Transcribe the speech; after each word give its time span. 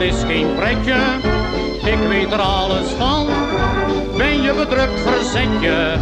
Is 0.00 0.22
geen 0.26 0.54
pretje, 0.54 0.96
ik 1.84 2.08
weet 2.08 2.32
er 2.32 2.40
alles 2.40 2.88
van. 2.98 3.26
Ben 4.16 4.42
je 4.42 4.52
bedrukt, 4.52 5.00
verzet 5.00 5.60
je, 5.60 5.94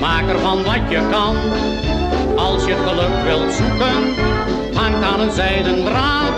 maak 0.00 0.28
ervan 0.28 0.62
wat 0.62 0.80
je 0.88 1.00
kan. 1.10 1.36
Als 2.36 2.64
je 2.64 2.74
geluk 2.86 3.24
wilt 3.24 3.52
zoeken, 3.52 4.14
hangt 4.74 5.02
aan 5.02 5.20
een 5.20 5.30
zijden 5.30 5.84
draad. 5.84 6.32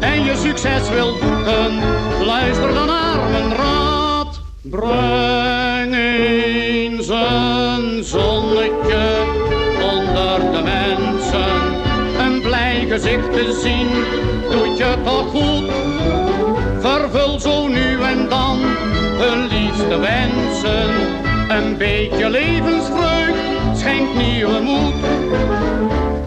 En 0.00 0.24
je 0.24 0.36
succes 0.36 0.88
wilt 0.88 1.20
boeken, 1.20 1.78
luister 2.24 2.74
dan 2.74 2.86
naar 2.86 3.30
mijn 3.30 3.54
raad. 3.54 4.40
Breng 4.62 5.94
eens 5.94 7.08
een 7.08 8.04
zonnetje 8.04 9.24
onder 9.92 10.52
de 10.52 10.62
mensen. 10.62 11.50
Een 12.18 12.40
blij 12.40 12.86
gezicht 12.88 13.32
te 13.32 13.58
zien, 13.62 13.88
doet 14.50 14.78
je 14.78 14.94
toch 15.04 15.30
goed. 15.30 15.59
Liefste 19.90 19.98
wensen. 19.98 20.90
Een 21.48 21.76
beetje 21.76 22.30
levensvreugd 22.30 23.78
schenkt 23.78 24.14
nieuwe 24.14 24.60
moed. 24.60 24.94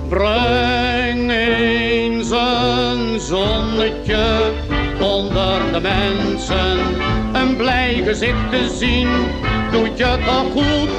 Breng 0.09 1.31
eens 1.31 2.29
een 2.29 3.19
zonnetje 3.19 4.51
onder 5.01 5.71
de 5.71 5.79
mensen. 5.81 6.77
Een 7.33 7.55
blij 7.55 8.01
gezicht 8.05 8.51
te 8.51 8.75
zien, 8.79 9.07
doet 9.71 9.97
je 9.97 10.17
toch 10.25 10.51
goed. 10.51 10.89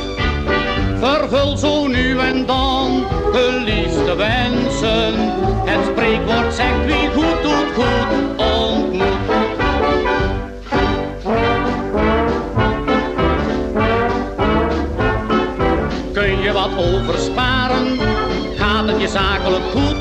Vervul 0.98 1.56
zo 1.56 1.86
nu 1.86 2.18
en 2.18 2.46
dan 2.46 3.04
hun 3.32 3.64
liefste 3.64 4.16
wensen. 4.16 5.14
Het 5.64 5.84
spreekwoord 5.92 6.54
zegt 6.54 6.84
wie 6.86 7.08
goed 7.14 7.42
doet 7.42 7.74
goed 7.74 8.46
ontmoet. 8.56 9.23
Je 19.05 19.10
zakelijk 19.10 19.64
goed? 19.64 19.97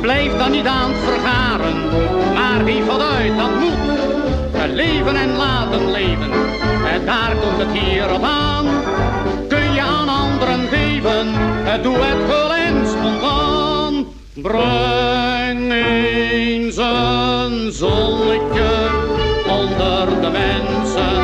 Blijf 0.00 0.36
dan 0.36 0.50
niet 0.50 0.66
aan 0.66 0.90
het 0.90 1.00
vergaren, 1.04 1.76
maar 2.34 2.60
geef 2.64 2.86
wat 2.86 3.00
uit, 3.00 3.36
dat 3.36 3.50
moet. 3.60 4.72
Leven 4.72 5.16
en 5.16 5.36
laten 5.36 5.90
leven, 5.90 6.32
en 6.92 7.04
daar 7.04 7.34
komt 7.42 7.58
het 7.58 7.78
hier 7.78 8.12
op 8.14 8.22
aan. 8.22 8.66
Kun 9.48 9.72
je 9.72 9.80
aan 9.80 10.08
anderen 10.08 10.68
geven, 10.68 11.26
doe 11.82 11.96
het 11.96 12.30
gul 12.30 12.54
en 12.54 12.86
spontaan. 12.88 14.06
Breng 14.34 15.72
eens 15.72 16.76
een 16.76 17.72
zonnetje 17.72 18.90
onder 19.48 20.20
de 20.20 20.30
mensen. 20.30 21.16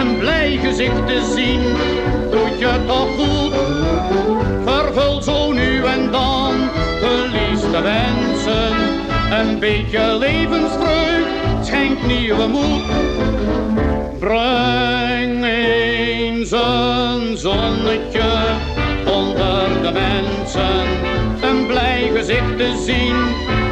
Een 0.00 0.18
blij 0.18 0.58
gezicht 0.62 1.06
te 1.06 1.32
zien, 1.34 1.62
doet 2.30 2.58
je 2.58 2.84
toch 2.86 3.08
goed. 3.16 3.41
Vervul 4.64 5.22
zo 5.22 5.52
nu 5.52 5.84
en 5.84 6.10
dan 6.10 6.54
de 7.00 7.28
liefste 7.32 7.82
wensen. 7.82 8.76
Een 9.30 9.58
beetje 9.58 10.16
levensvreugd 10.18 11.66
schenkt 11.66 12.06
nieuwe 12.06 12.46
moed. 12.46 12.82
Breng 14.18 15.44
eens 15.44 16.50
een 16.50 17.36
zonnetje 17.36 18.30
onder 19.06 19.82
de 19.82 19.92
mensen. 19.92 20.86
Een 21.40 21.66
blij 21.66 22.10
gezicht 22.14 22.56
te 22.56 22.82
zien, 22.86 23.16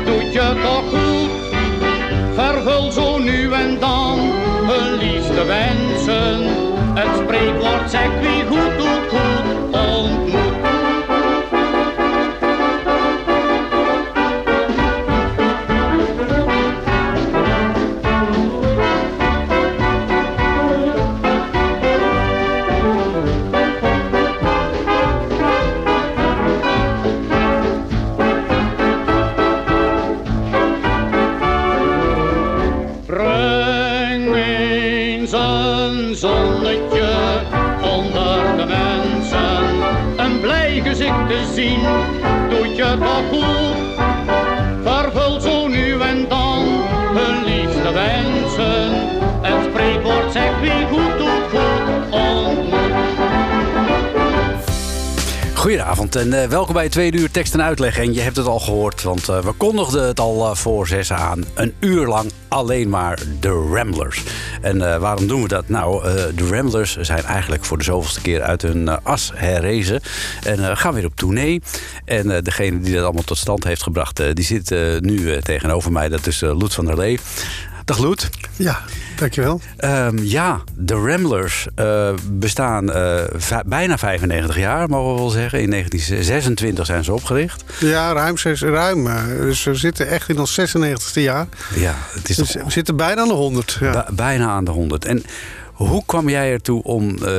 doet 0.04 0.32
je 0.32 0.60
toch 0.62 0.88
goed. 0.88 1.30
Vervul 2.34 2.92
zo 2.92 3.18
nu 3.18 3.52
en 3.52 3.78
dan 3.80 4.18
hun 4.66 4.98
liefste 4.98 5.44
wensen. 5.44 6.38
Het 6.94 7.16
spreekwoord 7.24 7.90
zegt 7.90 8.20
wie 8.20 8.44
goed 8.48 8.78
doet 8.78 9.08
goed 9.08 9.29
zegt 50.32 50.60
wie 50.60 50.86
goed 50.86 51.18
doet 51.18 51.50
goed. 51.50 51.90
Goedenavond 55.60 56.16
en 56.16 56.42
eh, 56.42 56.48
welkom 56.48 56.74
bij 56.74 56.88
tweede 56.88 57.18
uur 57.18 57.30
tekst 57.30 57.54
en 57.54 57.62
uitleg. 57.62 57.98
En 57.98 58.14
je 58.14 58.20
hebt 58.20 58.36
het 58.36 58.46
al 58.46 58.60
gehoord, 58.60 59.02
want 59.02 59.28
eh, 59.28 59.38
we 59.38 59.52
kondigden 59.52 60.06
het 60.06 60.20
al 60.20 60.50
eh, 60.50 60.54
voor 60.54 60.86
zes 60.86 61.12
aan. 61.12 61.44
Een 61.54 61.74
uur 61.80 62.06
lang 62.06 62.30
alleen 62.48 62.88
maar 62.88 63.18
de 63.40 63.68
Ramblers. 63.72 64.22
En 64.60 65.00
waarom 65.00 65.26
doen 65.26 65.42
we 65.42 65.48
dat? 65.48 65.68
Nou, 65.68 66.02
de 66.34 66.48
Ramblers 66.48 66.96
zijn 66.96 67.24
eigenlijk 67.24 67.64
voor 67.64 67.78
de 67.78 67.84
zoveelste 67.84 68.20
keer 68.20 68.42
uit 68.42 68.62
hun 68.62 69.02
as 69.02 69.32
herrezen. 69.34 70.00
En 70.42 70.76
gaan 70.76 70.94
weer 70.94 71.04
op 71.04 71.16
tournee. 71.16 71.62
En 72.04 72.44
degene 72.44 72.80
die 72.80 72.94
dat 72.94 73.04
allemaal 73.04 73.22
tot 73.22 73.38
stand 73.38 73.64
heeft 73.64 73.82
gebracht, 73.82 74.34
die 74.34 74.44
zit 74.44 74.70
nu 75.00 75.40
tegenover 75.40 75.92
mij. 75.92 76.08
Dat 76.08 76.26
is 76.26 76.40
Loet 76.40 76.74
van 76.74 76.84
der 76.84 76.96
Lee. 76.96 77.18
Dag 77.90 77.98
Loet. 77.98 78.28
Ja, 78.56 78.78
dankjewel. 79.16 79.60
Ehm, 79.76 80.18
ja, 80.22 80.60
de 80.76 80.94
Ramblers 80.94 81.66
eh, 81.74 82.08
bestaan 82.32 82.92
eh, 82.92 83.14
bijna 83.66 83.98
95 83.98 84.56
jaar, 84.58 84.88
mogen 84.88 85.14
we 85.14 85.20
wel 85.20 85.30
zeggen. 85.30 85.60
In 85.60 85.70
1926 85.70 86.86
zijn 86.86 87.04
ze 87.04 87.12
opgericht. 87.12 87.64
Ja, 87.80 88.12
ruim. 88.12 88.36
zes- 88.38 88.60
ruim 88.62 89.06
eh, 89.06 89.14
dus 89.40 89.64
we 89.64 89.74
zitten 89.74 90.08
echt 90.08 90.28
in 90.28 90.38
ons 90.38 90.60
96e 90.60 91.12
jaar. 91.22 91.46
Ja, 91.74 91.94
het 92.12 92.28
is 92.28 92.36
Dus 92.36 92.50
toch 92.52 92.62
we 92.64 92.70
zitten 92.70 92.96
bijna 92.96 93.20
aan 93.22 93.28
de 93.28 93.34
100. 93.34 93.76
Ja. 93.80 93.92
ba- 93.92 94.08
bijna 94.12 94.46
aan 94.48 94.64
de 94.64 94.70
100. 94.70 95.04
En 95.04 95.22
hoe 95.88 96.02
kwam 96.06 96.28
jij 96.28 96.52
ertoe 96.52 96.82
om 96.82 97.16
eh, 97.24 97.34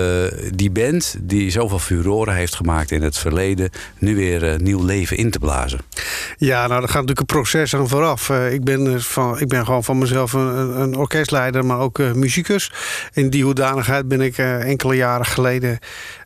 die 0.54 0.72
band, 0.72 1.16
die 1.20 1.50
zoveel 1.50 1.80
furoren 1.80 2.36
heeft 2.36 2.56
gemaakt 2.56 2.92
in 2.92 3.02
het 3.02 3.18
verleden, 3.18 3.70
nu 3.98 4.16
weer 4.16 4.50
eh, 4.50 4.58
nieuw 4.60 4.86
leven 4.86 5.18
in 5.18 5.32
te 5.32 5.40
blazen? 5.40 5.80
ja, 6.38 6.58
nou, 6.68 6.70
daar 6.70 6.82
gaat 6.90 6.94
natuurlijk 6.94 7.20
een 7.20 7.26
proces 7.26 7.76
aan 7.76 7.88
vooraf. 7.88 8.30
Eh, 8.30 8.54
ik, 8.54 8.64
ben, 8.64 9.02
van, 9.02 9.40
ik 9.40 9.48
ben 9.48 9.66
gewoon 9.66 9.84
van 9.84 9.98
mezelf 9.98 10.34
een, 10.34 10.80
een- 10.82 10.96
orkestleider, 10.96 11.66
maar 11.66 11.80
ook 11.80 11.98
muzikus. 12.16 12.72
In 13.14 13.30
die 13.30 13.44
hoedanigheid 13.44 14.08
ben 14.08 14.22
ik 14.22 14.38
enkele 14.38 14.96
jaren 14.96 15.26
geleden 15.26 15.80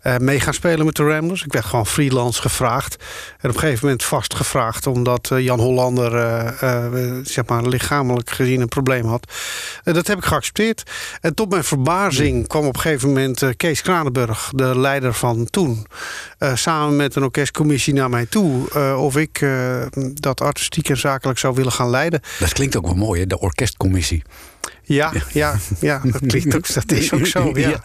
eh, 0.06 0.18
mee 0.18 0.40
gaan 0.40 0.54
spelen 0.54 0.86
met 0.86 0.96
de 0.96 1.04
Ramblers. 1.04 1.44
Ik 1.44 1.54
werd 1.54 1.66
gewoon 1.66 1.86
freelance 1.86 2.42
gevraagd. 2.42 3.04
En 3.40 3.50
op 3.50 3.56
een 3.56 3.62
gegeven 3.62 3.86
moment 3.86 4.04
vastgevraagd, 4.04 4.88
omdat 4.88 5.32
eh, 5.32 5.40
Jan 5.40 5.60
Hollander 5.60 6.16
eh, 6.16 7.12
zeg 7.24 7.46
maar, 7.46 7.68
lichamelijk 7.68 8.30
gezien 8.30 8.62
een 8.62 8.68
probleem 8.68 9.06
had. 9.06 9.32
Dat 9.84 10.08
heb 10.08 10.18
ik 10.18 10.26
geaccepteerd. 10.26 10.92
En 11.22 11.34
tot 11.34 11.50
mijn 11.50 11.64
verbazing 11.64 12.48
kwam 12.48 12.66
op 12.66 12.76
een 12.76 12.82
gegeven 12.82 13.08
moment 13.08 13.56
Kees 13.58 13.82
Kranenburg, 13.82 14.52
de 14.56 14.80
leider 14.80 15.14
van 15.14 15.50
toen, 15.50 15.86
samen 16.54 16.96
met 16.96 17.16
een 17.16 17.24
orkestcommissie 17.24 17.94
naar 17.94 18.10
mij 18.10 18.26
toe 18.26 18.70
eh, 18.74 19.04
of 19.04 19.18
ik 19.18 19.42
eh, 19.42 19.82
dat 20.14 20.42
artistiek 20.42 20.90
en 20.90 20.98
zakelijk 20.98 21.40
zou 21.40 21.56
willen 21.56 21.72
gaan 21.72 21.90
leiden. 21.90 22.22
Dat 22.40 22.54
klinkt 22.54 22.76
ook 22.78 22.86
wel 22.86 22.96
mooi, 22.96 23.20
hè? 23.20 23.28
de 23.28 23.40
orkestcommissie. 23.40 24.24
Ja, 24.88 25.12
ja, 25.32 25.56
ja, 25.80 26.02
dat 26.04 26.22
klinkt 26.28 26.56
ook, 26.56 26.74
dat 26.74 26.92
is 26.92 27.14
ook 27.14 27.26
zo. 27.26 27.52
Ja. 27.54 27.80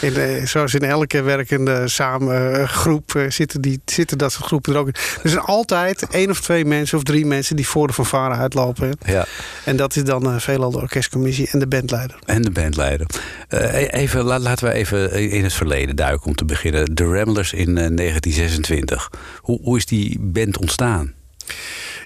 Eh, 0.00 0.44
zoals 0.46 0.74
in 0.74 0.82
elke 0.82 1.22
werkende 1.22 1.88
samengroep 1.88 3.14
eh, 3.14 3.30
zitten, 3.30 3.60
die, 3.60 3.80
zitten 3.84 4.18
dat 4.18 4.32
soort 4.32 4.44
groepen 4.46 4.72
er 4.72 4.78
ook 4.78 4.86
in. 4.86 4.94
Er 5.22 5.30
zijn 5.30 5.42
altijd 5.42 6.06
één 6.10 6.30
of 6.30 6.40
twee 6.40 6.64
mensen 6.64 6.98
of 6.98 7.04
drie 7.04 7.26
mensen 7.26 7.56
die 7.56 7.66
voor 7.68 7.86
de 7.86 7.92
fanfare 7.92 8.34
uitlopen. 8.34 8.92
Ja. 9.06 9.26
En 9.64 9.76
dat 9.76 9.96
is 9.96 10.04
dan 10.04 10.26
eh, 10.26 10.38
veelal 10.38 10.70
de 10.70 10.78
orkestcommissie 10.78 11.48
en 11.50 11.58
de 11.58 11.66
bandleider. 11.66 12.18
En 12.26 12.42
de 12.42 12.50
bandleider. 12.50 13.06
Eh, 13.48 13.92
even, 13.92 14.24
la- 14.24 14.38
laten 14.38 14.68
we 14.68 14.72
even 14.74 15.12
in 15.30 15.42
het 15.42 15.52
verleden 15.52 15.96
duiken 15.96 16.26
om 16.26 16.34
te 16.34 16.44
beginnen. 16.44 16.94
De 16.94 17.04
Ramblers 17.04 17.52
in 17.52 17.78
eh, 17.78 17.88
1926. 17.98 19.10
Hoe, 19.40 19.58
hoe 19.62 19.76
is 19.76 19.86
die 19.86 20.18
band 20.20 20.58
ontstaan? 20.58 21.14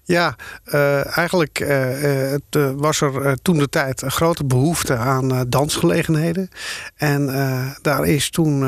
Ja, 0.04 0.37
eh, 0.64 1.16
eigenlijk 1.16 1.60
eh, 1.60 2.25
eh, 2.25 2.31
het, 2.31 2.72
was 2.76 3.00
er 3.00 3.37
toen 3.43 3.58
de 3.58 3.69
tijd 3.69 4.02
een 4.02 4.10
grote 4.10 4.44
behoefte 4.44 4.96
aan 4.96 5.44
dansgelegenheden. 5.49 6.49
En 6.96 7.26
daar 7.82 8.04
is 8.04 8.31
toen 8.31 8.60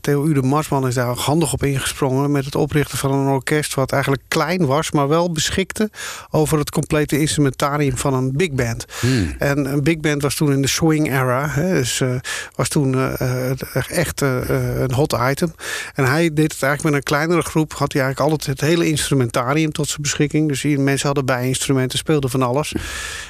Theo 0.00 0.26
Ude 0.26 0.42
Marsman 0.42 0.86
is 0.86 0.94
daar 0.94 1.16
handig 1.16 1.52
op 1.52 1.62
ingesprongen 1.62 2.30
met 2.30 2.44
het 2.44 2.54
oprichten 2.54 2.98
van 2.98 3.12
een 3.12 3.26
orkest 3.26 3.74
wat 3.74 3.92
eigenlijk 3.92 4.22
klein 4.28 4.66
was, 4.66 4.90
maar 4.90 5.08
wel 5.08 5.32
beschikte 5.32 5.90
over 6.30 6.58
het 6.58 6.70
complete 6.70 7.20
instrumentarium 7.20 7.96
van 7.96 8.14
een 8.14 8.32
big 8.36 8.52
band. 8.52 8.86
Hmm. 9.00 9.34
En 9.38 9.72
een 9.72 9.82
big 9.82 10.00
band 10.00 10.22
was 10.22 10.34
toen 10.34 10.52
in 10.52 10.62
de 10.62 10.68
swing 10.68 11.10
era, 11.12 11.48
hè, 11.48 11.72
dus 11.72 12.02
was 12.54 12.68
toen 12.68 13.16
echt 13.88 14.20
een 14.20 14.92
hot 14.92 15.16
item. 15.30 15.54
En 15.94 16.04
hij 16.04 16.32
deed 16.32 16.52
het 16.52 16.62
eigenlijk 16.62 16.82
met 16.82 16.94
een 16.94 17.02
kleinere 17.02 17.42
groep, 17.42 17.72
had 17.72 17.92
hij 17.92 18.02
eigenlijk 18.02 18.32
altijd 18.32 18.60
het 18.60 18.68
hele 18.68 18.88
instrumentarium 18.88 19.72
tot 19.72 19.88
zijn 19.88 20.02
beschikking. 20.02 20.39
Dus 20.48 20.62
hier, 20.62 20.80
mensen 20.80 21.06
hadden 21.06 21.26
bij 21.26 21.46
instrumenten, 21.46 21.98
speelden 21.98 22.30
van 22.30 22.42
alles. 22.42 22.74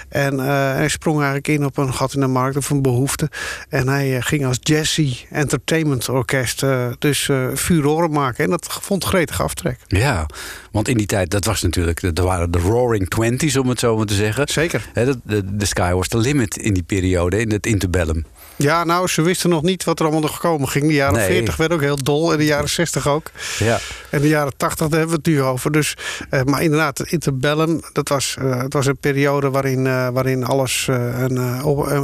En 0.08 0.40
eh, 0.40 0.46
hij 0.74 0.88
sprong 0.88 1.16
eigenlijk 1.16 1.48
in 1.48 1.64
op 1.64 1.76
een 1.76 1.94
gat 1.94 2.14
in 2.14 2.20
de 2.20 2.26
markt 2.26 2.56
of 2.56 2.70
een 2.70 2.82
behoefte. 2.82 3.30
En 3.68 3.88
hij 3.88 4.16
eh, 4.16 4.22
ging 4.22 4.46
als 4.46 4.58
Jesse 4.60 5.16
Entertainment 5.30 6.08
Orkest 6.08 6.62
eh, 6.62 6.86
dus 6.98 7.30
furoren 7.54 8.10
maken. 8.10 8.44
En 8.44 8.50
dat 8.50 8.66
vond 8.80 9.04
gretig 9.04 9.42
aftrek. 9.42 9.78
Ja, 9.86 10.26
want 10.70 10.88
in 10.88 10.96
die 10.96 11.06
tijd, 11.06 11.30
dat 11.30 11.44
was 11.44 11.62
natuurlijk, 11.62 12.02
er 12.02 12.24
waren 12.24 12.50
de 12.50 12.58
Roaring 12.58 13.08
Twenties 13.08 13.56
om 13.56 13.68
het 13.68 13.78
zo 13.78 13.96
maar 13.96 14.06
te 14.06 14.14
zeggen. 14.14 14.48
Zeker. 14.48 14.90
De, 14.94 15.56
de 15.56 15.66
sky 15.66 15.92
was 15.92 16.08
the 16.08 16.18
limit 16.18 16.56
in 16.56 16.74
die 16.74 16.82
periode, 16.82 17.40
in 17.40 17.52
het 17.52 17.66
interbellum. 17.66 18.24
Ja, 18.62 18.84
nou, 18.84 19.08
ze 19.08 19.22
wisten 19.22 19.50
nog 19.50 19.62
niet 19.62 19.84
wat 19.84 19.98
er 19.98 20.04
allemaal 20.04 20.22
nog 20.22 20.38
komen 20.40 20.68
ging. 20.68 20.86
De 20.86 20.92
jaren 20.92 21.14
Nee. 21.18 21.26
40 21.26 21.56
werden 21.56 21.76
ook 21.76 21.82
heel 21.82 21.96
dol 22.02 22.32
en 22.32 22.38
de 22.38 22.44
jaren 22.44 22.68
60 22.68 23.08
ook. 23.08 23.30
Ja. 23.58 23.78
En 24.10 24.20
de 24.20 24.28
jaren 24.28 24.52
80, 24.56 24.88
daar 24.88 24.98
hebben 24.98 25.16
we 25.22 25.30
het 25.30 25.38
nu 25.38 25.42
over. 25.42 25.72
Dus, 25.72 25.96
eh, 26.30 26.42
maar 26.42 26.62
inderdaad, 26.62 27.00
interbellum, 27.00 27.80
dat 27.92 28.08
was, 28.08 28.36
eh, 28.38 28.62
het 28.62 28.72
was 28.72 28.86
een 28.86 28.96
periode 28.98 29.50
waarin, 29.50 29.86
eh, 29.86 30.08
waarin 30.08 30.44
alles 30.44 30.86
een, 30.90 31.36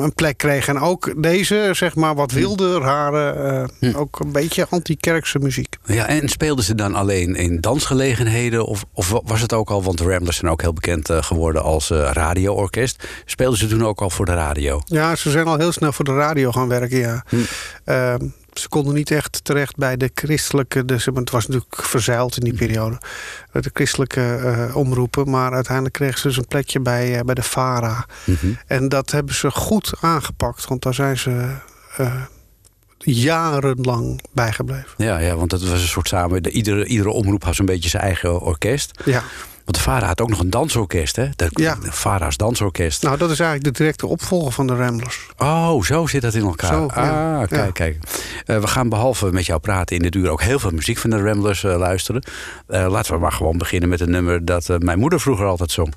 een 0.02 0.14
plek 0.14 0.36
kreeg. 0.38 0.68
En 0.68 0.80
ook 0.80 1.22
deze, 1.22 1.70
zeg 1.72 1.94
maar, 1.94 2.14
wat 2.14 2.30
wilde, 2.32 2.78
rare, 2.78 3.30
eh, 3.80 3.98
ook 4.00 4.20
een 4.20 4.32
beetje 4.32 4.66
anti-kerkse 4.70 5.38
muziek. 5.38 5.76
ja, 5.84 6.06
en 6.06 6.28
speelden 6.28 6.64
ze 6.64 6.74
dan 6.74 6.94
alleen 6.94 7.34
in 7.34 7.60
dansgelegenheden? 7.60 8.64
Of, 8.66 8.84
of 8.92 9.20
was 9.24 9.40
het 9.40 9.52
ook 9.52 9.70
al, 9.70 9.82
want 9.82 9.98
de 9.98 10.04
Ramblers 10.04 10.36
zijn 10.36 10.50
ook 10.50 10.60
heel 10.62 10.72
bekend 10.72 11.10
geworden 11.12 11.62
als 11.62 11.88
radioorkest. 11.88 13.08
Speelden 13.24 13.58
ze 13.58 13.66
toen 13.66 13.84
ook 13.86 14.00
al 14.00 14.10
voor 14.10 14.24
de 14.26 14.34
radio? 14.34 14.80
Ja, 14.84 15.14
ze 15.16 15.30
zijn 15.30 15.46
al 15.46 15.58
heel 15.58 15.72
snel 15.72 15.92
voor 15.92 16.04
de 16.04 16.14
radio 16.14 16.45
gaan 16.52 16.68
werken, 16.68 16.98
ja. 16.98 17.24
Ehm, 17.84 18.26
ze 18.52 18.68
konden 18.68 18.94
niet 18.94 19.10
echt 19.10 19.44
terecht 19.44 19.76
bij 19.76 19.96
de 19.96 20.10
christelijke... 20.14 20.84
Dus, 20.84 21.04
het 21.04 21.30
was 21.30 21.46
natuurlijk 21.46 21.82
verzeild 21.82 22.36
in 22.36 22.44
die 22.44 22.54
periode. 22.54 22.98
eh, 23.52 23.62
De 23.62 23.70
christelijke 23.72 24.20
eh, 24.36 24.76
omroepen. 24.76 25.30
Maar 25.30 25.52
uiteindelijk 25.52 25.94
kregen 25.94 26.18
ze 26.20 26.26
dus 26.28 26.36
een 26.36 26.46
plekje 26.46 26.80
bij, 26.80 27.14
eh, 27.18 27.24
bij 27.24 27.34
de 27.34 27.42
VARA. 27.42 28.06
En 28.66 28.88
dat 28.88 29.10
hebben 29.10 29.34
ze 29.34 29.50
goed 29.50 29.92
aangepakt. 30.00 30.66
Want 30.68 30.82
daar 30.82 30.94
zijn 30.94 31.18
ze 31.18 31.46
eh, 31.96 32.14
jarenlang 32.98 34.20
bijgebleven. 34.32 34.90
Ja, 34.96 35.18
ja, 35.18 35.34
want 35.36 35.50
dat 35.50 35.60
was 35.62 35.80
een 35.80 35.86
soort 35.88 36.08
samen. 36.08 36.42
De, 36.42 36.50
iedere, 36.50 36.84
iedere 36.86 37.10
omroep 37.10 37.44
had 37.44 37.54
zo'n 37.54 37.66
beetje 37.66 37.88
zijn 37.88 38.02
eigen 38.02 38.40
orkest. 38.40 39.00
Ja. 39.04 39.22
Want 39.66 39.76
de 39.78 39.82
VARA 39.82 40.06
had 40.06 40.20
ook 40.20 40.28
nog 40.28 40.40
een 40.40 40.50
dansorkest, 40.50 41.16
hè? 41.16 41.28
De, 41.36 41.48
Ja. 41.50 41.74
de 41.82 41.92
VARA's 41.92 42.36
dansorkest. 42.36 43.02
Nou, 43.02 43.16
dat 43.18 43.30
is 43.30 43.40
eigenlijk 43.40 43.72
de 43.72 43.82
directe 43.82 44.06
opvolger 44.06 44.52
van 44.52 44.66
de 44.66 44.76
Ramblers. 44.76 45.26
Oh, 45.38 45.82
zo 45.82 46.06
zit 46.06 46.22
dat 46.22 46.34
in 46.34 46.42
elkaar. 46.44 46.72
Zo, 46.72 46.86
ah, 46.86 47.38
kijk, 47.38 47.50
Ja. 47.50 47.70
kijk. 47.70 47.98
Eh, 48.46 48.58
we 48.58 48.66
gaan 48.66 48.88
behalve 48.88 49.32
met 49.32 49.46
jou 49.46 49.60
praten 49.60 49.96
in 49.96 50.02
dit 50.02 50.14
uur 50.14 50.30
ook 50.30 50.42
heel 50.42 50.58
veel 50.58 50.70
muziek 50.70 50.98
van 50.98 51.10
de 51.10 51.22
Ramblers 51.22 51.64
eh, 51.64 51.76
luisteren. 51.76 52.22
Eh, 52.66 52.86
laten 52.90 53.14
we 53.14 53.20
maar 53.20 53.32
gewoon 53.32 53.58
beginnen 53.58 53.88
met 53.88 54.00
een 54.00 54.10
nummer 54.10 54.44
dat 54.44 54.68
mijn 54.78 54.98
moeder 54.98 55.20
vroeger 55.20 55.46
altijd 55.46 55.70
zong. 55.70 55.92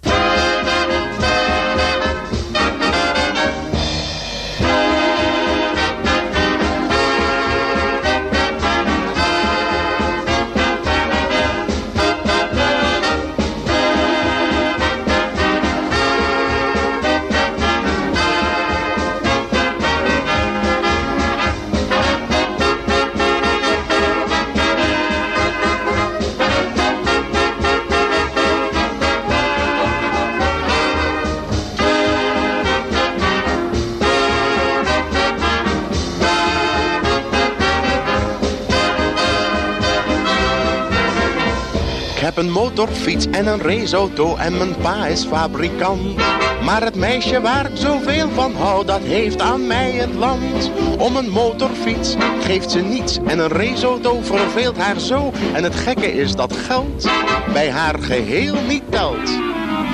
Motorfiets 42.79 43.25
en 43.25 43.47
een 43.47 43.61
raceauto 43.61 44.35
en 44.35 44.57
mijn 44.57 44.75
pa 44.75 45.05
is 45.07 45.25
fabrikant. 45.25 46.15
Maar 46.63 46.83
het 46.83 46.95
meisje 46.95 47.41
waar 47.41 47.65
ik 47.65 47.77
zoveel 47.77 48.29
van 48.29 48.55
hou, 48.55 48.85
dat 48.85 49.01
heeft 49.01 49.41
aan 49.41 49.67
mij 49.67 49.91
het 49.91 50.13
land. 50.13 50.71
Om 50.97 51.15
een 51.15 51.29
motorfiets 51.29 52.15
geeft 52.41 52.71
ze 52.71 52.79
niets 52.79 53.17
en 53.25 53.39
een 53.39 53.47
raceauto 53.47 54.21
verveelt 54.21 54.77
haar 54.77 54.99
zo. 54.99 55.31
En 55.53 55.63
het 55.63 55.75
gekke 55.75 56.13
is 56.13 56.35
dat 56.35 56.55
geld 56.57 57.09
bij 57.53 57.71
haar 57.71 57.99
geheel 57.99 58.55
niet 58.67 58.83
telt. 58.89 59.29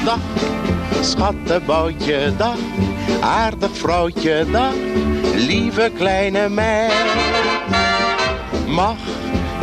Dag, 0.03 0.19
schattenboutje, 1.01 2.33
dag, 2.37 2.57
aardig 3.21 3.77
vrouwtje, 3.77 4.45
dag, 4.51 4.73
lieve 5.35 5.91
kleine 5.97 6.49
meid. 6.49 6.93
Mag 8.67 8.97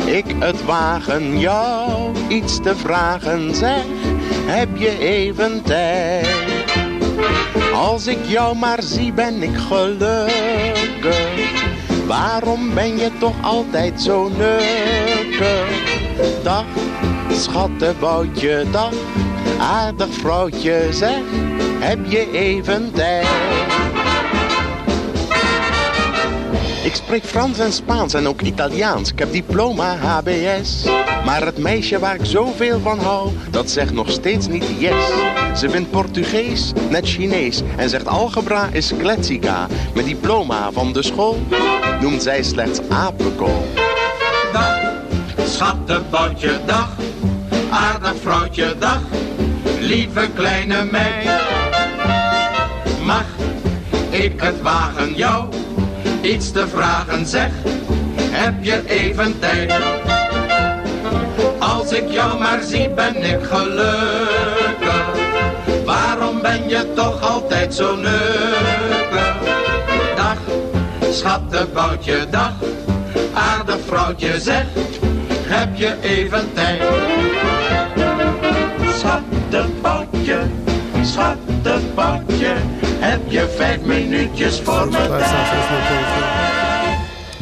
ik 0.07 0.25
het 0.39 0.65
wagen 0.65 1.39
jou 1.39 2.12
iets 2.33 2.61
te 2.61 2.77
vragen, 2.77 3.55
zeg, 3.55 3.83
heb 4.47 4.69
je 4.75 4.99
even 4.99 5.63
tijd? 5.63 6.27
Als 7.75 8.07
ik 8.07 8.19
jou 8.27 8.57
maar 8.57 8.83
zie 8.83 9.13
ben 9.13 9.43
ik 9.43 9.57
gelukkig, 9.57 11.65
waarom 12.07 12.75
ben 12.75 12.99
je 12.99 13.11
toch 13.19 13.35
altijd 13.43 14.03
zo 14.03 14.29
nukkig? 14.29 15.69
Dag, 16.43 16.65
schattenboutje, 17.31 18.65
dag, 18.71 18.93
aardig 19.59 20.13
vrouwtje, 20.13 20.87
zeg, 20.91 21.21
heb 21.79 21.99
je 22.09 22.31
even 22.33 22.93
tijd? 22.93 23.27
Ik 26.85 26.95
spreek 26.95 27.25
Frans 27.25 27.59
en 27.59 27.73
Spaans 27.73 28.15
en 28.15 28.29
ook 28.29 28.41
Italiaans. 28.41 29.13
Ik 29.13 29.19
heb 29.19 29.33
diploma 29.33 29.97
HBS. 29.97 30.85
Maar 31.25 31.45
het 31.45 31.59
meisje 31.59 31.99
waar 31.99 32.15
ik 32.15 32.25
zoveel 32.25 32.81
van 32.81 32.99
hou, 32.99 33.31
dat 33.51 33.71
zegt 33.71 33.93
nog 33.93 34.11
steeds 34.11 34.47
niet 34.47 34.65
yes. 34.79 35.05
Ze 35.61 35.71
vindt 35.71 35.91
Portugees 35.91 36.73
net 36.91 37.09
Chinees 37.09 37.63
en 37.77 37.89
zegt 37.89 38.07
algebra 38.07 38.69
is 38.73 38.93
kletsica. 38.99 39.67
Met 39.95 40.05
diploma 40.05 40.73
van 40.73 40.93
de 40.93 41.03
school 41.03 41.41
noemt 42.01 42.23
zij 42.23 42.43
slechts 42.43 42.81
apenkool. 42.89 43.67
dag, 44.53 44.81
schattenboutje, 45.45 46.61
dag, 46.67 46.97
aardig 47.71 48.15
vrouwtje, 48.23 48.75
dag, 48.79 49.01
lieve 49.81 50.29
kleine 50.35 50.85
meid. 50.91 51.31
Mag 53.05 53.27
ik 54.11 54.41
het 54.41 54.63
wagen 54.63 55.15
jou 55.15 55.49
iets 56.23 56.53
te 56.53 56.69
vragen, 56.69 57.27
zeg, 57.27 57.51
heb 58.17 58.65
je 58.65 58.83
even 58.89 59.39
tijd? 59.39 59.73
Als 61.93 62.01
ik 62.01 62.11
jou 62.11 62.39
maar 62.39 62.61
zie 62.63 62.89
ben 62.89 63.17
ik 63.17 63.39
gelukkig, 63.43 65.07
waarom 65.85 66.41
ben 66.41 66.69
je 66.69 66.93
toch 66.95 67.21
altijd 67.21 67.75
zo 67.75 67.97
nukkig? 67.97 69.37
Dag, 70.17 70.37
schattenboutje, 71.11 72.27
dag, 72.31 72.53
aardig 73.35 73.77
vrouwtje, 73.87 74.41
zeg, 74.41 74.65
heb 75.47 75.69
je 75.75 75.97
even 76.03 76.53
tijd. 76.53 76.83
Schattenboutje, 78.99 80.39
schattenboutje, 81.03 82.55
heb 82.99 83.21
je 83.29 83.55
vijf 83.57 83.81
minuutjes 83.81 84.61
voor 84.61 84.89
me 84.89 85.09
tijd. 85.09 86.62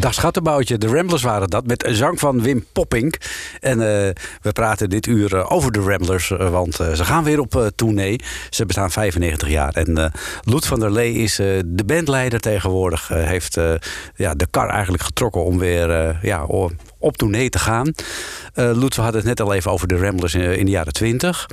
Dag 0.01 0.15
Schattenboutje, 0.15 0.79
de 0.79 0.87
Ramblers 0.87 1.23
waren 1.23 1.49
dat, 1.49 1.67
met 1.67 1.87
een 1.87 1.95
zang 1.95 2.19
van 2.19 2.43
Wim 2.43 2.65
Poppink. 2.73 3.17
En 3.61 3.81
eh, 3.81 4.11
we 4.43 4.53
praten 4.53 4.91
dit 4.91 5.07
uur 5.07 5.37
eh, 5.37 5.53
over 5.53 5.73
de 5.73 5.81
Ramblers, 5.81 6.31
eh, 6.31 6.51
want 6.51 6.75
ze 6.75 7.05
gaan 7.05 7.25
weer 7.25 7.41
op 7.41 7.71
tournee. 7.75 8.21
Ze 8.51 8.67
bestaan 8.67 8.91
95 8.91 9.49
jaar. 9.49 9.75
En 9.75 10.13
Loet 10.43 10.67
van 10.67 10.81
der 10.81 10.93
Lee 10.93 11.15
is 11.15 11.37
de 11.65 11.83
bandleider 11.87 12.41
tegenwoordig. 12.41 13.09
heeft 13.09 13.59
ja, 14.15 14.35
de 14.35 14.47
kar 14.51 14.69
eigenlijk 14.69 15.03
getrokken 15.03 15.45
om 15.45 15.59
weer 15.59 16.19
ja, 16.23 16.45
op 16.99 17.17
tournee 17.17 17.49
te 17.49 17.59
gaan. 17.59 17.93
Loet, 18.55 18.97
we 18.97 19.03
hadden 19.03 19.21
het 19.21 19.29
net 19.29 19.41
al 19.41 19.55
even 19.55 19.71
over 19.71 19.89
de 19.89 19.99
Ramblers 19.99 20.35
in 20.35 20.65
de 20.65 20.71
jaren 20.71 20.93
20. 20.93 21.47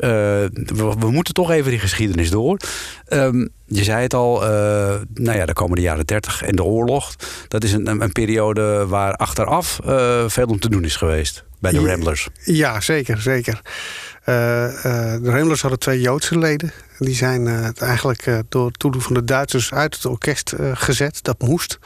Eh, 0.00 0.08
we, 0.52 0.94
we 0.98 1.10
moeten 1.10 1.34
toch 1.34 1.50
even 1.50 1.70
die 1.70 1.80
geschiedenis 1.80 2.30
door. 2.30 2.56
Ehm, 3.06 3.46
je 3.66 3.84
zei 3.84 4.02
het 4.02 4.14
al, 4.14 4.42
eh, 4.42 4.48
nou 5.14 5.36
ja, 5.36 5.46
de 5.46 5.80
jaren 5.80 6.06
30 6.06 6.42
en 6.42 6.56
de 6.56 6.64
oorlog. 6.64 7.14
Dat 7.48 7.64
is 7.64 7.72
een, 7.72 8.02
een, 8.02 8.12
periode 8.12 8.86
waar 8.86 9.14
achteraf 9.14 9.80
eh, 9.84 10.24
veel 10.26 10.46
om 10.46 10.58
te 10.58 10.68
doen 10.68 10.84
is 10.84 10.96
geweest 10.96 11.44
bij 11.58 11.70
de 11.70 11.80
Ja. 11.80 11.86
Ramblers. 11.86 12.28
Ja, 12.44 12.80
zeker, 12.80 13.20
zeker. 13.20 13.60
De 14.24 15.20
Ramblers 15.22 15.60
hadden 15.60 15.78
twee 15.78 16.00
Joodse 16.00 16.38
leden. 16.38 16.72
Die 16.98 17.14
zijn 17.14 17.74
eigenlijk 17.78 18.42
door 18.48 18.70
toedoen 18.70 19.02
van 19.02 19.14
de 19.14 19.24
Duitsers 19.24 19.72
uit 19.72 19.94
het 19.94 20.04
orkest 20.04 20.54
gezet. 20.74 21.18
Dat 21.22 21.40
moest. 21.40 21.78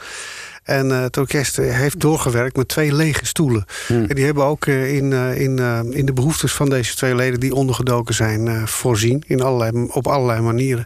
En 0.65 0.91
eh, 0.91 1.01
het 1.01 1.17
orkest 1.17 1.57
eh, 1.57 1.75
heeft 1.75 1.99
doorgewerkt 1.99 2.57
met 2.57 2.67
twee 2.67 2.93
lege 2.93 3.25
stoelen. 3.25 3.65
Hmm. 3.87 4.05
En 4.05 4.15
die 4.15 4.25
hebben 4.25 4.43
ook 4.43 4.65
eh, 4.65 4.95
in, 4.95 5.13
in, 5.13 5.59
in 5.93 6.05
de 6.05 6.13
behoeftes 6.13 6.53
van 6.53 6.69
deze 6.69 6.95
twee 6.95 7.15
leden 7.15 7.39
die 7.39 7.53
ondergedoken 7.53 8.13
zijn 8.13 8.67
voorzien. 8.67 9.23
In 9.27 9.41
allerlei, 9.41 9.87
op 9.91 10.07
allerlei 10.07 10.41
manieren. 10.41 10.85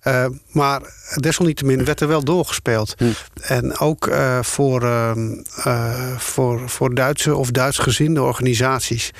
Eh, 0.00 0.26
maar 0.52 0.82
desalniettemin 1.14 1.84
werd 1.84 2.00
er 2.00 2.08
wel 2.08 2.24
doorgespeeld. 2.24 2.94
Hm. 2.98 3.04
En 3.40 3.78
ook 3.78 4.06
eh, 4.06 4.42
voor, 4.42 4.82
eh, 4.82 6.16
voor, 6.16 6.68
voor 6.68 6.94
Duitse 6.94 7.36
of 7.36 7.50
Duitsgezinde 7.50 8.22
organisaties. 8.22 9.10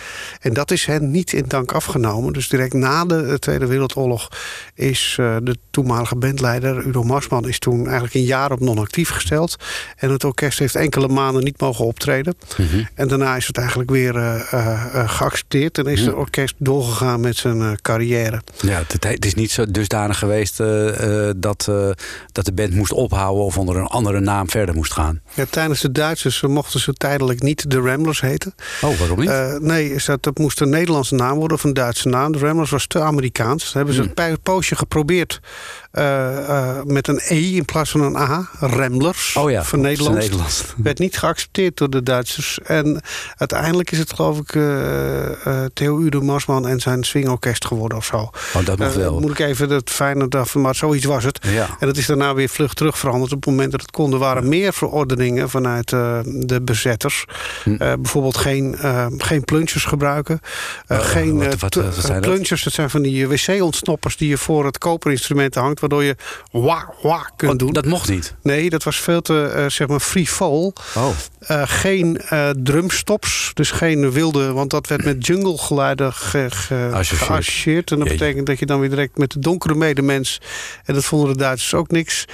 En 0.40 0.52
dat 0.52 0.70
is 0.70 0.84
hen 0.84 1.10
niet 1.10 1.32
in 1.32 1.44
dank 1.48 1.72
afgenomen. 1.72 2.32
Dus 2.32 2.48
direct 2.48 2.72
na 2.72 3.04
de 3.04 3.38
Tweede 3.38 3.66
Wereldoorlog 3.66 4.28
is 4.74 5.14
de 5.16 5.56
toenmalige 5.70 6.16
bandleider 6.16 6.86
Udo 6.86 7.02
Marsman... 7.02 7.48
is 7.48 7.58
toen 7.58 7.84
eigenlijk 7.84 8.14
een 8.14 8.24
jaar 8.24 8.52
op 8.52 8.60
non-actief 8.60 9.08
gesteld. 9.08 9.56
En 9.96 10.10
het 10.10 10.24
orkest 10.24 10.58
heeft 10.58 10.74
enkele 10.74 11.08
maanden 11.08 11.44
niet 11.44 11.60
mogen 11.60 11.84
optreden. 11.84 12.34
Mhm. 12.56 12.84
En 12.94 13.08
daarna 13.08 13.36
is 13.36 13.46
het 13.46 13.56
eigenlijk 13.58 13.90
weer 13.90 14.14
geaccepteerd. 15.06 15.78
En 15.78 15.86
is 15.86 16.00
het 16.00 16.14
orkest 16.14 16.54
doorgegaan 16.58 17.20
met 17.20 17.36
zijn 17.36 17.78
carrière. 17.82 18.42
Ja, 18.60 18.82
het, 18.86 19.04
het 19.04 19.24
is 19.24 19.34
niet 19.34 19.50
zo 19.50 19.70
dusdanig 19.70 20.18
geweest 20.18 20.60
dat, 21.36 21.66
eh, 21.68 21.90
dat 22.32 22.44
de 22.44 22.52
band 22.52 22.74
moest 22.74 22.92
ophouden 22.92 23.44
of 23.44 23.58
onder 23.58 23.76
een 23.76 23.86
andere 23.86 24.20
naam 24.20 24.50
verder 24.50 24.74
moest 24.74 24.92
gaan. 24.92 25.20
Ja, 25.34 25.44
tijdens 25.50 25.80
de 25.80 25.92
Duitsers 25.92 26.40
mochten 26.40 26.80
ze 26.80 26.92
tijdelijk 26.92 27.42
niet 27.42 27.70
de 27.70 27.80
Ramblers 27.80 28.20
heten. 28.20 28.54
Oh, 28.82 28.98
waarom 28.98 29.18
niet? 29.20 29.28
Eh, 29.28 29.54
nee, 29.56 29.94
dat, 30.06 30.22
dat 30.22 30.38
moest 30.38 30.60
een 30.60 30.68
Nederlandse 30.70 31.14
naam 31.14 31.36
worden 31.38 31.56
of 31.56 31.64
een 31.64 31.74
Duitse 31.74 32.08
naam. 32.08 32.32
De 32.32 32.38
Ramblers 32.38 32.70
was 32.70 32.86
te 32.86 33.00
Amerikaans. 33.00 33.64
Dat 33.64 33.72
hebben 33.72 33.94
ze 33.94 34.00
Hmm. 34.00 34.12
een 34.14 34.40
poosje 34.42 34.76
geprobeerd 34.76 35.40
eh, 35.40 35.40
eh, 35.40 35.89
met 36.84 37.08
een 37.08 37.20
E 37.28 37.54
in 37.56 37.64
plaats 37.64 37.90
van 37.90 38.00
een 38.00 38.16
A. 38.16 38.48
Ramblers. 38.60 39.36
oh 39.36 39.50
ja, 39.50 39.64
van. 39.64 39.80
Nederlands. 39.80 40.64
Werd 40.76 40.98
niet 40.98 41.18
geaccepteerd 41.18 41.76
door 41.76 41.90
de 41.90 42.02
Duitsers. 42.02 42.58
En 42.64 43.00
uiteindelijk 43.36 43.90
is 43.90 43.98
het 43.98 44.12
geloof 44.12 44.38
ik 44.38 44.54
eh 44.54 45.46
eh 45.46 45.64
Theo 45.74 45.98
Udo 46.00 46.20
Marsman 46.20 46.68
en 46.68 46.80
zijn 46.80 47.04
swingorkest 47.04 47.64
geworden 47.66 47.98
of 47.98 48.04
zo. 48.04 48.16
Oh, 48.54 48.64
dat 48.64 48.78
mag 48.78 48.88
Eh, 48.90 48.94
wel. 48.96 49.20
moet 49.20 49.30
ik 49.30 49.38
even 49.38 49.70
het 49.70 49.90
fijne 49.90 50.28
daarvan, 50.28 50.60
maar 50.62 50.74
zoiets 50.74 51.04
was 51.04 51.24
het. 51.24 51.38
Ja. 51.46 51.66
En 51.80 51.86
dat 51.86 51.96
is 51.96 52.06
daarna 52.06 52.34
weer 52.34 52.48
vlug 52.48 52.74
terug 52.74 52.98
veranderd. 52.98 53.32
Op 53.32 53.40
het 53.40 53.50
moment 53.50 53.70
dat 53.70 53.80
het 53.80 53.90
kon, 53.90 54.12
er 54.12 54.18
waren 54.18 54.48
meer 54.48 54.72
verordeningen 54.72 55.50
vanuit 55.50 55.92
eh, 55.92 56.18
de 56.24 56.62
bezetters. 56.62 57.24
Hm. 57.64 57.70
Eh, 57.74 57.92
bijvoorbeeld 57.94 58.36
geen, 58.36 58.76
eh, 58.78 59.06
geen 59.18 59.44
gebruiken. 59.84 60.40
Eh, 60.86 60.98
Oh, 60.98 61.04
geen 61.04 61.38
wat- 61.38 61.52
eh, 61.54 61.58
wat- 61.60 61.70
t- 61.72 61.74
wat 61.74 61.94
zijn 61.94 62.20
dat? 62.22 62.30
dat 62.64 62.72
zijn 62.72 62.90
van 62.90 63.02
die 63.02 63.28
wc-ontsnoppers 63.28 64.16
die 64.16 64.28
je 64.28 64.38
voor 64.38 64.64
het 64.64 64.78
koperinstrument 64.78 65.54
hangt, 65.54 65.79
waardoor 65.80 66.04
je 66.04 66.16
wa 66.52 66.94
wa 67.02 67.30
kunt 67.36 67.52
Oh, 67.52 67.58
doen. 67.58 67.72
dat 67.72 67.84
mocht 67.84 68.08
niet. 68.08 68.34
Nee, 68.42 68.70
dat 68.70 68.82
was 68.82 68.96
veel 69.00 69.20
te 69.20 69.42
eh, 69.42 69.64
zeg 69.68 69.88
maar 69.88 70.00
free 70.00 70.26
fall. 70.26 70.72
Oh, 70.96 71.08
Eh, 71.40 71.62
geen 71.64 72.20
eh, 72.20 72.48
drumstops, 72.62 73.50
dus 73.54 73.70
geen 73.70 74.10
wilde, 74.12 74.52
want 74.52 74.70
dat 74.70 74.86
werd 74.86 75.04
met 75.04 75.26
junglegeluiden 75.26 76.12
ge, 76.12 76.46
ge, 76.50 76.88
Associeerd. 76.92 77.22
geassocieerd. 77.30 77.90
En 77.90 77.98
dat 77.98 78.08
betekent 78.08 78.46
dat 78.46 78.58
je 78.58 78.66
dan 78.66 78.80
weer 78.80 78.88
direct 78.90 79.18
met 79.18 79.30
de 79.30 79.38
donkere 79.38 79.74
medemens, 79.74 80.40
en 80.84 80.94
dat 80.94 81.04
vonden 81.04 81.32
de 81.32 81.38
Duitsers 81.38 81.74
ook 81.74 81.90
niks, 81.90 82.24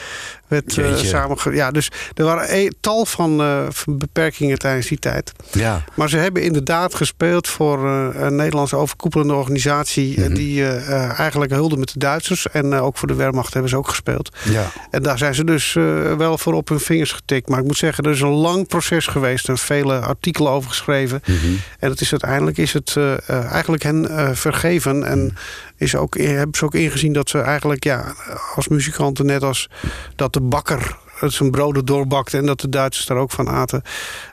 werd 0.49 0.75
Jeetje. 0.75 1.07
samenge... 1.07 1.55
Ja, 1.55 1.71
dus 1.71 1.91
er 2.15 2.25
waren 2.25 2.55
een 2.57 2.75
tal 2.81 3.07
van, 3.07 3.43
van 3.73 3.99
beperkingen 3.99 4.59
tijdens 4.59 4.87
die 4.87 4.99
tijd. 4.99 5.33
ja. 5.53 5.85
Maar 5.95 6.09
ze 6.09 6.17
hebben 6.17 6.43
inderdaad 6.43 6.95
gespeeld 6.95 7.49
voor 7.49 7.87
een 7.89 8.37
Nederlandse 8.37 8.77
overkoepelende 8.77 9.35
organisatie... 9.35 10.21
Mhm. 10.21 10.35
die 10.35 10.67
eigenlijk 10.67 11.53
hulde 11.53 11.77
met 11.77 11.93
de 11.93 11.99
Duitsers. 11.99 12.49
En 12.49 12.75
ook 12.75 12.97
voor 12.97 13.09
de 13.09 13.15
Wehrmacht 13.37 13.53
hebben 13.53 13.71
ze 13.71 13.77
ook 13.77 13.89
gespeeld. 13.89 14.37
ja. 14.45 14.71
En 14.91 15.03
daar 15.03 15.19
zijn 15.19 15.35
ze 15.35 15.45
dus 15.45 15.77
eh, 15.77 16.13
wel 16.13 16.39
voor 16.39 16.55
op 16.55 16.69
hun 16.69 16.81
vingers 16.81 17.13
getikt. 17.13 17.49
Maar 17.49 17.59
ik 17.59 17.65
moet 17.65 17.77
zeggen, 17.77 18.05
er 18.05 18.11
is 18.11 18.21
een 18.21 18.29
lang 18.29 18.67
proces 18.67 19.07
geweest. 19.07 19.49
En 19.49 19.59
vele 19.59 19.99
artikelen 19.99 20.53
over 20.53 20.71
geschreven. 20.71 21.21
Mhm. 21.27 21.37
En 21.79 21.91
het 21.91 22.01
is 22.01 22.11
uiteindelijk 22.11 22.59
is 22.59 22.73
het 22.73 22.95
eh, 22.97 23.13
eh, 23.13 23.53
eigenlijk 23.53 23.83
hen 23.83 24.37
vergeven. 24.37 25.05
En 25.05 25.37
is 25.77 25.95
ook, 25.95 26.19
hebben 26.19 26.59
ze 26.59 26.65
ook 26.65 26.75
ingezien 26.75 27.13
dat 27.13 27.29
ze 27.29 27.41
eigenlijk 27.41 27.85
ja, 27.85 28.15
als 28.55 28.69
muzikanten... 28.69 29.27
net 29.27 29.43
als 29.43 29.71
dat 30.17 30.33
de 30.33 30.41
bakker 30.41 30.97
zijn 31.21 31.51
broden 31.51 31.85
doorbakte... 31.85 32.37
en 32.37 32.47
dat 32.47 32.61
de 32.61 32.69
Duitsers 32.69 33.07
daar 33.07 33.17
ook 33.17 33.33
van 33.33 33.49
aten. 33.49 33.83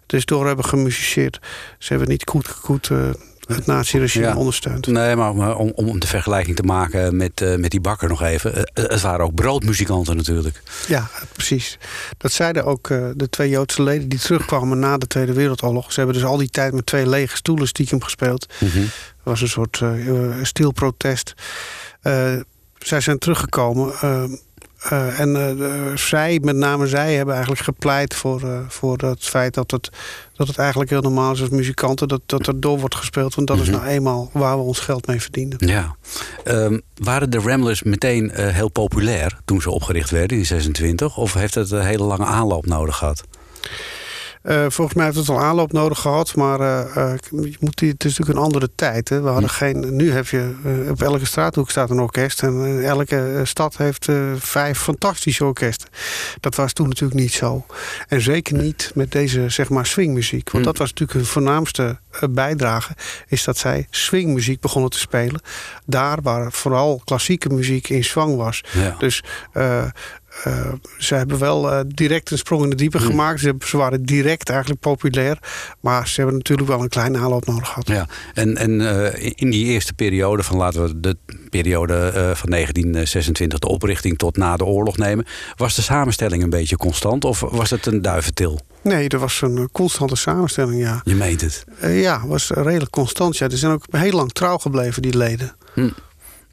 Dus 0.06 0.26
door 0.26 0.48
hebben 0.48 0.66
gemusiceerd. 0.66 1.40
Ze 1.78 1.90
hebben 1.90 2.10
niet 2.10 2.32
goed, 2.62 2.90
eh, 2.90 2.98
het 3.56 3.66
naziregime 3.66 4.26
Ja. 4.26 4.36
ondersteund. 4.36 4.88
Nee, 4.88 5.16
maar, 5.16 5.56
om, 5.56 5.72
om 5.76 6.00
de 6.00 6.08
vergelijking 6.08 6.56
te 6.56 6.64
maken 6.64 7.16
met, 7.18 7.42
eh, 7.42 7.56
met 7.56 7.72
die 7.72 7.82
bakker 7.82 8.10
nog 8.10 8.22
even. 8.22 8.56
eh, 8.56 8.64
het 8.74 9.02
waren 9.02 9.26
ook 9.26 9.34
broodmuzikanten 9.36 10.16
natuurlijk. 10.16 10.62
Ja, 10.88 11.10
precies. 11.34 11.78
Dat 12.18 12.32
zeiden 12.32 12.66
ook 12.66 12.90
eh, 12.90 13.06
de 13.16 13.30
twee 13.30 13.50
Joodse 13.50 13.84
leden 13.84 14.10
die 14.10 14.20
terugkwamen 14.20 14.80
na 14.80 14.98
de 14.98 15.08
Tweede 15.08 15.34
Wereldoorlog. 15.34 15.92
Ze 15.94 16.00
hebben 16.00 16.16
dus 16.18 16.26
al 16.28 16.38
die 16.38 16.50
tijd 16.50 16.74
met 16.74 16.86
twee 16.86 17.08
lege 17.10 17.36
stoelen 17.36 17.68
stiekem 17.68 18.02
gespeeld. 18.04 18.54
Mhm. 18.60 18.80
Dat 18.80 19.34
was 19.34 19.42
een 19.42 19.48
soort 19.48 19.80
eh, 19.82 20.08
eh, 20.08 20.32
stilprotest. 20.42 21.34
Eh, 22.02 22.34
zij 22.80 23.02
zijn 23.02 23.18
teruggekomen. 23.20 23.94
Eh, 24.90 25.20
en 25.20 25.36
eh, 25.36 25.98
zij, 25.98 26.40
met 26.44 26.56
name 26.56 26.88
zij, 26.88 27.14
hebben 27.14 27.34
eigenlijk 27.34 27.64
gepleit 27.64 28.16
voor, 28.16 28.42
eh, 28.44 28.60
voor 28.68 28.98
het 28.98 29.24
feit 29.24 29.54
dat 29.54 29.72
het, 29.72 29.90
dat 30.36 30.48
het 30.48 30.58
eigenlijk 30.58 30.90
heel 30.90 31.02
normaal 31.02 31.34
is 31.34 31.42
als 31.42 31.50
muzikanten. 31.50 32.08
Dat, 32.08 32.22
dat 32.26 32.48
er 32.48 32.60
door 32.60 32.80
wordt 32.80 32.96
gespeeld. 32.96 33.36
Want 33.36 33.48
dat 33.48 33.60
is 33.60 33.70
Mhm. 33.70 33.78
nou 33.78 33.88
eenmaal 33.88 34.30
waar 34.34 34.58
we 34.58 34.64
ons 34.64 34.80
geld 34.80 35.08
mee 35.08 35.22
verdienen. 35.22 35.68
Ja. 35.68 35.96
Ehm, 36.44 36.80
waren 36.96 37.30
de 37.30 37.40
Ramblers 37.40 37.84
meteen 37.84 38.32
heel 38.34 38.70
populair 38.70 39.40
toen 39.46 39.62
ze 39.62 39.70
opgericht 39.72 40.10
werden 40.10 40.38
in 40.38 40.46
26? 40.46 41.18
Of 41.18 41.34
heeft 41.34 41.56
het 41.56 41.72
een 41.72 41.86
hele 41.86 42.04
lange 42.04 42.26
aanloop 42.26 42.66
nodig 42.66 42.98
gehad? 42.98 43.24
Eh, 44.44 44.66
volgens 44.70 44.94
mij 44.98 45.06
heeft 45.06 45.18
het 45.18 45.30
al 45.30 45.40
aanloop 45.40 45.72
nodig 45.72 46.00
gehad, 46.00 46.36
maar 46.36 46.60
eh, 46.60 46.96
eh, 47.14 47.18
je 47.32 47.56
moet, 47.60 47.78
die- 47.78 47.90
het 47.92 48.04
is 48.04 48.10
natuurlijk 48.18 48.38
een 48.40 48.44
andere 48.46 48.70
tijd. 48.76 49.10
Hè. 49.10 49.22
We 49.22 49.30
hadden 49.30 49.50
geen, 49.50 49.96
nu 49.96 50.12
heb 50.12 50.28
je 50.28 50.56
op 50.90 51.02
elke 51.02 51.26
straathoek 51.26 51.70
staat 51.70 51.90
een 51.90 52.00
orkest 52.00 52.44
en 52.44 52.84
elke 52.84 53.42
stad 53.44 53.78
heeft 53.78 54.08
vijf 54.38 54.80
fantastische 54.80 55.46
orkesten. 55.46 55.90
Dat 56.40 56.56
was 56.56 56.74
toen 56.74 56.88
natuurlijk 56.88 57.20
niet 57.20 57.32
zo. 57.34 57.66
En 58.08 58.22
zeker 58.22 58.58
niet 58.58 58.92
met 58.96 59.12
deze 59.12 59.50
zeg 59.50 59.70
maar 59.70 59.86
swingmuziek. 59.86 60.52
Want 60.52 60.66
Hm. 60.66 60.70
dat 60.72 60.80
was 60.80 60.90
natuurlijk 60.90 61.18
hun 61.20 61.28
voornaamste 61.28 62.00
bijdrage, 62.30 62.94
is 63.28 63.44
dat 63.44 63.58
zij 63.58 63.88
swingmuziek 63.90 64.60
begonnen 64.60 64.92
te 64.92 65.00
spelen. 65.00 65.42
Daar 65.86 66.22
waar 66.22 66.52
vooral 66.52 67.02
klassieke 67.06 67.50
muziek 67.50 67.90
in 67.90 68.04
zwang 68.04 68.36
was. 68.36 68.64
Ja. 68.72 68.96
Dus 69.00 69.24
eh, 70.44 70.74
ze 70.98 71.16
hebben 71.16 71.40
wel 71.40 71.72
eh, 71.72 71.80
direct 71.88 72.32
een 72.32 72.38
sprong 72.38 72.64
in 72.64 72.70
de 72.70 72.76
diepe 72.76 73.00
gemaakt. 73.00 73.40
Ze, 73.40 73.56
waren 73.72 74.04
direct 74.06 74.50
eigenlijk 74.50 74.80
populair. 74.80 75.38
Maar 75.80 76.08
ze 76.08 76.16
hebben 76.16 76.38
natuurlijk 76.38 76.70
wel 76.70 76.82
een 76.82 76.90
kleine 76.90 77.18
aanloop 77.18 77.46
nodig 77.46 77.68
gehad. 77.68 77.88
Ja, 77.88 78.08
en, 78.34 78.58
en 78.58 78.82
eh, 79.14 79.32
in 79.36 79.50
die 79.50 79.66
eerste 79.66 79.94
periode, 79.94 80.44
van 80.44 80.58
laten 80.58 80.84
we 80.84 81.00
de 81.00 81.18
periode 81.50 82.12
van 82.36 82.50
1926, 82.50 83.60
de 83.60 83.68
oprichting 83.68 84.18
tot 84.18 84.38
na 84.38 84.58
de 84.58 84.66
oorlog 84.66 84.98
nemen, 84.98 85.26
was 85.56 85.76
de 85.76 85.82
samenstelling 85.82 86.44
een 86.44 86.50
beetje 86.50 86.78
constant 86.78 87.26
of 87.26 87.40
was 87.40 87.70
het 87.70 87.86
een 87.86 88.02
duiventil? 88.02 88.60
Nee, 88.82 89.10
er 89.10 89.20
was 89.20 89.42
een 89.42 89.70
constante 89.72 90.16
samenstelling, 90.16 90.82
ja. 90.82 91.02
Je 91.04 91.16
meent 91.16 91.42
het. 91.42 91.66
Ja, 91.82 92.28
was 92.28 92.50
redelijk 92.50 92.92
constant. 92.92 93.38
Ja. 93.38 93.48
Die 93.48 93.58
zijn 93.58 93.72
ook 93.72 93.86
heel 93.92 94.12
lang 94.12 94.32
trouw 94.32 94.58
gebleven, 94.58 95.02
die 95.02 95.18
leden. 95.18 95.56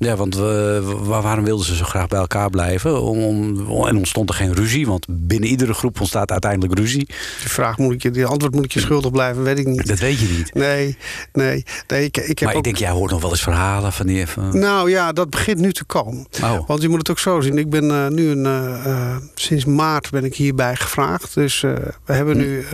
Ja, 0.02 0.16
want 0.16 0.34
we, 0.34 0.80
wa- 1.02 1.22
waarom 1.22 1.44
wilden 1.44 1.66
ze 1.66 1.76
zo 1.76 1.84
graag 1.84 2.06
bij 2.06 2.18
elkaar 2.18 2.50
blijven? 2.50 3.02
Om, 3.02 3.22
om- 3.68 3.86
en 3.86 3.96
ontstond 3.96 4.28
er 4.28 4.34
geen 4.34 4.54
ruzie? 4.54 4.86
Want 4.86 5.06
binnen 5.10 5.48
iedere 5.48 5.74
groep 5.74 6.00
ontstaat 6.00 6.30
uiteindelijk 6.30 6.78
ruzie. 6.78 7.06
Die 7.06 7.48
vraag 7.48 7.78
moet 7.78 7.92
ik 7.92 8.02
je, 8.02 8.10
die 8.10 8.26
antwoord 8.26 8.54
moet 8.54 8.64
ik 8.64 8.72
je 8.72 8.80
schuldig 8.80 9.10
blijven, 9.10 9.42
weet 9.42 9.58
ik 9.58 9.66
niet. 9.66 9.86
Dat 9.86 9.98
weet 9.98 10.18
je 10.18 10.26
niet. 10.36 10.54
Nee, 10.54 10.96
nee. 11.32 11.64
nee 11.88 12.04
ik, 12.04 12.16
ik 12.16 12.26
heb 12.26 12.40
Maar 12.40 12.50
ik 12.50 12.56
ook- 12.56 12.64
denk, 12.64 12.76
jij 12.76 12.90
hoort 12.90 13.10
nog 13.10 13.20
wel 13.20 13.30
eens 13.30 13.42
verhalen 13.42 13.92
van 13.92 14.06
die... 14.06 14.26
Van... 14.26 14.58
Nou 14.58 14.90
ja, 14.90 15.12
dat 15.12 15.30
begint 15.30 15.58
nu 15.58 15.72
te 15.72 15.84
komen. 15.84 16.26
Oh. 16.42 16.66
Want 16.68 16.82
je 16.82 16.88
moet 16.88 16.98
het 16.98 17.10
ook 17.10 17.18
zo 17.18 17.40
zien. 17.40 17.58
Ik 17.58 17.70
ben 17.70 17.90
eh, 17.90 18.08
nu 18.08 18.28
een, 18.30 18.46
eh, 18.46 18.84
eh, 18.86 19.16
sinds 19.34 19.64
maart 19.64 20.10
ben 20.10 20.24
ik 20.24 20.34
hierbij 20.34 20.76
gevraagd. 20.76 21.34
Dus 21.34 21.62
eh, 21.62 21.72
we 22.04 22.12
hebben 22.12 22.34
Hm. 22.34 22.40
nu. 22.40 22.64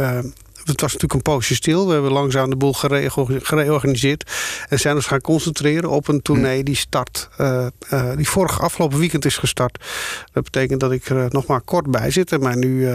Het 0.67 0.81
was 0.81 0.93
natuurlijk 0.93 1.13
een 1.15 1.33
poosje 1.33 1.55
stil. 1.55 1.87
We 1.87 1.93
hebben 1.93 2.13
langzaam 2.13 2.51
de 2.51 2.57
boel 2.57 2.73
gere- 2.73 3.11
gereorganiseerd. 3.43 4.31
En 4.69 4.79
zijn 4.79 4.95
ons 4.95 5.07
gaan 5.07 5.21
concentreren 5.21 5.91
op 5.91 6.09
een 6.09 6.23
tournee 6.23 6.65
die 6.65 6.77
start. 6.77 7.29
eh, 7.37 7.67
eh, 7.89 8.17
die 8.17 8.29
vorig 8.29 8.61
afgelopen 8.61 8.99
weekend 8.99 9.25
is 9.25 9.37
gestart. 9.37 9.85
Dat 10.33 10.45
betekent 10.45 10.81
dat 10.81 10.93
ik 10.93 11.09
er 11.09 11.25
eh, 11.25 11.31
nog 11.31 11.47
maar 11.47 11.61
kort 11.61 11.91
bij 11.91 12.11
zit. 12.11 12.41
Maar 12.41 12.57
nu 12.57 12.89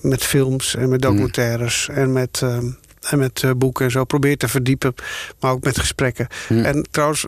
met 0.00 0.24
films 0.24 0.74
en 0.74 0.88
met 0.88 1.02
documentaires 1.02 1.88
en 1.88 2.12
met. 2.12 2.40
eh, 2.42 2.58
en 3.10 3.18
met 3.18 3.44
boeken 3.56 3.84
en 3.84 3.90
zo 3.90 4.04
probeer 4.04 4.36
te 4.36 4.48
verdiepen. 4.48 4.94
Maar 5.40 5.50
ook 5.52 5.64
met 5.64 5.78
gesprekken. 5.78 6.26
En 6.48 6.86
trouwens, 6.90 7.26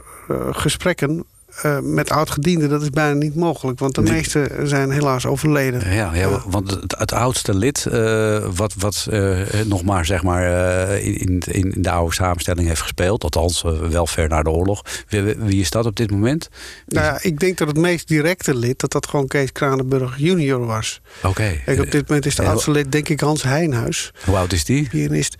gesprekken 0.51 1.25
eh, 1.63 1.79
met 1.79 2.11
oud-gedienden, 2.11 2.69
dat 2.69 2.83
is 2.83 2.91
bijna 2.91 3.15
niet 3.15 3.35
mogelijk. 3.35 3.79
Want 3.79 3.95
de 3.95 4.01
Nee. 4.03 4.13
meeste 4.13 4.51
zijn 4.65 4.91
helaas 4.91 5.27
overleden. 5.27 5.95
Ja, 5.95 6.15
ja, 6.15 6.43
want 6.47 6.71
het, 6.71 6.95
het 6.99 7.13
oudste 7.13 7.55
lid, 7.55 7.87
eh, 7.87 8.39
wat, 8.55 8.75
wat 8.79 9.07
eh, 9.11 9.39
nog 9.67 9.83
maar, 9.83 10.07
zeg 10.07 10.23
maar 10.23 10.45
eh, 10.89 11.07
in, 11.07 11.15
in, 11.47 11.73
in 11.75 11.83
de 11.83 11.91
oude 11.91 12.15
samenstelling 12.15 12.69
heeft 12.69 12.81
gespeeld, 12.83 13.23
althans 13.25 13.65
wel 13.91 14.07
ver 14.07 14.29
na 14.29 14.43
de 14.43 14.51
oorlog. 14.51 14.83
Wie, 15.09 15.23
wie 15.23 15.61
is 15.61 15.71
dat 15.71 15.87
op 15.87 15.97
dit 15.97 16.11
moment? 16.11 16.49
Nou 16.87 17.07
ja, 17.07 17.19
ik 17.23 17.39
denk 17.41 17.59
dat 17.59 17.69
het 17.69 17.77
meest 17.79 18.09
directe 18.09 18.55
lid, 18.55 18.81
dat 18.81 18.93
dat 18.93 19.07
gewoon 19.07 19.27
Kees 19.27 19.53
Kranenburg 19.53 20.15
junior 20.19 20.67
was. 20.67 21.01
Oké. 21.23 21.61
Kijk, 21.65 21.81
op 21.81 21.91
dit 21.91 22.09
moment 22.09 22.27
is 22.27 22.35
de 22.35 22.43
Ja, 22.43 22.49
oudste 22.49 22.71
lid, 22.71 22.93
denk 22.93 23.09
ik, 23.09 23.21
Hans 23.21 23.43
Heijnhuis. 23.43 24.13
Hoe 24.25 24.37
oud 24.37 24.53
is 24.53 24.65
die? 24.65 24.89
Pianist. 24.89 25.37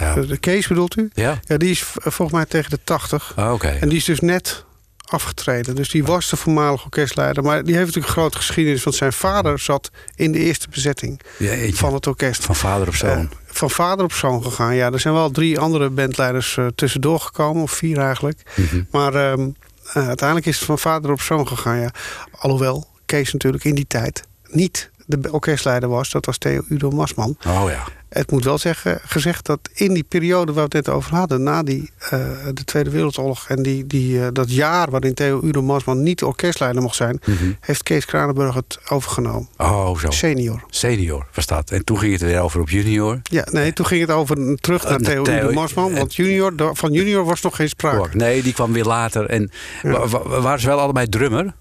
Eh, 0.00 0.06
eh, 0.06 0.12
eh, 0.12 0.16
eh, 0.16 0.22
Ja. 0.22 0.28
de 0.28 0.36
Kees 0.38 0.66
bedoelt 0.66 0.96
u? 0.96 1.10
Ja? 1.14 1.40
Ja, 1.44 1.56
die 1.56 1.70
is 1.70 1.82
v- 1.82 1.94
volgens 2.00 2.32
mij 2.32 2.44
tegen 2.46 2.70
de 2.70 2.78
80. 2.84 3.32
Ah, 3.36 3.52
Oké. 3.52 3.68
En 3.68 3.88
die 3.88 3.98
is 3.98 4.04
dus 4.04 4.20
net 4.20 4.64
afgetreden. 5.04 5.74
Dus 5.74 5.88
die 5.88 6.04
was 6.04 6.30
de 6.30 6.36
voormalige 6.36 6.84
orkestleider. 6.84 7.42
Maar 7.42 7.64
die 7.64 7.74
heeft 7.74 7.86
natuurlijk 7.86 8.14
een 8.14 8.20
grote 8.20 8.36
geschiedenis. 8.36 8.82
Want 8.84 8.96
zijn 8.96 9.12
vader 9.12 9.58
zat 9.58 9.90
in 10.14 10.32
de 10.32 10.38
eerste 10.38 10.68
bezetting 10.68 11.20
Jeetje. 11.38 11.74
van 11.76 11.94
het 11.94 12.06
orkest. 12.06 12.44
Van 12.44 12.56
vader 12.56 12.88
op 12.88 12.94
zoon. 12.94 13.18
Eh, 13.18 13.26
van 13.46 13.70
vader 13.70 14.04
op 14.04 14.12
zoon 14.12 14.42
gegaan. 14.42 14.74
Ja, 14.74 14.92
er 14.92 15.00
zijn 15.00 15.14
wel 15.14 15.30
drie 15.30 15.58
andere 15.58 15.90
bandleiders 15.90 16.56
eh, 16.56 16.66
tussendoor 16.74 17.20
gekomen. 17.20 17.62
Of 17.62 17.70
vier 17.72 17.98
eigenlijk. 17.98 18.42
Mhm. 18.56 18.82
Maar 18.90 19.14
ehm, 19.14 19.48
eh, 19.92 20.06
uiteindelijk 20.06 20.46
is 20.48 20.56
het 20.56 20.64
van 20.64 20.78
vader 20.78 21.10
op 21.10 21.20
zoon 21.20 21.48
gegaan. 21.48 21.78
Ja. 21.78 21.90
Alhoewel 22.30 22.86
Kees 23.06 23.32
natuurlijk 23.32 23.64
in 23.64 23.74
die 23.74 23.86
tijd 23.86 24.22
niet 24.48 24.90
de 25.06 25.32
orkestleider 25.32 25.88
was. 25.88 26.10
Dat 26.10 26.26
was 26.26 26.38
Theo 26.38 26.62
Udo 26.68 26.90
Masman. 26.90 27.36
Oh 27.46 27.64
ja. 27.68 27.84
Het 28.10 28.30
moet 28.30 28.44
wel 28.44 28.58
zeggen, 28.58 28.98
gezegd 29.04 29.46
dat 29.46 29.58
in 29.72 29.94
die 29.94 30.04
periode 30.08 30.52
waar 30.52 30.68
we 30.68 30.76
het 30.76 30.86
net 30.86 30.94
over 30.94 31.14
hadden, 31.14 31.42
na 31.42 31.62
die, 31.62 31.90
eh, 31.98 32.10
de 32.54 32.64
Tweede 32.64 32.90
Wereldoorlog 32.90 33.48
en 33.48 33.62
die, 33.62 33.86
die, 33.86 34.20
eh, 34.20 34.26
dat 34.32 34.54
jaar 34.54 34.90
waarin 34.90 35.14
Theo 35.14 35.40
Udo 35.44 35.62
Masman 35.62 36.02
niet 36.02 36.22
orkestleider 36.22 36.82
mocht 36.82 36.96
zijn, 36.96 37.20
Mhm. 37.26 37.34
heeft 37.60 37.82
Kees 37.82 38.04
Kranenburg 38.04 38.54
het 38.54 38.78
overgenomen. 38.88 39.48
Oh, 39.56 39.98
zo. 39.98 40.10
Senior. 40.10 40.64
Senior 40.70 41.26
dat. 41.46 41.70
En 41.70 41.84
toen 41.84 41.98
ging 41.98 42.12
het 42.12 42.22
weer 42.22 42.40
over 42.40 42.60
op 42.60 42.70
junior. 42.70 43.20
Ja, 43.22 43.46
nee, 43.50 43.72
toen 43.72 43.86
ging 43.86 44.00
het 44.00 44.10
over 44.10 44.56
terug 44.60 44.82
naar 44.84 44.92
Eh, 45.00 45.06
Theo 45.06 45.22
Theo- 45.22 45.38
Udo 45.44 45.52
Masman, 45.52 45.94
want 45.94 46.14
junior, 46.14 46.52
van 46.72 46.92
junior 46.92 47.24
was 47.24 47.40
nog 47.40 47.56
geen 47.56 47.68
sprake. 47.68 48.16
Nee, 48.16 48.42
die 48.42 48.52
kwam 48.52 48.72
weer 48.72 48.84
later. 48.84 49.26
En 49.26 49.50
wa- 49.82 50.40
waren 50.40 50.60
ze 50.60 50.66
wel 50.66 50.80
allebei 50.80 51.08
drummer? 51.08 51.54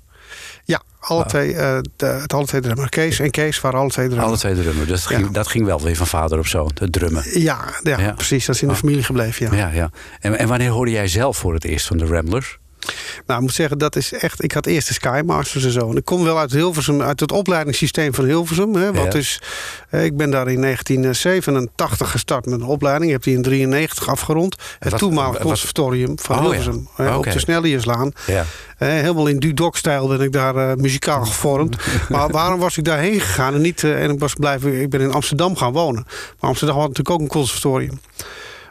Ja, 0.69 0.81
alle 0.99 1.25
twee, 1.25 1.53
eh, 1.53 1.79
de, 1.95 2.05
het 2.05 2.33
alle 2.33 2.45
twee 2.45 2.61
drummer. 2.61 2.89
Kees 2.89 3.19
en 3.19 3.31
Kees 3.31 3.61
waren 3.61 3.79
alle 3.79 3.89
twee 3.89 4.05
drummer. 4.05 4.27
Alle 4.27 4.37
twee 4.37 4.55
drummer. 4.55 4.87
Dus 4.87 5.01
dat, 5.03 5.11
Ja. 5.11 5.17
ging, 5.17 5.31
dat 5.31 5.47
ging 5.47 5.65
wel 5.65 5.81
weer 5.81 5.95
van 5.95 6.07
vader 6.07 6.37
op 6.39 6.47
zoon, 6.47 6.71
het 6.79 6.91
drummen. 6.91 7.23
Ja, 7.39 7.59
ja, 7.83 7.99
Ja. 7.99 8.11
precies. 8.11 8.45
Dat 8.45 8.55
is 8.55 8.61
in 8.61 8.67
de 8.67 8.73
Oh. 8.73 8.79
familie 8.79 9.03
gebleven, 9.03 9.45
ja. 9.45 9.57
Ja, 9.67 9.73
ja. 9.73 9.89
En, 10.19 10.37
en 10.37 10.47
wanneer 10.47 10.69
hoorde 10.69 10.91
jij 10.91 11.07
zelf 11.07 11.37
voor 11.37 11.53
het 11.53 11.63
eerst 11.65 11.87
van 11.87 11.97
de 11.97 12.05
Ramblers? 12.05 12.57
Nou, 13.25 13.39
ik 13.39 13.45
moet 13.45 13.55
zeggen, 13.55 13.77
dat 13.77 13.95
is 13.95 14.13
echt. 14.13 14.43
Ik 14.43 14.51
had 14.51 14.65
eerst 14.65 14.87
de 14.87 14.93
Skymasters 14.93 15.63
en 15.63 15.71
zo. 15.71 15.89
En 15.89 15.95
ik 15.97 16.05
kom 16.05 16.23
wel 16.23 16.39
uit 16.39 16.51
Hilversum, 16.51 17.01
uit 17.01 17.19
het 17.19 17.31
opleidingssysteem 17.31 18.13
van 18.13 18.25
Hilversum. 18.25 18.75
Hè, 18.75 18.93
wat 18.93 19.13
Ja. 19.13 19.21
eh, 19.89 20.05
ik 20.05 20.17
ben 20.17 20.29
daar 20.31 20.47
in 20.47 20.59
1987 20.59 22.11
gestart 22.11 22.45
met 22.45 22.59
een 22.59 22.65
opleiding. 22.65 23.05
Ik 23.05 23.11
heb 23.11 23.23
die 23.23 23.35
in 23.35 23.41
93 23.41 24.07
afgerond. 24.09 24.55
Het 24.79 24.91
wat- 24.91 24.99
toenmalig 24.99 25.33
wat- 25.37 25.41
conservatorium 25.41 26.19
van 26.19 26.35
Oh, 26.37 26.43
ja. 26.43 26.49
Hilversum. 26.49 26.87
hè. 26.95 27.15
Op 27.15 27.23
de 27.31 27.39
Snellierslaan. 27.39 28.11
Ja. 28.27 28.45
Helemaal 28.77 29.27
in 29.27 29.39
Dudok-stijl 29.39 30.07
ben 30.07 30.21
ik 30.21 30.31
daar 30.31 30.55
eh, 30.55 30.75
muzikaal 30.75 31.25
gevormd. 31.25 31.75
maar 32.09 32.29
waarom 32.29 32.59
was 32.59 32.77
ik 32.77 32.83
daarheen 32.83 33.19
gegaan? 33.19 33.53
En, 33.53 33.61
niet, 33.61 33.83
eh, 33.83 34.03
en 34.03 34.11
ik, 34.11 34.19
was 34.19 34.33
blijven, 34.33 34.81
ik 34.81 34.89
ben 34.89 35.01
in 35.01 35.11
Amsterdam 35.13 35.55
gaan 35.55 35.71
wonen. 35.73 36.03
Maar 36.39 36.49
Amsterdam 36.49 36.77
had 36.77 36.87
natuurlijk 36.87 37.15
ook 37.15 37.21
een 37.21 37.27
conservatorium. 37.27 37.99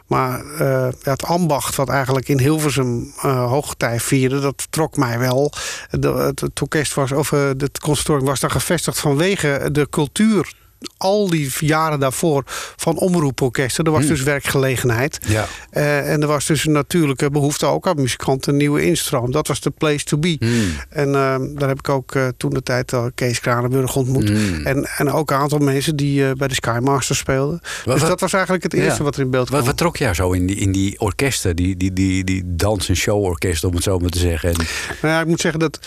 Maar 0.09 0.45
eh, 0.45 0.87
het 1.01 1.23
ambacht 1.23 1.75
wat 1.75 1.89
eigenlijk 1.89 2.27
in 2.27 2.39
Hilversum 2.39 3.13
eh 3.21 3.45
hoogtij 3.45 3.99
vierde, 3.99 4.39
dat 4.39 4.67
trok 4.69 4.97
mij 4.97 5.19
wel. 5.19 5.51
De, 5.89 6.33
het, 6.69 6.93
was, 6.93 7.11
of 7.11 7.31
eh, 7.31 7.47
het 7.57 7.79
conservatorium 7.79 8.25
was 8.25 8.39
daar 8.39 8.51
gevestigd 8.51 8.99
vanwege 8.99 9.69
de 9.71 9.87
cultuur. 9.89 10.53
Al 10.97 11.29
die 11.29 11.51
jaren 11.59 11.99
daarvoor 11.99 12.43
van 12.75 12.97
omroeporkesten. 12.97 13.83
Er 13.85 13.91
was 13.91 14.05
dus 14.05 14.23
werkgelegenheid. 14.23 15.19
Ja. 15.27 15.45
Eh, 15.69 16.11
en 16.11 16.21
er 16.21 16.27
was 16.27 16.45
dus 16.45 16.65
een 16.65 16.71
natuurlijke 16.71 17.29
behoefte 17.29 17.65
ook 17.65 17.87
aan 17.87 17.95
muzikanten, 18.01 18.51
een 18.51 18.57
nieuwe 18.57 18.85
instroom. 18.85 19.31
Dat 19.31 19.47
was 19.47 19.61
de 19.61 19.69
place 19.69 20.03
to 20.05 20.17
be. 20.17 20.35
Hmm. 20.39 20.71
En 20.89 21.07
eh, 21.15 21.35
daar 21.59 21.67
heb 21.69 21.79
ik 21.79 21.89
ook 21.89 22.15
eh, 22.15 22.27
toen 22.37 22.49
de 22.49 22.63
tijd 22.63 22.93
al 22.93 23.09
Kees 23.15 23.39
Kranenburg 23.39 23.95
ontmoet. 23.95 24.29
Hmm. 24.29 24.65
En, 24.65 24.85
en 24.97 25.11
ook 25.11 25.31
een 25.31 25.37
aantal 25.37 25.59
mensen 25.59 25.95
die 25.95 26.25
eh, 26.27 26.31
bij 26.31 26.47
de 26.47 26.53
Skymasters 26.53 27.19
speelden. 27.19 27.59
dus 27.61 27.99
wat- 27.99 28.09
dat 28.09 28.19
was 28.19 28.33
eigenlijk 28.33 28.63
het 28.63 28.73
eerste 28.73 28.97
Ja. 28.97 29.03
wat 29.03 29.15
er 29.15 29.21
in 29.21 29.29
beeld 29.31 29.47
kwam. 29.47 29.57
Wat, 29.59 29.67
wat 29.67 29.77
trok 29.77 29.97
jou 29.97 30.13
zo 30.13 30.31
in 30.31 30.45
die, 30.45 30.55
in 30.55 30.71
die 30.71 30.99
orkesten, 30.99 31.55
die, 31.55 31.77
die, 31.77 31.93
die, 31.93 32.23
die 32.23 32.43
dans- 32.45 32.89
en 32.89 32.95
showorkesten, 32.95 33.69
om 33.69 33.75
het 33.75 33.83
zo 33.83 33.99
maar 33.99 34.09
te 34.09 34.19
zeggen? 34.19 34.49
En, 34.49 34.55
Nou 35.01 35.13
ja, 35.13 35.19
ik 35.21 35.27
moet 35.27 35.41
zeggen 35.41 35.59
dat 35.59 35.79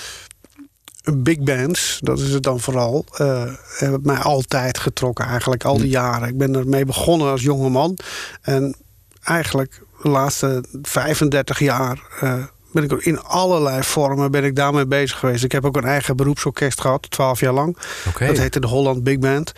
big 1.03 1.38
bands, 1.38 1.99
dat 2.03 2.19
is 2.19 2.33
het 2.33 2.43
dan 2.43 2.61
vooral, 2.61 3.05
eh, 3.12 3.45
hebben 3.79 4.01
mij 4.03 4.17
altijd 4.17 4.79
getrokken 4.79 5.25
eigenlijk, 5.25 5.65
al 5.65 5.79
die 5.79 5.88
jaren. 5.88 6.29
Ik 6.29 6.38
ben 6.38 6.55
ermee 6.55 6.85
begonnen 6.85 7.31
als 7.31 7.43
jonge 7.43 7.69
man. 7.69 7.99
En 8.43 8.77
eigenlijk 9.23 9.83
de 10.03 10.09
laatste 10.09 10.65
35 10.83 11.59
jaar 11.59 12.03
eh, 12.21 12.45
ben 12.73 12.83
ik 12.83 12.93
in 12.93 13.21
allerlei 13.21 13.83
vormen 13.83 14.31
ben 14.31 14.45
ik 14.45 14.57
daarmee 14.57 14.87
bezig 14.87 15.19
geweest. 15.19 15.45
Ik 15.45 15.53
heb 15.53 15.65
ook 15.65 15.77
een 15.77 15.85
eigen 15.85 16.17
beroepsorkest 16.17 16.81
gehad, 16.81 17.11
12 17.11 17.41
jaar 17.41 17.53
lang. 17.53 17.77
Dat 18.19 18.38
heette 18.38 18.61
de 18.61 18.67
Holland 18.67 19.03
Big 19.03 19.19
Band. 19.19 19.53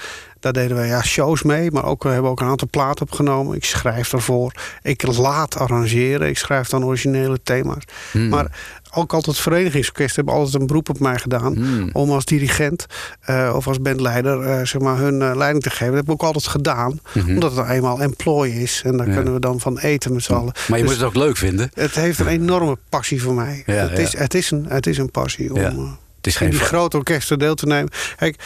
Daar 0.44 0.52
deden 0.52 0.76
we 0.76 0.86
ja, 0.86 1.02
shows 1.02 1.42
mee, 1.42 1.70
maar 1.70 1.84
ook, 1.84 2.02
we 2.02 2.08
hebben 2.08 2.30
ook 2.30 2.40
een 2.40 2.46
aantal 2.46 2.68
platen 2.70 3.02
opgenomen. 3.06 3.56
Ik 3.56 3.64
schrijf 3.64 4.12
ervoor. 4.12 4.52
Ik 4.82 5.16
laat 5.16 5.56
arrangeren. 5.56 6.28
Ik 6.28 6.38
schrijf 6.38 6.68
dan 6.68 6.84
originele 6.84 7.38
thema's. 7.42 7.82
Hmm. 8.10 8.28
Maar 8.28 8.46
ook 8.94 9.12
altijd 9.12 9.38
verenigingsorkesten 9.38 10.14
hebben 10.16 10.34
altijd 10.34 10.60
een 10.60 10.66
beroep 10.66 10.88
op 10.88 10.98
mij 10.98 11.18
gedaan. 11.18 11.54
Hmm. 11.54 11.90
Om 11.92 12.10
als 12.10 12.24
dirigent 12.24 12.86
eh, 13.20 13.52
of 13.56 13.66
als 13.66 13.80
bandleider 13.80 14.42
eh, 14.42 14.66
zeg 14.66 14.80
maar, 14.80 14.96
hun 14.96 15.22
eh, 15.22 15.36
leiding 15.36 15.62
te 15.62 15.70
geven. 15.70 15.86
Dat 15.86 15.94
heb 15.94 16.04
ik 16.04 16.10
ook 16.12 16.22
altijd 16.22 16.46
gedaan. 16.46 17.00
Omdat 17.26 17.50
het 17.50 17.60
nou 17.60 17.68
eenmaal 17.76 18.00
employ 18.00 18.48
is. 18.48 18.82
En 18.84 18.90
daar 18.96 19.00
Mhm. 19.00 19.08
Ja. 19.08 19.14
kunnen 19.14 19.34
we 19.34 19.40
dan 19.40 19.60
van 19.60 19.78
eten 19.78 20.12
met 20.12 20.22
z'n 20.22 20.32
allen. 20.32 20.52
maar 20.68 20.78
je 20.78 20.84
Dus 20.84 20.92
moet 20.92 21.00
het 21.00 21.08
ook 21.08 21.22
leuk 21.22 21.36
vinden. 21.36 21.70
het 21.74 21.94
heeft 21.94 22.18
een 22.18 22.26
enorme 22.26 22.78
passie 22.88 23.22
voor 23.22 23.34
mij. 23.34 23.62
Ja, 23.66 23.72
het, 23.74 23.90
ja. 23.90 23.96
Is, 23.96 24.16
het, 24.18 24.34
is 24.34 24.50
een, 24.50 24.64
het 24.68 24.86
is 24.86 24.98
een 24.98 25.10
passie 25.10 25.54
om 25.54 25.98
Het 26.16 26.26
is 26.26 26.40
in 26.40 26.50
die 26.50 26.58
grote 26.58 26.96
orkesten 26.96 27.38
deel 27.38 27.54
te 27.54 27.66
nemen. 27.66 27.90
Kijk, 28.16 28.36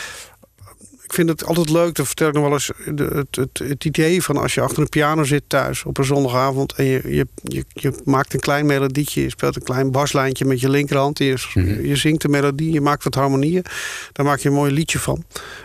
ik 1.08 1.14
vind 1.14 1.28
het 1.28 1.44
altijd 1.44 1.70
leuk, 1.70 1.94
dat 1.94 2.06
vertel 2.06 2.28
ik 2.28 2.34
nog 2.34 2.42
wel 2.42 2.52
eens, 2.52 2.70
de, 2.94 3.04
het, 3.04 3.36
het, 3.36 3.68
het 3.68 3.84
idee 3.84 4.22
van 4.22 4.36
als 4.36 4.54
je 4.54 4.60
achter 4.60 4.82
een 4.82 4.88
piano 4.88 5.24
zit 5.24 5.42
thuis 5.46 5.84
op 5.84 5.98
een 5.98 6.04
zondagavond 6.04 6.72
en 6.72 6.84
je, 6.84 7.00
je, 7.04 7.26
je, 7.42 7.64
je 7.72 7.92
maakt 8.04 8.34
een 8.34 8.40
klein 8.40 8.66
melodietje, 8.66 9.22
je 9.22 9.30
speelt 9.30 9.56
een 9.56 9.62
klein 9.62 9.90
baslijntje 9.90 10.44
met 10.44 10.60
je 10.60 10.70
linkerhand, 10.70 11.18
je, 11.18 11.36
Mhm. 11.54 11.86
je 11.86 11.96
zingt 11.96 12.22
de 12.22 12.28
melodie, 12.28 12.72
je 12.72 12.80
maakt 12.80 13.04
wat 13.04 13.14
harmonieën, 13.14 13.64
daar 14.12 14.26
maak 14.26 14.38
je 14.38 14.48
een 14.48 14.54
mooi 14.54 14.72
liedje 14.72 14.98
van. 14.98 15.24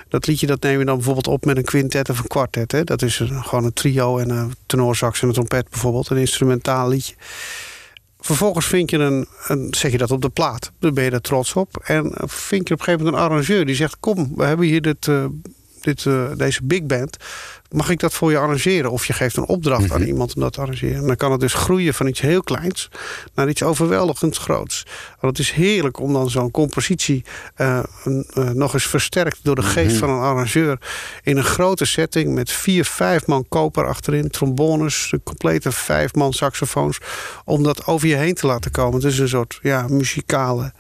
Dat 0.10 0.28
liedje 0.28 0.48
dat 0.48 0.62
neem 0.62 0.80
je 0.80 0.86
dan 0.86 0.96
bijvoorbeeld 0.96 1.28
op 1.28 1.46
met 1.46 1.58
een 1.58 1.64
quintet 1.64 2.10
of 2.10 2.20
een 2.20 2.28
kwartet. 2.28 2.72
Hè? 2.72 2.84
Dat 2.84 3.02
is 3.02 3.20
een- 3.20 3.44
gewoon 3.44 3.64
een 3.66 3.74
trio 3.74 4.18
en 4.18 4.30
een 4.30 4.54
tenorsax 4.66 5.22
en 5.22 5.28
een 5.28 5.34
trompet 5.34 5.70
bijvoorbeeld, 5.70 6.10
een 6.10 6.18
instrumentaal 6.18 6.90
liedje. 6.90 7.14
Vervolgens 8.24 8.66
vind 8.66 8.90
je 8.90 8.98
een, 8.98 9.28
een, 9.48 9.68
zeg 9.78 9.92
je 9.92 9.98
dat 9.98 10.12
op 10.12 10.22
de 10.22 10.30
plaat. 10.30 10.72
Dan 10.80 10.94
ben 10.94 11.04
je 11.04 11.12
er 11.12 11.22
trots 11.22 11.54
op. 11.54 11.78
En 11.78 12.12
vind 12.26 12.68
je 12.68 12.74
op 12.74 12.80
een 12.80 12.86
gegeven 12.86 13.06
moment 13.06 13.16
een 13.24 13.30
arrangeur 13.30 13.66
die 13.66 13.76
zegt: 13.76 13.98
Kom, 14.00 14.34
we 14.36 14.44
hebben 14.44 14.66
hier 14.66 14.82
dit 14.82 15.08
eh, 15.08 15.26
dit, 15.84 16.06
eh, 16.06 16.26
deze 16.36 16.64
big 16.64 16.84
band. 16.84 17.18
Mag 17.70 17.90
ik 17.90 18.00
dat 18.00 18.14
voor 18.14 18.32
je 18.32 18.38
arrangeren? 18.38 18.92
Of 18.92 19.06
je 19.06 19.14
geeft 19.14 19.38
een 19.38 19.48
opdracht 19.48 19.92
aan 19.92 20.02
iemand 20.02 20.36
om 20.36 20.42
dat 20.42 20.54
te 20.54 20.62
arrangeren. 20.62 20.96
En 20.96 21.08
dan 21.08 21.16
kan 21.16 21.32
het 21.32 21.40
dus 21.40 21.54
groeien 21.54 21.94
van 21.94 22.08
iets 22.08 22.22
heel 22.22 22.44
kleins 22.44 22.90
naar 23.34 23.50
iets 23.50 23.64
overweldigend 23.64 24.38
groots. 24.38 24.86
Want 25.20 25.38
het 25.38 25.46
is 25.46 25.52
heerlijk 25.52 26.00
om 26.00 26.14
dan 26.14 26.30
zo'n 26.30 26.52
compositie 26.52 27.26
eh, 27.56 27.78
eh, 27.78 27.84
nog 28.50 28.74
eens 28.74 28.88
versterkt 28.88 29.40
door 29.44 29.56
de 29.56 29.64
geest 29.64 29.98
van 29.98 30.10
een 30.10 30.20
arrangeur. 30.20 30.78
In 31.24 31.38
een 31.38 31.44
grote 31.44 31.86
setting 31.86 32.34
met 32.34 32.52
vier, 32.52 32.86
vijf 32.86 33.26
man 33.26 33.46
koper 33.50 33.88
achterin, 33.88 34.30
trombones, 34.30 35.08
de 35.12 35.22
complete 35.24 35.72
vijf 35.72 36.14
man 36.14 36.34
saxofoons. 36.34 36.98
Om 37.46 37.64
dat 37.64 37.86
over 37.86 38.08
je 38.08 38.16
heen 38.16 38.34
te 38.34 38.48
laten 38.48 38.72
komen. 38.72 38.94
Het 38.94 39.12
is 39.12 39.20
een 39.20 39.30
soort 39.30 39.60
ja, 39.62 39.86
muzikale 39.88 40.74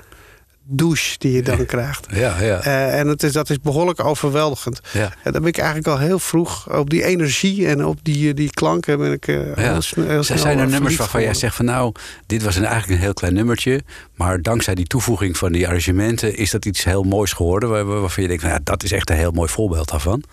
douche 0.66 1.16
die 1.18 1.32
je 1.32 1.42
dan 1.44 1.66
krijgt. 1.66 2.06
Ja, 2.10 2.42
ja. 2.42 2.60
Eh, 2.62 3.00
en 3.00 3.08
het 3.08 3.24
is, 3.24 3.32
dat 3.32 3.50
is 3.50 3.60
behoorlijk 3.60 4.04
overweldigend. 4.06 4.80
Ja. 4.94 5.14
En 5.24 5.32
dan 5.32 5.42
ben 5.42 5.50
ik 5.50 5.58
eigenlijk 5.58 5.88
al 5.88 5.98
heel 5.98 6.20
vroeg 6.20 6.74
op 6.78 6.90
die 6.90 7.04
energie 7.04 7.68
en 7.68 7.86
op 7.86 8.00
die, 8.02 8.34
die 8.34 8.50
klanken 8.50 8.98
ben 8.98 9.12
ik 9.12 9.28
eh, 9.28 9.36
Ja. 9.36 9.54
heel, 9.72 9.82
snel- 9.82 10.08
heel 10.08 10.24
snel 10.24 10.38
Zijn 10.38 10.58
er 10.58 10.66
eh, 10.66 10.72
nummers 10.72 10.96
waarvan 10.96 11.22
jij 11.22 11.34
zegt 11.34 11.56
van 11.56 11.66
nou, 11.66 11.92
dit 12.26 12.44
was 12.44 12.56
een, 12.56 12.66
eigenlijk 12.66 12.94
een 12.94 13.04
heel 13.06 13.14
klein 13.14 13.34
nummertje. 13.34 13.82
Maar 14.16 14.42
dankzij 14.42 14.76
die 14.76 14.88
toevoeging 14.88 15.38
van 15.38 15.52
die 15.52 15.68
arrangementen 15.68 16.36
is 16.38 16.52
dat 16.52 16.66
iets 16.66 16.84
heel 16.84 17.04
moois 17.04 17.34
geworden. 17.34 17.70
waar- 17.70 17.86
Waarvan 17.86 18.22
je 18.24 18.30
denkt, 18.30 18.44
nou 18.44 18.56
ja, 18.56 18.62
dat 18.64 18.84
is 18.84 18.92
echt 18.92 19.10
een 19.10 19.16
heel 19.16 19.32
mooi 19.32 19.50
voorbeeld 19.50 19.90
daarvan. 19.90 20.24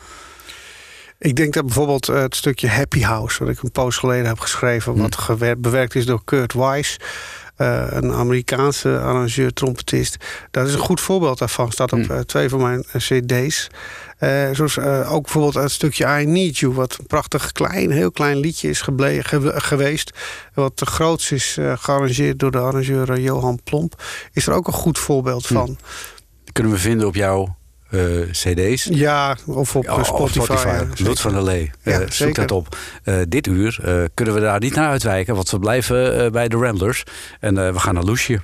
Ik 1.19 1.37
denk 1.37 1.55
dat 1.55 1.65
bijvoorbeeld 1.65 2.09
eh, 2.09 2.21
het 2.21 2.37
stukje 2.37 2.69
Happy 2.69 3.01
House, 3.03 3.45
wat 3.45 3.53
ik 3.53 3.63
een 3.63 3.71
poos 3.71 3.97
geleden 3.97 4.27
heb 4.27 4.39
geschreven, 4.41 4.97
wat 4.97 5.17
gewer- 5.17 5.61
bewerkt 5.61 5.95
is 5.95 6.07
door 6.07 6.21
Kurt 6.25 6.53
Weiss. 6.53 6.97
Eh, 7.61 7.87
een 7.91 8.13
Amerikaanse 8.13 8.99
arrangeur, 8.99 9.53
trompetist. 9.53 10.17
Dat 10.51 10.67
is 10.67 10.73
een 10.73 10.79
goed 10.79 11.01
voorbeeld 11.01 11.39
daarvan. 11.39 11.73
Staat 11.73 11.93
op 11.93 12.11
eh, 12.11 12.19
twee 12.19 12.49
van 12.49 12.61
mijn 12.61 12.85
eh, 12.93 13.01
cd's. 13.01 13.69
Zoals 14.53 14.79
ook 15.09 15.23
bijvoorbeeld 15.23 15.55
het 15.55 15.71
stukje 15.71 16.21
I 16.21 16.27
Need 16.27 16.59
You... 16.59 16.73
wat 16.73 16.97
een 16.99 17.07
prachtig 17.07 17.53
klein, 17.53 17.91
heel 17.91 18.11
klein 18.11 18.37
liedje 18.37 18.69
is 18.69 18.81
ge- 18.81 19.53
geweest. 19.55 20.11
Wat 20.55 20.79
de 20.79 20.87
groots 20.87 21.33
is 21.33 21.59
gearrangeerd 21.75 22.39
door 22.39 22.51
de 22.51 22.59
arrangeur 22.59 23.21
Johan 23.21 23.61
Plomp. 23.65 24.03
Is 24.33 24.47
er 24.47 24.53
ook 24.53 24.67
een 24.67 24.73
goed 24.73 24.99
voorbeeld 24.99 25.47
van. 25.47 25.67
Die 26.45 26.53
kunnen 26.53 26.73
we 26.73 26.79
vinden 26.79 27.07
op 27.07 27.15
jouw 27.15 27.57
eh, 27.91 28.01
cd's. 28.31 28.85
Ja, 28.91 29.37
of 29.47 29.77
op 29.77 29.85
Ja, 29.85 29.97
eh, 29.97 30.05
Spotify. 30.05 30.67
Lut 30.79 30.99
zeker. 30.99 31.17
van 31.17 31.33
der 31.33 31.43
Lee. 31.43 31.71
Ja, 31.83 32.01
Eh, 32.01 32.11
zoek 32.11 32.35
dat 32.35 32.51
op. 32.51 32.77
Eh, 33.05 33.15
dit 33.29 33.47
uur 33.47 33.79
eh, 33.85 34.03
kunnen 34.15 34.35
we 34.35 34.41
daar 34.41 34.61
niet 34.61 34.75
naar 34.75 34.89
uitwijken, 34.91 35.35
want 35.35 35.51
we 35.51 35.59
blijven 35.59 36.25
eh, 36.25 36.31
bij 36.31 36.49
de 36.49 36.57
Ramblers. 36.57 37.03
En 37.41 37.59
eh, 37.67 37.73
we 37.73 37.79
gaan 37.79 37.95
naar 37.95 38.05
Loesje. 38.05 38.41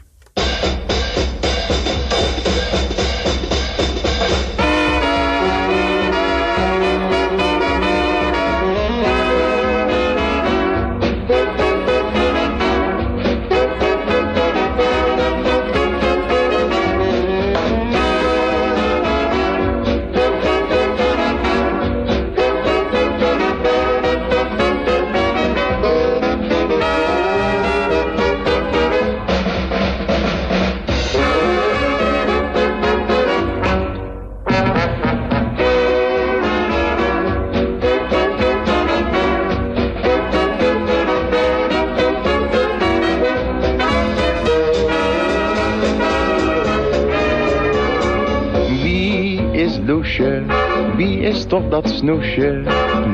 Snoesje? 52.07 52.63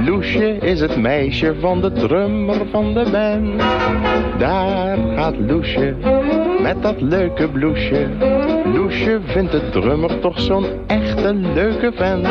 Loesje 0.04 0.58
is 0.60 0.80
het 0.80 0.96
meisje 0.96 1.54
van 1.60 1.80
de 1.80 1.92
drummer 1.92 2.66
van 2.70 2.94
de 2.94 3.10
band. 3.10 3.58
Daar 4.38 4.98
gaat 5.16 5.34
Loesje 5.38 5.94
met 6.62 6.82
dat 6.82 7.00
leuke 7.00 7.48
bloesje. 7.48 8.08
Loesje 8.74 9.20
vindt 9.24 9.52
de 9.52 9.70
drummer 9.70 10.18
toch 10.20 10.40
zo'n 10.40 10.66
echte 10.86 11.34
leuke 11.34 11.92
vent. 11.94 12.26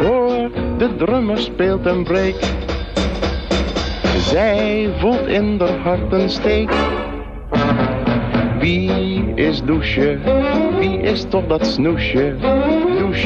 Hoor, 0.00 0.50
de 0.78 0.96
drummer 0.96 1.38
speelt 1.38 1.86
een 1.86 2.04
break. 2.04 2.36
Zij 4.16 4.88
voelt 4.98 5.26
in 5.26 5.56
haar 5.58 5.78
hart 5.78 6.12
een 6.12 6.30
steek. 6.30 6.70
Wie 8.58 9.32
is 9.34 9.62
Loesje? 9.66 10.18
Wie 10.78 11.00
is 11.00 11.24
toch 11.28 11.46
dat 11.46 11.66
snoesje? 11.66 12.34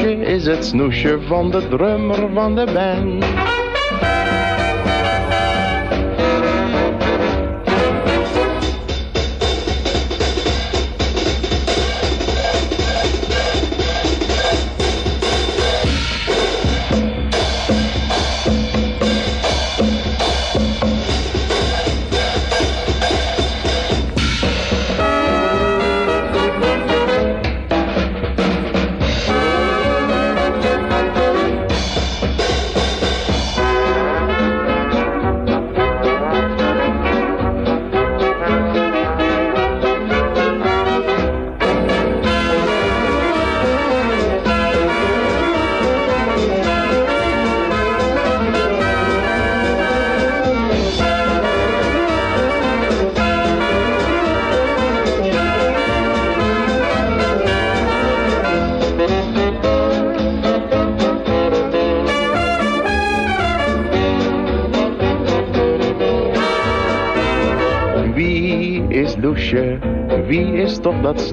Is 0.01 0.45
het 0.45 0.65
snoesje 0.65 1.19
van 1.21 1.51
de 1.51 1.67
drummer 1.67 2.29
van 2.33 2.55
de 2.55 2.65
band. 2.73 3.62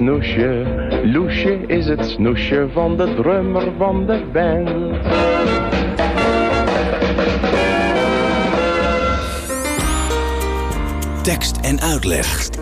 Snoesje? 0.01 0.65
Loesje 1.03 1.59
is 1.67 1.85
het 1.85 2.05
snoesje 2.05 2.67
van 2.73 2.97
de 2.97 3.13
drummer 3.15 3.67
van 3.77 4.05
de 4.05 4.21
band. 4.33 4.69
Tekst 11.23 11.57
en 11.61 11.81
uitleg. 11.81 12.60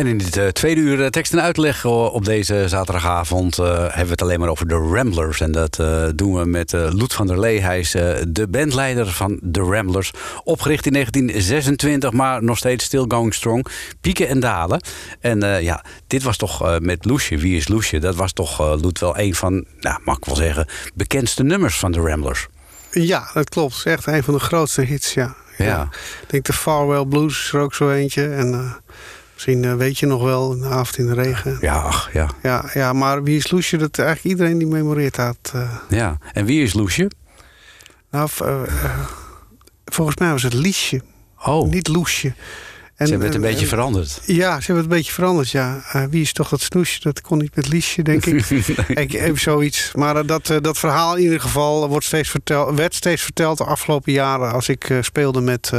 En 0.00 0.06
in 0.06 0.18
dit 0.18 0.36
eh, 0.36 0.48
tweede 0.48 0.80
uur 0.80 1.02
eh, 1.02 1.06
tekst 1.06 1.32
en 1.32 1.42
uitleg 1.42 1.84
op 1.84 2.24
deze 2.24 2.64
zaterdagavond 2.68 3.58
eh, 3.58 3.66
hebben 3.78 4.04
we 4.04 4.10
het 4.10 4.22
alleen 4.22 4.40
maar 4.40 4.48
over 4.48 4.68
de 4.68 4.74
Ramblers. 4.74 5.40
En 5.40 5.52
dat 5.52 5.82
doen 6.14 6.34
we 6.34 6.44
met 6.44 6.72
Loet 6.72 7.12
van 7.12 7.26
der 7.26 7.40
Lee. 7.40 7.60
Hij 7.60 7.78
is 7.78 7.90
de 8.28 8.46
bandleider 8.48 9.06
van 9.06 9.38
de 9.42 9.60
Ramblers. 9.60 10.10
Opgericht 10.44 10.86
in 10.86 10.92
1926, 10.92 12.12
maar 12.12 12.42
nog 12.42 12.58
steeds 12.58 12.84
still 12.84 13.04
going 13.08 13.34
strong. 13.34 13.66
Pieken 14.00 14.28
en 14.28 14.40
dalen. 14.40 14.82
En 15.20 15.62
ja, 15.62 15.84
dit 16.06 16.22
was 16.22 16.36
toch 16.36 16.78
met 16.78 17.04
Loesje. 17.04 17.36
Wie 17.36 17.56
is 17.56 17.68
Loesje? 17.68 17.98
Dat 17.98 18.14
was 18.14 18.32
toch, 18.32 18.58
Loet, 18.82 18.98
wel 18.98 19.18
een 19.18 19.34
van, 19.34 19.64
nou, 19.80 20.00
mag 20.04 20.16
ik 20.16 20.24
wel 20.24 20.36
zeggen, 20.36 20.66
bekendste 20.94 21.42
nummers 21.42 21.78
van 21.78 21.92
de 21.92 22.00
Ramblers. 22.00 22.46
Ja, 22.90 23.30
dat 23.34 23.48
klopt. 23.48 23.76
Het 23.76 23.86
is 23.86 23.92
echt 23.92 24.06
een 24.06 24.22
van 24.22 24.34
de 24.34 24.40
grootste 24.40 24.82
hits, 24.82 25.14
ja. 25.14 25.34
Ja. 25.56 25.88
Ik 26.22 26.30
denk 26.30 26.44
de 26.44 26.52
Farewell 26.52 27.04
Blues 27.04 27.44
is 27.44 27.52
er 27.52 27.60
ook 27.60 27.74
zo 27.74 27.90
eentje. 27.90 28.28
En 28.28 28.80
misschien 29.40 29.64
eh, 29.64 29.76
weet 29.76 29.98
je 29.98 30.06
nog 30.06 30.22
wel, 30.22 30.52
een 30.52 30.64
avond 30.64 30.98
in 30.98 31.06
de 31.06 31.14
regen. 31.14 31.58
Ja, 31.60 31.74
ach, 31.80 32.12
ja. 32.12 32.28
Ja, 32.42 32.70
ja 32.74 32.92
maar 32.92 33.22
wie 33.22 33.36
is 33.36 33.50
Loesje? 33.50 33.76
Dat 33.76 33.98
eigenlijk 33.98 34.28
iedereen 34.28 34.58
die 34.58 34.66
memoreert 34.66 35.14
dat. 35.14 35.36
eh. 35.54 35.72
ja. 35.88 36.18
En 36.32 36.44
wie 36.44 36.62
is 36.62 36.72
Loesje? 36.72 37.10
nou, 38.10 38.28
eh, 38.44 38.62
volgens 39.84 40.16
mij 40.16 40.30
was 40.30 40.42
het 40.42 40.52
Liesje, 40.54 41.00
Oh, 41.44 41.68
niet 41.70 41.88
Loesje. 41.88 42.26
En, 42.96 43.06
Ze 43.06 43.12
hebben 43.12 43.30
het 43.32 43.38
een 43.38 43.44
en- 43.44 43.50
beetje 43.50 43.66
veranderd. 43.66 44.20
Ja, 44.26 44.50
ze 44.60 44.66
hebben 44.66 44.76
het 44.76 44.84
een 44.84 44.98
beetje 44.98 45.12
veranderd, 45.12 45.50
ja. 45.50 45.82
Wie 46.10 46.20
is 46.22 46.32
toch 46.32 46.48
dat 46.48 46.60
snoesje? 46.60 47.00
Dat 47.00 47.20
kon 47.20 47.38
niet 47.38 47.56
met 47.56 47.68
Liesje, 47.68 48.02
denk 48.02 48.26
ik. 48.26 48.46
ik 48.88 49.12
even 49.12 49.40
zoiets. 49.40 49.90
Maar 49.94 50.26
dat, 50.26 50.46
dat 50.60 50.78
verhaal 50.78 51.16
in 51.16 51.22
ieder 51.22 51.40
geval 51.40 51.88
wordt 51.88 52.04
steeds 52.06 52.28
verteld, 52.30 52.76
werd 52.76 52.94
steeds 52.94 53.22
verteld 53.22 53.58
de 53.58 53.64
afgelopen 53.64 54.12
jaren... 54.12 54.52
als 54.52 54.68
ik 54.68 54.98
speelde 55.00 55.40
met, 55.40 55.72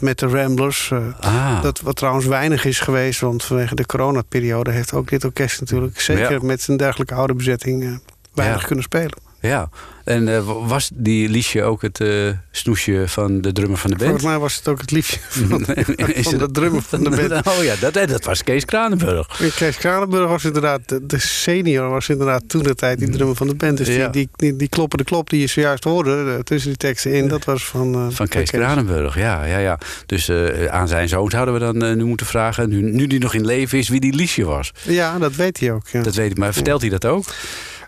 met 0.00 0.18
de 0.18 0.26
Ramblers. 0.26 0.90
eh, 0.90 0.98
Ah, 1.20 1.62
Dat 1.62 1.80
wat 1.80 1.96
trouwens 1.96 2.26
weinig 2.26 2.64
is 2.64 2.80
geweest, 2.80 3.20
want 3.20 3.44
vanwege 3.44 3.74
de 3.74 3.86
coronaperiode... 3.86 4.70
heeft 4.70 4.92
ook 4.92 5.08
dit 5.08 5.24
orkest 5.24 5.60
natuurlijk, 5.60 6.00
zeker 6.00 6.32
Ja. 6.32 6.38
met 6.42 6.68
een 6.68 6.76
dergelijke 6.76 7.14
oude 7.14 7.34
bezetting... 7.34 7.82
eh, 7.82 7.90
weinig 8.34 8.60
Ja. 8.60 8.66
kunnen 8.66 8.84
spelen. 8.84 9.18
Ja. 9.42 9.68
En 10.04 10.28
eh, 10.28 10.66
was 10.66 10.90
die 10.94 11.28
Liesje 11.28 11.62
ook 11.62 11.82
het 11.82 12.00
eh, 12.00 12.08
snoesje 12.50 13.04
van 13.06 13.40
de 13.40 13.52
drummer 13.52 13.78
van 13.78 13.90
de 13.90 13.96
band? 13.96 14.08
Volgens 14.10 14.30
mij 14.30 14.38
was 14.40 14.56
het 14.56 14.68
ook 14.68 14.80
het 14.80 14.90
liefje 14.90 15.18
van, 15.48 15.66
Is 16.06 16.28
van 16.28 16.38
de 16.38 16.50
drummer 16.50 16.82
van 16.82 17.04
de 17.04 17.10
band. 17.10 17.46
Oh 17.58 17.64
ja, 17.64 17.74
dat, 17.80 18.08
dat 18.08 18.24
was 18.24 18.42
Kees 18.42 18.64
Kranenburg. 18.64 19.40
En 19.40 19.54
Kees 19.54 19.76
Kranenburg 19.76 20.28
was 20.28 20.44
inderdaad, 20.44 20.80
de, 21.02 21.18
senior 21.18 21.88
was 21.88 22.08
inderdaad 22.08 22.42
toen 22.46 22.62
de 22.62 22.74
tijd 22.74 22.98
die 22.98 23.10
drummer 23.10 23.36
van 23.36 23.46
de 23.46 23.54
band. 23.54 23.76
Dus 23.76 23.88
Ja. 23.88 24.08
die, 24.08 24.28
die, 24.36 24.56
die, 24.56 24.68
kloppende 24.68 25.04
klop 25.04 25.30
die 25.30 25.40
je 25.40 25.46
zojuist 25.46 25.84
hoorde, 25.84 26.32
eh, 26.32 26.38
tussen 26.38 26.68
die 26.68 26.78
teksten 26.78 27.12
in, 27.12 27.28
dat 27.28 27.44
was 27.44 27.66
van... 27.66 28.12
Van 28.12 28.28
Kees 28.28 28.50
Kranenburg, 28.50 29.16
ja, 29.16 29.44
ja, 29.44 29.58
ja. 29.58 29.78
Dus 30.06 30.30
aan 30.70 30.88
zijn 30.88 31.08
zoon 31.08 31.30
zouden 31.30 31.54
we 31.54 31.60
dan 31.60 31.96
nu 31.96 32.04
moeten 32.04 32.26
vragen, 32.26 32.68
nu, 32.68 32.92
nu 32.92 33.06
die 33.06 33.20
nog 33.20 33.34
in 33.34 33.44
leven 33.46 33.78
is, 33.78 33.88
wie 33.88 34.00
die 34.00 34.14
Liesje 34.14 34.44
was. 34.44 34.72
Ja, 34.82 35.18
dat 35.18 35.34
weet 35.34 35.60
hij 35.60 35.72
ook. 35.72 35.88
Ja. 35.88 36.02
Dat 36.02 36.14
weet 36.14 36.30
ik, 36.30 36.38
maar 36.38 36.52
vertelt 36.52 36.80
hij 36.80 36.90
dat 36.90 37.04
ook? 37.04 37.24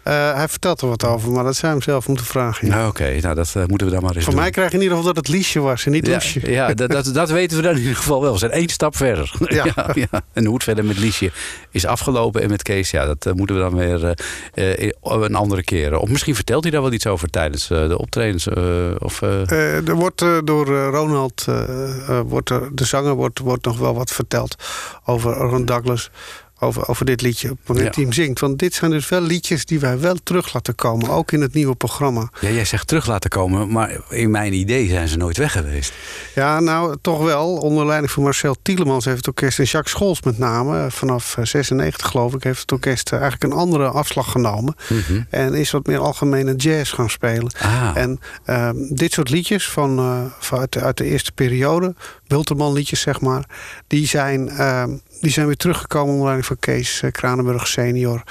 Eh, 0.05 0.35
hij 0.35 0.49
vertelt 0.49 0.81
er 0.81 0.89
wat 0.89 1.05
over, 1.05 1.33
maar 1.33 1.45
dat 1.45 1.57
zou 1.57 1.73
hem 1.73 1.83
zelf 1.83 2.09
moeten 2.09 2.27
vragen. 2.27 2.67
ja. 2.69 2.75
Nou, 2.75 2.89
Oké, 2.89 3.21
nou 3.21 3.35
dat 3.35 3.53
eh, 3.57 3.65
moeten 3.67 3.87
we 3.87 3.93
dan 3.93 4.03
maar 4.03 4.17
eens 4.17 4.25
doen. 4.25 4.35
mij 4.35 4.51
krijg 4.51 4.71
je 4.71 4.77
in 4.77 4.83
ieder 4.83 4.97
geval 4.97 5.13
dat 5.15 5.27
het 5.27 5.35
Liesje 5.35 5.61
was 5.61 5.87
en 5.87 5.93
niet 5.93 6.07
ja, 6.07 6.13
Loesje. 6.13 6.51
ja 6.51 6.75
dat, 6.75 6.91
dat, 6.91 7.15
dat 7.15 7.31
weten 7.31 7.57
we 7.57 7.63
dan 7.63 7.73
in 7.73 7.81
ieder 7.81 7.97
geval 7.97 8.21
wel. 8.21 8.33
We 8.33 8.39
zijn 8.39 8.51
één 8.51 8.69
stap 8.69 8.97
verder. 8.97 9.33
Ja. 9.55 9.65
ja, 9.95 10.23
En 10.33 10.45
hoe 10.45 10.55
het 10.55 10.63
verder 10.65 10.85
met 10.85 10.99
Liesje 10.99 11.31
is 11.71 11.87
afgelopen 11.87 12.43
en 12.43 12.49
met 12.51 12.63
Kees, 12.63 12.91
ja, 12.91 13.07
dat 13.07 13.27
eh, 13.27 13.33
moeten 13.33 13.57
we 13.57 13.63
dan 13.63 13.75
weer 13.77 14.15
een 15.03 15.35
andere 15.35 15.63
keer. 15.63 15.99
Of 15.99 16.09
misschien 16.09 16.35
vertelt 16.35 16.63
hij 16.63 16.73
daar 16.73 16.83
wel 16.83 16.93
iets 16.93 17.07
over 17.07 17.31
tijdens 17.31 17.67
de 17.69 17.99
optredens. 17.99 18.49
of, 18.99 19.21
er 19.23 19.95
wordt 19.95 20.25
door 20.45 20.67
Ronald, 20.91 21.45
wordt 22.27 22.51
er, 22.51 22.69
de 22.73 22.85
zanger, 22.85 23.15
wordt, 23.15 23.39
wordt 23.39 23.65
nog 23.65 23.79
wel 23.79 23.95
wat 23.95 24.11
verteld 24.11 24.55
over 25.05 25.33
Ron 25.33 25.65
Douglas. 25.65 26.11
Over, 26.65 26.89
over 26.89 27.05
dit 27.05 27.21
liedje, 27.21 27.51
op 27.51 27.77
het 27.77 27.95
Ja. 27.97 28.03
hem 28.03 28.13
zingt. 28.13 28.41
Want 28.41 28.59
dit 28.59 28.75
zijn 28.75 28.91
dus 28.91 29.09
wel 29.09 29.21
liedjes 29.21 29.65
die 29.65 29.81
wij 29.81 29.99
wel 29.99 30.17
terug 30.23 30.55
laten 30.55 30.75
komen. 30.75 31.09
Ook 31.09 31.33
in 31.33 31.41
het 31.41 31.55
nieuwe 31.55 31.75
programma. 31.75 32.31
ja, 32.41 32.49
jij 32.51 32.65
zegt 32.65 32.87
terug 32.87 33.07
laten 33.07 33.31
komen, 33.31 33.71
maar 33.71 33.97
in 34.09 34.31
mijn 34.31 34.53
idee 34.53 34.89
zijn 34.89 35.09
ze 35.09 35.17
nooit 35.17 35.37
weg 35.37 35.53
geweest. 35.53 35.93
Ja, 36.35 36.61
nou 36.61 36.97
toch 37.01 37.23
wel. 37.23 37.57
Onder 37.57 37.87
leiding 37.87 38.13
van 38.13 38.23
Marcel 38.23 38.57
Tielemans 38.63 39.05
heeft 39.05 39.17
het 39.17 39.27
orkest... 39.29 39.59
en 39.59 39.65
Jacques 39.65 39.93
Scholz 39.93 40.21
met 40.21 40.39
name, 40.39 40.79
eh, 40.85 40.91
vanaf 40.91 41.37
eh, 41.37 41.45
96 41.45 42.07
geloof 42.07 42.35
ik... 42.35 42.43
heeft 42.45 42.61
het 42.61 42.73
orkest 42.73 43.13
eh, 43.13 43.21
eigenlijk 43.21 43.53
een 43.53 43.59
andere 43.59 43.87
afslag 43.89 44.31
genomen. 44.31 44.75
En 45.31 45.55
is 45.55 45.71
wat 45.71 45.87
meer 45.87 45.99
algemene 45.99 46.55
jazz 46.57 46.95
gaan 46.95 47.11
spelen. 47.11 47.53
Ah. 47.61 47.91
En 47.95 48.21
ehm, 48.45 48.77
dit 48.89 49.13
soort 49.13 49.31
liedjes 49.31 49.69
van, 49.69 49.99
eh, 49.99 50.21
van 50.39 50.59
uit, 50.59 50.73
de, 50.73 50.81
uit 50.81 50.97
de 50.97 51.05
eerste 51.05 51.33
periode... 51.33 51.95
Wilterman 52.27 52.73
liedjes 52.73 53.01
zeg 53.01 53.21
maar... 53.21 53.45
die 53.87 54.07
zijn, 54.07 54.49
ehm, 54.49 54.91
die 55.25 55.33
zijn 55.33 55.47
weer 55.47 55.57
teruggekomen 55.57 56.09
onder 56.09 56.23
leiding 56.25 56.47
van 56.47 56.59
Kees 56.59 57.03
eh, 57.03 57.11
Kranenburg 57.11 57.67
senior... 57.67 58.23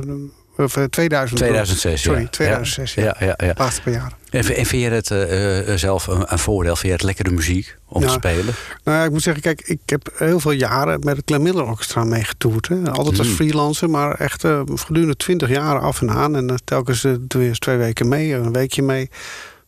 of 0.57 0.77
eh, 0.77 0.85
2000. 0.85 1.39
2006, 1.39 2.03
Sorry, 2.03 2.21
ja. 2.21 2.29
2006, 2.29 2.95
ja. 2.95 3.03
Ja, 3.05 3.15
ja, 3.27 3.35
ja. 3.47 3.53
Laatste 3.57 3.83
paar 3.83 3.93
jaren. 3.93 4.13
En, 4.31 4.45
vind 4.45 4.69
je 4.71 4.89
het 4.91 5.11
eh, 5.11 5.73
eh, 5.73 5.79
zelf 5.79 6.07
een, 6.07 6.25
een 6.33 6.39
voordeel? 6.39 6.77
Vind 6.77 6.87
je 6.87 6.93
het 6.93 7.03
lekkere 7.03 7.31
muziek 7.31 7.77
om 7.89 8.01
te 8.03 8.09
spelen? 8.09 8.55
Nou 8.85 8.99
ja, 8.99 9.05
ik 9.05 9.11
moet 9.11 9.23
zeggen, 9.23 9.43
kijk, 9.43 9.61
ik 9.65 9.79
heb 9.87 10.13
heel 10.17 10.41
veel 10.41 10.51
jaren 10.51 11.01
met 11.01 11.17
het 11.17 11.23
Glenn 11.27 11.43
Miller 11.43 11.65
Orchestra 11.67 12.05
meegetoerd. 12.05 12.69
Altijd 12.91 13.19
als 13.19 13.29
Mm. 13.29 13.35
freelancer, 13.35 13.91
maar 13.91 14.15
echt 14.15 14.45
eh, 14.45 14.61
gedurende 14.75 15.17
20 15.17 15.49
jaar 15.49 15.81
af 15.81 16.01
en 16.01 16.11
aan. 16.11 16.37
En 16.37 16.51
eh, 16.51 16.57
telkens 16.65 17.05
eh, 17.05 17.13
twee, 17.29 17.51
twee 17.53 17.77
weken 17.77 18.09
mee, 18.09 18.35
een 18.35 18.53
weekje 18.53 18.83
mee. 18.83 19.01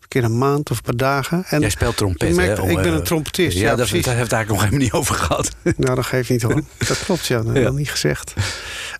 Een 0.00 0.08
keer 0.20 0.24
een 0.24 0.38
maand 0.38 0.70
of 0.70 0.76
een 0.76 0.82
paar 0.82 0.96
dagen. 0.96 1.44
En 1.48 1.60
Jij 1.60 1.70
speelt 1.70 1.96
trompet, 1.96 2.34
merk- 2.36 2.56
hè? 2.56 2.62
Om, 2.62 2.70
ik 2.70 2.76
ben 2.76 2.86
eh, 2.86 2.92
een 2.92 3.02
trompetist, 3.02 3.56
Ja, 3.56 3.62
ja, 3.62 3.68
dat, 3.68 3.76
precies. 3.86 4.04
daar 4.04 4.14
heeft 4.14 4.30
het 4.30 4.32
eigenlijk 4.38 4.48
nog 4.48 4.70
helemaal 4.70 4.78
niet 4.92 4.92
over 5.08 5.14
gehad. 5.24 5.50
Nou, 5.76 5.94
dat 5.94 6.06
geeft 6.06 6.30
niet 6.30 6.42
hoor. 6.42 6.60
Dat 6.88 6.98
klopt, 7.04 7.26
ja. 7.26 7.36
Dat 7.36 7.46
heb 7.46 7.56
ik 7.56 7.62
Ja. 7.62 7.70
niet 7.70 7.90
gezegd. 7.90 8.34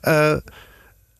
Eh, 0.00 0.32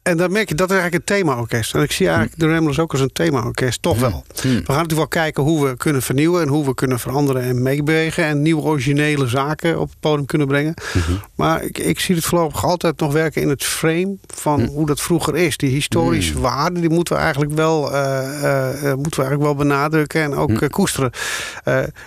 en 0.08 0.16
dan 0.16 0.32
merk 0.32 0.48
je, 0.48 0.54
dat 0.54 0.70
is 0.70 0.76
eigenlijk 0.76 1.10
een 1.10 1.16
themaorkest. 1.16 1.74
En 1.74 1.82
ik 1.82 1.92
zie 1.92 2.06
eigenlijk 2.06 2.38
de 2.38 2.52
Ramblers 2.52 2.78
ook 2.78 2.92
als 2.92 3.00
een 3.00 3.12
themaorkest, 3.12 3.82
toch 3.82 3.98
wel. 3.98 4.24
Hmm. 4.40 4.50
We 4.50 4.64
gaan 4.64 4.64
natuurlijk 4.66 4.92
wel 4.94 5.08
kijken 5.08 5.42
hoe 5.42 5.66
we 5.66 5.76
kunnen 5.76 6.02
vernieuwen... 6.02 6.42
en 6.42 6.48
hoe 6.48 6.64
we 6.64 6.74
kunnen 6.74 6.98
veranderen 6.98 7.42
en 7.42 7.62
meebewegen... 7.62 8.24
en 8.24 8.42
nieuwe 8.42 8.62
originele 8.62 9.26
zaken 9.26 9.80
op 9.80 9.88
het 9.88 10.00
podium 10.00 10.26
kunnen 10.26 10.46
brengen. 10.46 10.74
Mhm. 10.94 11.12
Maar 11.34 11.62
ik, 11.62 11.78
ik 11.78 12.00
zie 12.00 12.14
het 12.14 12.24
voorlopig 12.24 12.64
altijd 12.64 13.00
nog 13.00 13.12
werken 13.12 13.42
in 13.42 13.48
het 13.48 13.64
frame... 13.64 14.16
van 14.26 14.64
hoe 14.64 14.86
dat 14.86 15.00
vroeger 15.00 15.36
is. 15.36 15.56
Die 15.56 15.70
historische 15.70 16.40
waarden, 16.40 16.80
die 16.80 16.90
moeten 16.90 17.14
we 17.14 17.20
eigenlijk 17.20 17.52
wel, 17.52 17.92
eh, 17.92 18.18
eh, 18.44 18.90
eh, 18.90 18.96
moeten 18.96 19.20
we 19.20 19.26
eigenlijk 19.26 19.42
wel 19.42 19.54
benadrukken... 19.54 20.22
en 20.22 20.34
ook 20.34 20.70
koesteren. 20.70 21.10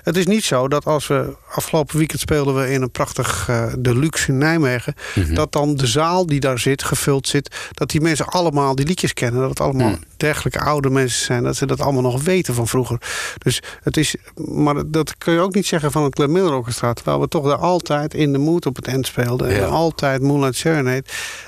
Het 0.04 0.18
is 0.18 0.26
niet 0.26 0.44
zo 0.44 0.68
dat 0.68 0.86
als 0.86 1.08
we... 1.08 1.36
afgelopen 1.56 1.98
weekend 1.98 2.20
speelden 2.20 2.56
we 2.56 2.72
in 2.72 2.82
een 2.82 2.92
prachtig 2.92 3.50
deluxe 3.80 4.32
in 4.32 4.38
Nijmegen... 4.38 4.94
dat 5.34 5.52
dan 5.52 5.76
de 5.76 5.88
zaal 5.88 6.26
die 6.26 6.40
daar 6.40 6.60
zit, 6.60 6.84
gevuld 6.84 7.28
zit... 7.28 7.56
dat 7.74 7.91
die 7.92 8.02
mensen 8.02 8.26
allemaal 8.26 8.76
die 8.76 8.86
liedjes 8.86 9.14
kennen. 9.14 9.40
Dat 9.42 9.50
het 9.50 9.60
allemaal 9.60 9.96
dergelijke 10.18 10.60
oude 10.60 10.90
mensen 10.90 11.26
zijn. 11.26 11.44
Dat 11.44 11.56
ze 11.56 11.66
dat 11.66 11.82
allemaal 11.82 12.02
nog 12.02 12.24
weten 12.24 12.54
van 12.54 12.68
vroeger. 12.68 12.98
Dus 13.38 13.62
het 13.84 13.98
is... 13.98 14.16
Maar 14.36 14.76
dat 14.86 15.18
kun 15.18 15.34
je 15.34 15.40
ook 15.40 15.54
niet 15.54 15.66
zeggen 15.66 15.92
van 15.92 16.04
het 16.04 16.16
Glenn 16.16 16.32
Miller 16.32 16.54
Orchestra. 16.54 16.94
Terwijl 16.94 17.20
we 17.20 17.28
toch 17.28 17.48
daar 17.48 17.58
altijd 17.58 18.14
in 18.14 18.32
de 18.32 18.38
mood 18.38 18.66
op 18.66 18.76
het 18.76 18.88
eind 18.88 19.08
speelden. 19.08 19.50
Ja. 19.50 19.58
En 19.58 19.70
altijd 19.70 20.22
Moonlight 20.22 20.56
Serenade. 20.56 21.04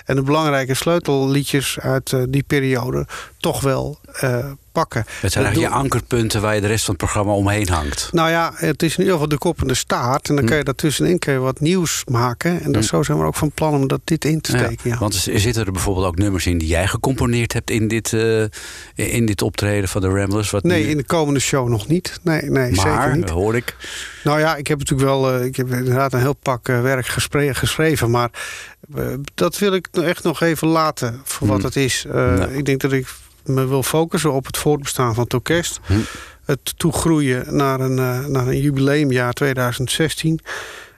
En 0.06 0.16
de 0.16 0.22
belangrijke 0.22 0.74
sleutelliedjes 0.74 1.80
uit 1.80 2.14
eh, 2.14 2.22
die 2.30 2.44
periode 2.44 3.08
toch 3.44 3.62
wel 3.62 4.00
eh, 4.14 4.46
pakken. 4.72 5.06
Het 5.22 5.32
zijn 5.32 5.46
eigenlijk 5.46 5.74
je 5.76 5.80
ankerpunten 5.82 6.42
waar 6.42 6.56
je 6.56 6.62
de 6.62 6.68
rest 6.68 6.86
van 6.86 6.94
het 6.94 7.04
programma 7.04 7.32
omheen 7.34 7.70
hangt. 7.70 8.10
nou 8.12 8.30
ja, 8.30 8.52
het 8.56 8.84
is 8.84 8.92
in 8.92 8.98
ieder 8.98 9.14
geval 9.14 9.28
de 9.30 9.38
kop 9.38 9.62
en 9.62 9.68
de 9.68 9.74
staart. 9.74 10.30
En 10.30 10.36
dan 10.36 10.46
kun 10.46 10.58
je 10.58 10.64
daartussenin 10.64 11.20
kun 11.20 11.34
je 11.34 11.40
wat 11.40 11.60
nieuws 11.60 12.04
maken. 12.06 12.62
En 12.62 12.72
dat, 12.72 12.86
zo 12.86 13.04
zijn 13.04 13.18
we 13.20 13.24
ook 13.26 13.36
van 13.36 13.52
plan 13.52 13.74
om 13.74 13.88
dat 13.88 14.02
dit 14.04 14.26
in 14.26 14.42
te 14.42 14.52
steken. 14.58 14.90
Ja. 14.90 14.98
Want 14.98 15.26
er 15.26 15.40
zitten 15.40 15.66
er 15.66 15.72
bijvoorbeeld 15.72 16.06
ook 16.06 16.18
nummers 16.18 16.46
in 16.46 16.58
die 16.58 16.68
jij 16.68 16.88
gecomponeerd 16.88 17.54
hebt 17.54 17.70
in 17.70 17.88
dit, 17.88 18.14
eh, 18.14 18.42
in 18.96 19.26
dit 19.26 19.42
optreden 19.42 19.90
van 19.90 20.02
de 20.02 20.08
Ramblers? 20.10 20.50
Wat 20.50 20.64
Nee, 20.64 20.84
nu- 20.84 20.90
in 20.90 20.98
de 20.98 21.04
komende 21.06 21.40
show 21.40 21.68
nog 21.70 21.88
niet. 21.88 22.20
Nee, 22.24 22.42
nee 22.42 22.76
zeker 22.76 22.92
maar, 22.92 23.18
niet. 23.18 23.30
hoor 23.30 23.56
ik. 23.56 23.76
Nou 24.24 24.40
ja, 24.40 24.56
ik 24.56 24.68
heb 24.68 24.78
natuurlijk 24.80 25.10
wel 25.10 25.34
eh, 25.34 25.46
ik 25.46 25.56
heb 25.56 25.72
inderdaad 25.72 26.14
een 26.14 26.20
heel 26.20 26.34
pak 26.42 26.68
werk 26.68 27.06
geschreven. 27.06 28.12
Maar 28.12 28.30
dat 29.34 29.58
wil 29.58 29.74
ik 29.74 29.88
echt 29.92 30.24
nog 30.24 30.42
even 30.42 30.68
laten 30.68 31.22
voor 31.24 31.48
wat 31.48 31.58
Hmm. 31.58 31.66
het 31.66 31.76
is. 31.76 32.06
Ik 32.56 32.66
denk 32.66 32.82
dat 32.82 32.92
ik 32.92 33.08
me 33.46 33.68
wil 33.68 33.84
focussen 33.84 34.32
op 34.34 34.46
het 34.46 34.58
voortbestaan 34.58 35.14
van 35.14 35.24
het 35.24 35.34
orkest. 35.34 35.80
Hm. 35.86 35.94
Het 36.46 36.74
toegroeien 36.78 37.56
naar 37.56 37.80
een, 37.80 38.00
eh, 38.00 38.26
naar 38.26 38.48
een 38.48 38.62
jubileumjaar 38.62 39.34
2016. 39.34 40.40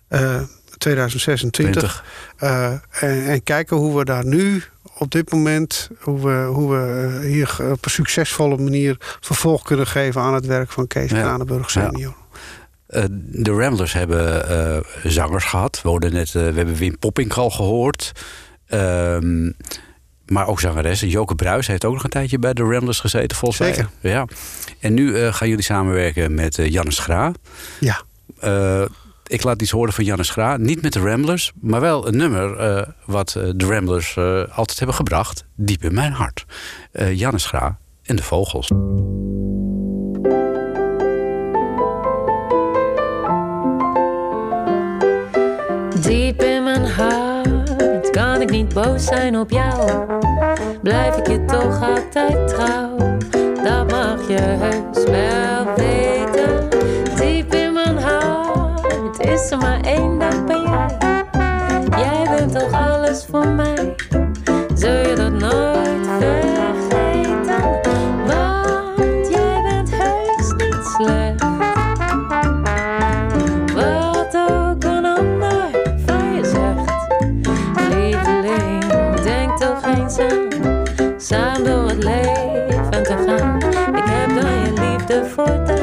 eh, 0.07 0.41
2026. 0.77 1.73
20. 1.73 2.03
Eh, 2.37 2.71
en, 3.03 3.25
en 3.25 3.43
kijken 3.43 3.77
hoe 3.77 3.97
we 3.97 4.05
daar 4.05 4.25
nu 4.25 4.63
op 4.97 5.11
dit 5.11 5.31
moment, 5.31 5.89
hoe 5.99 6.19
we, 6.21 6.45
hoe 6.51 6.71
we 6.71 7.09
eh, 7.21 7.27
hier 7.29 7.57
op 7.71 7.85
een 7.85 7.91
succesvolle 7.91 8.57
manier 8.57 8.95
vervolg 9.19 9.63
kunnen 9.63 9.87
geven 9.87 10.21
aan 10.21 10.33
het 10.33 10.45
werk 10.45 10.71
van 10.71 10.87
Kees 10.87 11.11
Ja. 11.11 11.21
Kranenburg 11.21 11.73
Ja. 11.73 11.89
senior. 11.91 12.15
Eh, 12.87 13.03
de 13.19 13.51
Ramblers 13.51 13.93
hebben 13.93 14.49
eh, 14.49 14.77
zangers 15.03 15.45
gehad. 15.45 15.79
We, 15.83 15.89
net, 16.09 16.27
eh, 16.27 16.33
we 16.33 16.39
hebben 16.39 16.75
Wim 16.75 16.97
Poppink 16.99 17.33
al 17.33 17.49
gehoord. 17.49 18.11
Ehm, 18.67 19.51
maar 20.27 20.47
ook 20.47 20.59
zangeressen. 20.59 21.07
Joke 21.07 21.35
Bruis 21.35 21.67
heeft 21.67 21.85
ook 21.85 21.93
nog 21.93 22.03
een 22.03 22.09
tijdje 22.09 22.39
bij 22.39 22.53
de 22.53 22.63
Ramblers 22.63 22.99
gezeten, 22.99 23.37
volgens 23.37 23.67
Zeker. 23.67 23.89
mij. 24.01 24.11
Ja. 24.11 24.25
En 24.79 24.93
nu 24.93 25.15
eh, 25.19 25.33
gaan 25.33 25.47
jullie 25.47 25.63
samenwerken 25.63 26.33
met 26.33 26.59
eh, 26.59 26.71
Jannes 26.71 26.99
Gra. 26.99 27.31
Ja. 27.79 28.01
Eh, 28.39 28.85
ik 29.27 29.43
laat 29.43 29.61
iets 29.61 29.71
horen 29.71 29.93
van 29.93 30.03
Jannes 30.03 30.29
Gra. 30.29 30.57
Niet 30.57 30.81
met 30.81 30.93
de 30.93 30.99
Ramblers, 30.99 31.51
maar 31.61 31.81
wel 31.81 32.07
een 32.07 32.17
nummer 32.17 32.57
eh, 32.57 32.87
wat 33.05 33.29
de 33.55 33.65
Ramblers 33.65 34.15
eh, 34.17 34.57
altijd 34.57 34.77
hebben 34.77 34.95
gebracht. 34.95 35.45
Diep 35.55 35.83
in 35.83 35.93
mijn 35.93 36.11
hart. 36.11 36.45
Eh 36.91 37.17
Jannes 37.17 37.45
Gra 37.45 37.77
en 38.03 38.15
de 38.15 38.23
Vogels. 38.23 38.67
Diep 46.01 46.41
in 46.41 46.54
boos 48.63 49.05
zijn 49.05 49.37
op 49.37 49.49
jou. 49.51 50.05
Blijf 50.81 51.15
ik 51.15 51.27
je 51.27 51.45
toch 51.45 51.81
altijd 51.81 52.47
trouw. 52.47 52.97
Dat 53.63 53.91
mag 53.91 54.27
je 54.27 54.39
heus 54.39 55.03
wel 55.03 55.75
weten. 55.75 56.69
Diep 57.15 57.53
in 57.53 57.73
mijn 57.73 57.97
hart 57.97 59.19
is 59.19 59.51
er 59.51 59.57
maar 59.57 59.81
één, 59.81 60.19
dat 60.19 60.45
ben 60.45 60.61
jij. 60.61 60.97
Jij 61.97 62.35
bent 62.37 62.59
toch 62.59 62.71
alles 62.71 63.25
voor 63.29 63.47
mij. 63.47 63.95
Zul 64.73 65.09
je 65.09 65.15
dat 65.15 65.31
nooit 65.31 66.07
vergeten? 66.19 66.74
Samen 81.25 81.63
door 81.63 81.89
het 81.89 82.03
leven 82.03 83.03
te 83.03 83.23
gaan. 83.25 83.55
Ik 83.95 84.03
heb 84.05 84.41
dan 84.41 84.51
je 84.51 84.73
liefde 84.73 85.25
voortaan, 85.25 85.74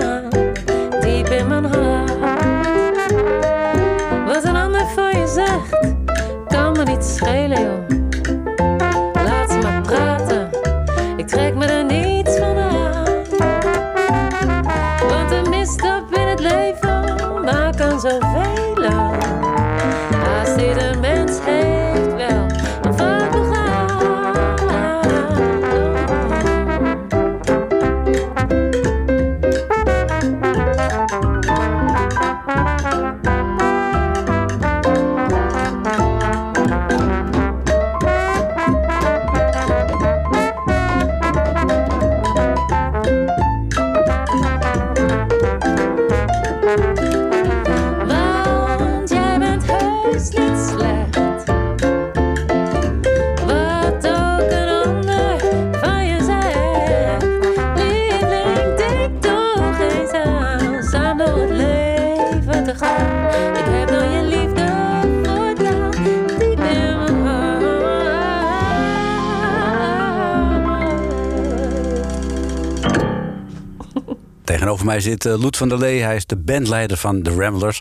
zit 75.03 75.27
eh, 75.27 75.41
Loet 75.41 75.57
van 75.57 75.69
der 75.69 75.79
Lee. 75.79 76.01
Hij 76.03 76.17
is 76.17 76.27
de 76.27 76.37
bandleider 76.37 76.97
van 76.97 77.23
The 77.23 77.35
Ramblers. 77.35 77.81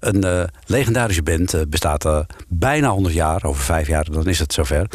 Een 0.00 0.24
eh, 0.24 0.42
legendarische 0.66 1.22
band. 1.22 1.54
eh, 1.54 1.60
bestaat 1.68 2.04
eh, 2.04 2.18
bijna 2.48 2.88
100 2.90 3.14
jaar. 3.14 3.44
Over 3.44 3.62
vijf 3.62 3.86
jaar, 3.86 4.06
dan 4.10 4.26
is 4.26 4.38
het 4.38 4.52
zover. 4.52 4.86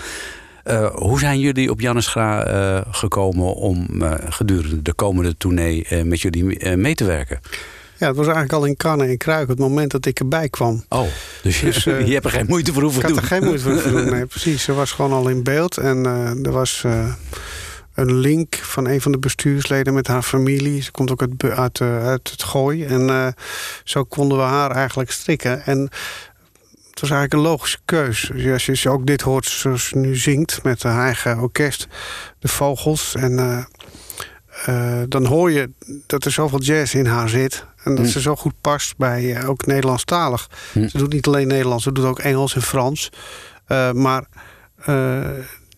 Hoe 0.93 1.19
zijn 1.19 1.39
jullie 1.39 1.69
op 1.71 1.79
Jannes 1.81 2.07
Gra 2.07 2.83
gekomen 2.91 3.53
om 3.55 3.87
gedurende 4.29 4.81
de 4.81 4.93
komende 4.93 5.37
tournee 5.37 6.03
met 6.03 6.21
jullie 6.21 6.75
mee 6.77 6.95
te 6.95 7.03
werken? 7.05 7.39
Ja, 7.97 8.07
het 8.07 8.17
was 8.17 8.25
eigenlijk 8.25 8.55
al 8.55 8.65
in 8.65 8.75
kannen 8.77 9.07
en 9.07 9.17
kruik 9.17 9.47
het 9.47 9.59
moment 9.59 9.91
dat 9.91 10.05
ik 10.05 10.19
erbij 10.19 10.49
kwam. 10.49 10.83
Oh, 10.89 11.01
dus, 11.41 11.59
je- 11.59 11.65
Dus, 11.65 11.83
je 12.07 12.13
hebt 12.13 12.25
er 12.25 12.31
geen 12.31 12.45
moeite 12.47 12.73
voor 12.73 12.81
hoeven 12.81 13.01
Ik 13.01 13.07
te 13.07 13.13
had 13.13 13.21
doen. 13.21 13.29
er 13.31 13.35
geen 13.37 13.47
moeite 13.49 13.81
voor 13.83 13.91
doen. 14.01 14.09
Nee, 14.15 14.25
precies. 14.25 14.63
Ze 14.63 14.73
was 14.73 14.91
gewoon 14.91 15.11
al 15.11 15.27
in 15.27 15.43
beeld. 15.43 15.77
En 15.77 16.05
er 16.43 16.51
was 16.51 16.83
een 17.93 18.13
link 18.13 18.55
van 18.55 18.87
een 18.87 19.01
van 19.01 19.11
de 19.11 19.17
bestuursleden 19.17 19.93
met 19.93 20.07
haar 20.07 20.21
familie. 20.21 20.81
Ze 20.81 20.91
komt 20.91 21.11
ook 21.11 21.21
uit, 21.21 21.43
uit, 21.43 21.79
eh, 21.79 22.07
uit 22.07 22.31
het 22.31 22.43
gooi. 22.43 22.85
En 22.85 23.09
eh, 23.09 23.27
zo 23.83 24.03
konden 24.03 24.37
we 24.37 24.43
haar 24.43 24.71
eigenlijk 24.71 25.11
strikken. 25.11 25.65
En 25.65 25.79
het 26.89 27.01
was 27.01 27.09
eigenlijk 27.09 27.33
een 27.33 27.51
logische 27.51 27.79
keus. 27.85 28.31
Als 28.33 28.41
je, 28.65 28.71
als 28.71 28.83
je 28.83 28.89
ook 28.89 29.05
dit 29.05 29.21
hoort 29.21 29.45
zoals 29.45 29.87
ze 29.87 29.97
nu 29.97 30.15
zingt 30.15 30.63
met 30.63 30.83
haar 30.83 31.05
eigen 31.05 31.39
orkest, 31.39 31.87
de 32.39 32.47
vogels. 32.47 33.15
En 33.15 33.67
eh, 34.65 35.01
dan 35.07 35.25
hoor 35.25 35.51
je 35.51 35.69
dat 36.07 36.25
er 36.25 36.31
zoveel 36.31 36.59
jazz 36.59 36.93
in 36.93 37.05
haar 37.05 37.29
zit. 37.29 37.65
En 37.83 37.95
dat 37.95 38.05
Hm. 38.05 38.11
ze 38.11 38.21
zo 38.21 38.35
goed 38.35 38.53
past 38.61 38.97
bij 38.97 39.45
ook 39.45 39.65
Nederlandstalig. 39.65 40.49
Hm. 40.71 40.87
Ze 40.87 40.97
doet 40.97 41.13
niet 41.13 41.27
alleen 41.27 41.47
Nederlands, 41.47 41.83
ze 41.83 41.91
doet 41.91 42.05
ook 42.05 42.19
Engels 42.19 42.55
en 42.55 42.61
Frans. 42.61 43.09
Maar 43.93 44.27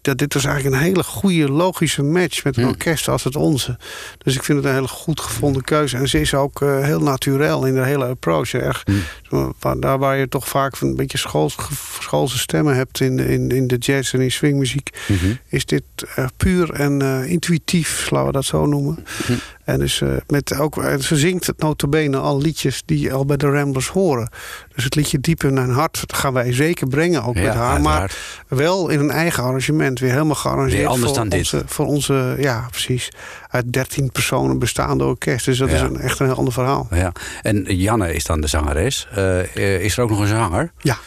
dat 0.05 0.17
dit 0.17 0.33
was 0.33 0.45
eigenlijk 0.45 0.75
een 0.75 0.81
hele 0.81 1.03
goede, 1.03 1.49
logische 1.51 2.03
match 2.03 2.43
met 2.43 2.57
een 2.57 2.63
Hm. 2.63 2.69
orkest 2.69 3.07
als 3.07 3.23
het 3.23 3.35
onze. 3.35 3.77
Dus 4.17 4.35
ik 4.35 4.43
vind 4.43 4.57
het 4.57 4.67
een 4.67 4.73
hele 4.73 4.87
goed 4.87 5.19
gevonden 5.19 5.63
keuze. 5.63 5.97
En 5.97 6.07
ze 6.07 6.19
is 6.21 6.33
ook 6.33 6.61
eh, 6.61 6.83
heel 6.83 6.99
naturel 7.01 7.65
in 7.65 7.73
de 7.73 7.83
hele 7.83 8.05
approach. 8.05 8.53
Erg, 8.53 8.83
Hm. 9.29 9.49
waar- 9.59 9.79
daar 9.79 9.97
waar 9.99 10.17
je 10.17 10.27
toch 10.29 10.47
vaak 10.47 10.81
een 10.81 10.95
beetje 10.95 11.17
schools, 11.17 11.55
schoolse 11.99 12.37
stemmen 12.37 12.75
hebt 12.75 12.99
in, 12.99 13.17
de- 13.17 13.27
in, 13.27 13.49
in 13.49 13.67
de 13.67 13.77
jazz 13.77 14.13
en 14.13 14.21
in 14.21 14.31
swingmuziek, 14.31 14.89
Mhm. 15.07 15.25
is 15.49 15.65
dit 15.65 15.83
eh, 16.15 16.25
puur 16.37 16.69
en 16.73 17.01
eh, 17.01 17.31
intuïtief, 17.31 18.09
laten 18.11 18.27
we 18.27 18.33
dat 18.33 18.45
zo 18.45 18.65
noemen. 18.65 19.05
Hm. 19.25 19.33
En 19.65 19.79
dus 19.79 20.01
eh, 20.01 20.09
met 20.27 20.57
ook, 20.57 20.83
eh, 20.83 20.97
ze 20.97 21.15
zingt 21.15 21.47
het 21.47 21.59
notabene 21.59 22.17
al 22.17 22.41
liedjes 22.41 22.81
die 22.85 23.13
al 23.13 23.25
bij 23.25 23.37
de 23.37 23.49
Ramblers 23.49 23.87
horen. 23.87 24.29
Dus 24.75 24.83
het 24.83 24.95
liedje 24.95 25.19
Diep 25.19 25.43
in 25.43 25.53
mijn 25.53 25.69
hart 25.69 25.99
dat 26.07 26.17
gaan 26.17 26.33
wij 26.33 26.53
zeker 26.53 26.87
brengen, 26.87 27.23
ook 27.23 27.35
Ja, 27.35 27.41
met 27.43 27.53
haar. 27.53 27.81
Maar 27.81 28.11
wel 28.47 28.89
in 28.89 28.99
een 28.99 29.11
eigen 29.11 29.43
arrangement, 29.43 29.99
weer 29.99 30.11
helemaal 30.11 30.35
gearrangeerd. 30.35 30.87
Anders 30.87 31.05
voor 31.05 31.15
dan 31.17 31.29
dit. 31.29 31.39
onze, 31.39 31.63
Voor 31.65 31.85
onze, 31.85 32.35
ja 32.39 32.65
precies, 32.71 33.09
uit 33.49 33.73
13 33.73 34.11
personen 34.11 34.59
bestaande 34.59 35.03
orkest. 35.03 35.45
Dus 35.45 35.57
dat 35.57 35.69
Ja. 35.69 35.75
is 35.75 35.81
een, 35.81 35.99
echt 35.99 36.19
een 36.19 36.25
heel 36.25 36.35
ander 36.35 36.53
verhaal. 36.53 36.87
Ja. 36.91 37.11
En 37.41 37.63
Janne 37.63 38.13
is 38.13 38.25
dan 38.25 38.41
de 38.41 38.47
zangeres. 38.47 39.07
Eh, 39.15 39.79
is 39.83 39.97
er 39.97 40.03
ook 40.03 40.09
nog 40.09 40.19
een 40.19 40.27
zanger? 40.27 40.71
Ja. 40.81 40.97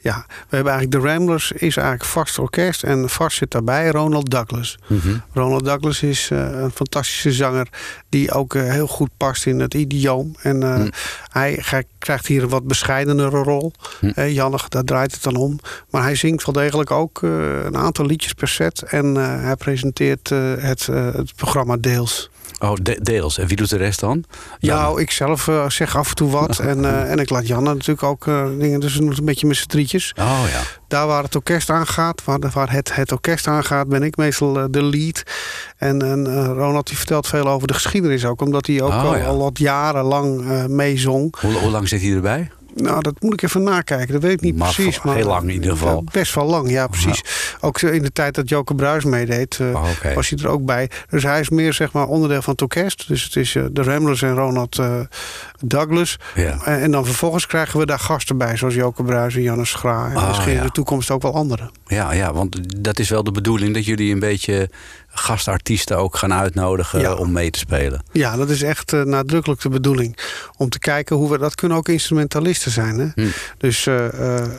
Ja, 0.00 0.24
we 0.26 0.56
hebben 0.56 0.72
eigenlijk 0.72 1.04
de 1.04 1.10
Ramblers 1.10 1.52
is 1.52 1.76
eigenlijk 1.76 2.04
vast 2.10 2.38
orkest 2.38 2.82
en 2.82 3.08
vast 3.08 3.36
zit 3.36 3.50
daarbij 3.50 3.88
Ronald 3.90 4.30
Douglas. 4.30 4.78
Mhm. 4.86 5.16
Ronald 5.32 5.64
Douglas 5.64 6.02
is 6.02 6.30
eh, 6.30 6.38
een 6.38 6.70
fantastische 6.70 7.32
zanger 7.32 7.68
die 8.08 8.32
ook 8.32 8.54
eh, 8.54 8.62
heel 8.62 8.86
goed 8.86 9.10
past 9.16 9.46
in 9.46 9.60
het 9.60 9.74
idioom. 9.74 10.34
En 10.42 10.62
eh, 10.62 10.74
Hm. 10.74 10.88
hij, 11.28 11.58
hij 11.62 11.84
krijgt 11.98 12.26
hier 12.26 12.42
een 12.42 12.48
wat 12.48 12.66
bescheidenere 12.66 13.42
rol. 13.42 13.72
Hm. 14.00 14.06
Eh, 14.14 14.32
Jannig, 14.34 14.68
daar 14.68 14.84
draait 14.84 15.12
het 15.12 15.22
dan 15.22 15.36
om. 15.36 15.58
Maar 15.90 16.02
hij 16.02 16.14
zingt 16.14 16.44
wel 16.44 16.54
degelijk 16.54 16.90
ook 16.90 17.22
een 17.22 17.76
aantal 17.76 18.06
liedjes 18.06 18.32
per 18.32 18.48
set. 18.48 18.82
En 18.82 19.14
hij 19.14 19.56
presenteert 19.56 20.28
het, 20.28 20.86
het 20.86 21.34
programma 21.34 21.76
deels. 21.76 22.30
Oh, 22.60 22.72
de- 22.82 22.98
deels. 23.02 23.38
En 23.38 23.46
wie 23.46 23.56
doet 23.56 23.70
de 23.70 23.76
rest 23.76 24.00
dan? 24.00 24.24
Janne. 24.58 24.82
Nou, 24.82 25.00
ik 25.00 25.10
zelf 25.10 25.48
eh, 25.48 25.68
zeg 25.68 25.96
af 25.96 26.08
en 26.08 26.14
toe 26.14 26.30
wat. 26.30 26.58
en, 26.70 26.84
eh, 26.84 27.10
en 27.10 27.18
ik 27.18 27.30
laat 27.30 27.46
Janne 27.46 27.72
natuurlijk 27.72 28.02
ook 28.02 28.26
eh, 28.26 28.46
dingen. 28.58 28.80
Dus 28.80 28.92
we 28.92 28.98
doen 28.98 29.08
het 29.08 29.18
een 29.18 29.24
beetje 29.24 29.46
met 29.46 29.56
z'n 29.56 29.66
drietjes. 29.68 30.12
Oh 30.18 30.40
ja. 30.50 30.60
Daar 30.88 31.06
waar 31.06 31.22
het 31.22 31.34
orkest 31.34 31.70
aangaat, 31.70 32.24
waar, 32.24 32.38
waar 32.52 32.72
het, 32.72 32.94
het 32.94 33.12
orkest 33.12 33.46
aangaat, 33.46 33.88
ben 33.88 34.02
ik 34.02 34.16
meestal 34.16 34.70
de 34.70 34.82
lead. 34.82 35.22
En, 35.76 36.02
en 36.02 36.46
Ronald 36.54 36.86
die 36.86 36.96
vertelt 36.96 37.26
veel 37.26 37.48
over 37.48 37.66
de 37.68 37.74
geschiedenis 37.74 38.24
ook, 38.24 38.40
omdat 38.40 38.66
hij 38.66 38.82
ook 38.82 38.88
Oh, 38.90 39.02
al, 39.04 39.16
ja. 39.16 39.24
al 39.24 39.38
wat 39.38 39.58
jarenlang 39.58 40.66
meezong. 40.68 41.34
Hoe, 41.40 41.52
hoe 41.52 41.70
lang 41.70 41.88
zit 41.88 42.00
hij 42.00 42.12
erbij? 42.12 42.50
Nou, 42.82 43.02
dat 43.02 43.14
moet 43.22 43.32
ik 43.32 43.42
even 43.42 43.62
nakijken, 43.62 44.12
dat 44.12 44.22
weet 44.22 44.32
ik 44.32 44.40
niet 44.40 44.56
Maar 44.56 44.72
precies. 44.72 44.96
voor- 44.96 45.14
heel 45.14 45.26
lang 45.26 45.42
in 45.48 45.54
ieder 45.54 45.70
geval. 45.70 46.04
Best 46.12 46.34
wel 46.34 46.44
lang, 46.46 46.70
ja, 46.70 46.86
precies. 46.86 47.22
Ook 47.60 47.80
in 47.80 48.02
de 48.02 48.12
tijd 48.12 48.34
dat 48.34 48.48
Joke 48.48 48.74
Bruis 48.74 49.04
meedeed, 49.04 49.58
eh, 49.60 49.66
Oh, 49.74 50.14
was 50.14 50.28
hij 50.28 50.38
er 50.38 50.48
ook 50.48 50.64
bij. 50.64 50.90
Dus 51.10 51.22
hij 51.22 51.40
is 51.40 51.48
meer 51.48 51.72
zeg 51.72 51.92
maar 51.92 52.06
onderdeel 52.06 52.42
van 52.42 52.52
het 52.52 52.62
orkest. 52.62 53.08
Dus 53.08 53.22
het 53.24 53.36
is 53.36 53.54
eh, 53.54 53.64
de 53.72 53.82
Ramblers 53.82 54.22
en 54.22 54.34
Ronald 54.34 54.78
eh, 54.78 55.00
Douglas. 55.60 56.16
Ja. 56.34 56.58
En, 56.64 56.80
en 56.80 56.90
dan 56.90 57.04
vervolgens 57.04 57.46
krijgen 57.46 57.78
we 57.80 57.86
daar 57.86 57.98
gasten 57.98 58.38
bij, 58.38 58.56
zoals 58.56 58.74
Joke 58.74 59.02
Bruis 59.02 59.34
en 59.34 59.42
Jannes 59.42 59.70
Schra. 59.70 60.10
En 60.10 60.16
Ah, 60.16 60.28
misschien 60.28 60.52
ja. 60.52 60.58
in 60.58 60.66
de 60.66 60.72
toekomst 60.72 61.10
ook 61.10 61.22
wel 61.22 61.34
anderen. 61.34 61.70
Ja, 61.86 62.12
ja, 62.12 62.32
want 62.32 62.82
dat 62.82 62.98
is 62.98 63.08
wel 63.08 63.24
de 63.24 63.30
bedoeling 63.32 63.74
dat 63.74 63.84
jullie 63.84 64.12
een 64.12 64.18
beetje 64.18 64.70
gastartiesten 65.18 65.96
ook 65.98 66.16
gaan 66.16 66.32
uitnodigen 66.34 67.00
Ja. 67.00 67.14
om 67.14 67.32
mee 67.32 67.50
te 67.50 67.58
spelen. 67.58 68.02
Ja, 68.12 68.36
dat 68.36 68.50
is 68.50 68.62
echt 68.62 68.92
eh, 68.92 69.02
nadrukkelijk 69.02 69.60
de 69.60 69.68
bedoeling. 69.68 70.18
Om 70.56 70.68
te 70.68 70.78
kijken 70.78 71.16
hoe 71.16 71.30
we... 71.30 71.38
Dat 71.38 71.54
kunnen 71.54 71.76
ook 71.76 71.88
instrumentalisten 71.88 72.70
zijn. 72.70 72.98
Hè? 72.98 73.06
Hm. 73.14 73.28
Dus 73.58 73.86
eh, 73.86 74.06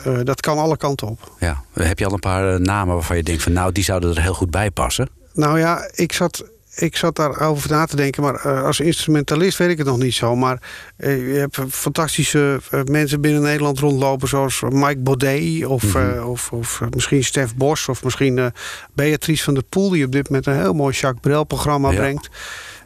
eh, 0.05 0.25
dat 0.25 0.41
kan 0.41 0.57
alle 0.57 0.77
kanten 0.77 1.07
op. 1.07 1.31
Ja. 1.39 1.63
Heb 1.73 1.99
je 1.99 2.05
al 2.05 2.13
een 2.13 2.19
paar 2.19 2.61
namen 2.61 2.93
waarvan 2.93 3.17
je 3.17 3.23
denkt 3.23 3.43
van 3.43 3.53
nou, 3.53 3.71
die 3.71 3.83
zouden 3.83 4.15
er 4.15 4.21
heel 4.21 4.33
goed 4.33 4.51
bij 4.51 4.71
passen? 4.71 5.09
Nou 5.33 5.59
ja, 5.59 5.89
ik 5.93 6.13
zat, 6.13 6.43
ik 6.81 6.95
zat 6.97 7.15
daarover 7.15 7.69
na 7.69 7.85
te 7.85 7.95
denken. 7.95 8.23
Maar 8.23 8.35
eh, 8.35 8.63
als 8.63 8.79
instrumentalist 8.79 9.57
weet 9.57 9.69
ik 9.69 9.77
het 9.77 9.87
nog 9.87 9.97
niet 9.97 10.13
zo. 10.13 10.35
Maar 10.35 10.61
eh, 10.97 11.33
je 11.33 11.39
hebt 11.39 11.57
fantastische 11.69 12.59
eh, 12.71 12.83
mensen 12.83 13.21
binnen 13.21 13.41
Nederland 13.41 13.79
rondlopen. 13.79 14.27
Zoals 14.27 14.61
Mike 14.69 14.97
Baudet. 14.99 15.65
Of, 15.65 15.83
Mhm. 15.93 16.23
of, 16.23 16.51
of 16.51 16.81
misschien 16.95 17.23
Stef 17.23 17.55
Bos. 17.55 17.87
Of 17.87 18.03
misschien 18.03 18.51
Beatrice 18.93 19.43
van 19.43 19.53
der 19.53 19.63
Poel. 19.63 19.89
Die 19.89 20.05
op 20.05 20.11
dit 20.11 20.29
moment 20.29 20.47
een 20.47 20.55
heel 20.55 20.73
mooi 20.73 20.93
Jacques 20.95 21.21
Brel 21.21 21.43
programma 21.43 21.89
Ja. 21.91 21.97
brengt. 21.97 22.29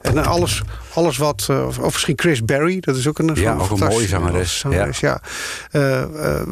En 0.01 0.25
alles, 0.25 0.61
alles 0.93 1.17
wat... 1.17 1.49
of, 1.67 1.79
misschien 1.83 2.19
Chris 2.19 2.45
Berry. 2.45 2.79
Dat 2.79 2.95
is 2.95 3.07
ook 3.07 3.19
een, 3.19 3.31
Ja, 3.35 3.53
ook 3.55 3.69
een 3.69 3.87
mooie 3.87 4.07
zangeres. 4.07 4.59
zangeres, 4.59 4.99
ja. 4.99 5.21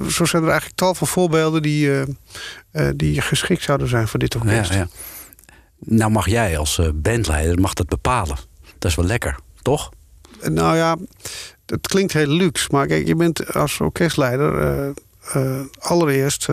Zo 0.09 0.25
zijn 0.25 0.43
er 0.43 0.49
eigenlijk 0.49 0.75
tal 0.75 0.95
van 0.95 1.07
voorbeelden 1.07 1.61
die, 1.61 1.89
die 2.95 3.21
geschikt 3.21 3.63
zouden 3.63 3.87
zijn 3.87 4.07
voor 4.07 4.19
dit 4.19 4.33
Ja, 4.33 4.39
orkest. 4.39 4.73
ja. 4.73 4.87
Nou 5.85 6.11
mag 6.11 6.29
jij 6.29 6.57
als 6.57 6.77
eh, 6.77 6.87
bandleider 6.93 7.59
mag 7.59 7.73
dat 7.73 7.87
bepalen. 7.87 8.37
Dat 8.79 8.91
is 8.91 8.97
wel 8.97 9.05
lekker, 9.05 9.37
toch? 9.61 9.89
Nou 10.49 10.75
ja, 10.77 10.97
het 11.65 11.87
klinkt 11.87 12.13
heel 12.13 12.27
luxe. 12.27 12.67
Maar 12.71 12.87
kijk, 12.87 13.07
je 13.07 13.15
bent 13.15 13.53
als 13.53 13.79
orkestleider 13.79 14.57
eh, 14.57 14.87
eh, 15.33 15.59
allereerst 15.79 16.47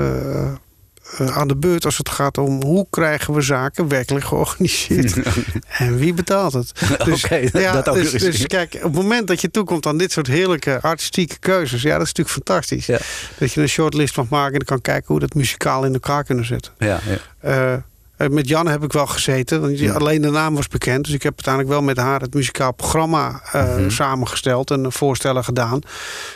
aan 1.18 1.48
de 1.48 1.56
beurt 1.56 1.84
als 1.84 1.98
het 1.98 2.08
gaat 2.08 2.38
om 2.38 2.62
hoe 2.62 2.86
krijgen 2.90 3.34
we 3.34 3.40
zaken 3.40 3.88
werkelijk 3.88 4.24
georganiseerd. 4.24 5.16
en 5.78 5.96
wie 5.96 6.14
betaalt 6.14 6.52
het? 6.52 6.72
Dus, 7.04 7.22
dat 7.52 7.88
ook 7.88 7.94
dus, 7.94 8.10
dus 8.10 8.46
kijk, 8.46 8.74
op 8.74 8.82
het 8.82 8.92
moment 8.92 9.26
dat 9.26 9.40
je 9.40 9.50
toekomt 9.50 9.86
aan 9.86 9.98
dit 9.98 10.12
soort 10.12 10.26
heerlijke 10.26 10.80
artistieke 10.82 11.38
keuzes, 11.38 11.82
ja, 11.82 11.98
dat 11.98 12.06
is 12.06 12.12
natuurlijk 12.12 12.36
fantastisch. 12.46 12.86
Ja. 12.86 12.98
Dat 13.38 13.52
je 13.52 13.60
een 13.60 13.68
shortlist 13.68 14.16
mag 14.16 14.28
maken 14.28 14.58
en 14.58 14.64
kan 14.64 14.80
kijken 14.80 15.06
hoe 15.06 15.20
dat 15.20 15.34
muzikaal 15.34 15.84
in 15.84 15.92
elkaar 15.92 16.24
kunnen 16.24 16.44
zetten. 16.44 16.72
Ja, 16.78 17.00
ja. 17.42 17.84
Eh, 18.18 18.26
eh, 18.26 18.32
met 18.32 18.48
Jan 18.48 18.66
heb 18.66 18.82
ik 18.84 18.92
wel 18.92 19.06
gezeten. 19.06 19.60
Want 19.60 19.78
Ja. 19.78 19.92
alleen 19.92 20.22
de 20.22 20.30
naam 20.30 20.54
was 20.54 20.68
bekend. 20.68 21.04
Dus 21.04 21.14
ik 21.14 21.22
heb 21.22 21.32
uiteindelijk 21.32 21.74
wel 21.74 21.82
met 21.82 21.96
haar 21.96 22.20
het 22.20 22.34
muzikaal 22.34 22.72
programma 22.72 23.40
eh, 23.52 23.76
Mhm. 23.76 23.90
samengesteld 23.90 24.70
en 24.70 24.92
voorstellen 24.92 25.44
gedaan. 25.44 25.80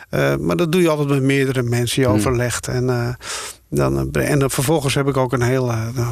Eh, 0.09 0.37
maar 0.37 0.57
dat 0.57 0.73
doe 0.73 0.81
je 0.83 0.89
altijd 0.89 1.09
met 1.09 1.23
meerdere 1.23 1.63
mensen. 1.63 2.03
Je 2.03 2.09
Mhm. 2.09 2.17
overlegt. 2.17 2.69
En, 2.69 2.91
eh, 2.91 3.09
dan, 3.71 4.09
eh, 4.13 4.31
en 4.31 4.39
dan 4.39 4.51
vervolgens 4.51 4.95
heb 4.95 5.09
ik 5.09 5.17
ook 5.17 5.33
een 5.33 5.43
eh, 5.43 5.49
nou, 5.51 6.07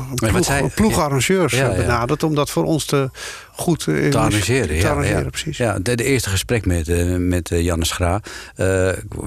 een 0.48 0.70
ploeg, 0.74 0.98
arrangeurs 0.98 1.52
Ja, 1.52 1.68
eh, 1.70 1.76
ja. 1.76 1.82
benaderd. 1.82 2.22
Om 2.22 2.34
dat 2.34 2.50
voor 2.50 2.64
ons 2.64 2.84
te 2.84 3.10
goed 3.52 3.86
eh, 3.88 4.08
te 4.10 4.18
arrangeren. 4.18 4.68
te 4.68 4.74
ja, 4.74 4.88
arrangeren, 4.90 5.22
ja. 5.22 5.28
precies. 5.28 5.56
Ja, 5.56 5.78
de, 5.78 5.94
de 5.94 6.04
eerste 6.04 6.28
gesprek 6.30 6.66
met, 6.66 6.88
eh, 6.88 7.16
met 7.16 7.50
eh, 7.50 7.60
Janne 7.62 7.84
Schra. 7.84 8.20
eh, 8.56 8.66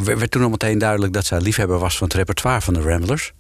werd, 0.04 0.20
werd 0.20 0.32
toen 0.32 0.44
al 0.44 0.50
meteen 0.50 0.78
duidelijk 0.78 1.14
dat 1.14 1.26
zij 1.26 1.40
liefhebber 1.42 1.80
was 1.80 1.98
van 1.98 2.08
het 2.08 2.16
repertoire 2.16 2.62
van 2.62 2.74
de 2.74 2.82
Ramblers. 2.82 3.34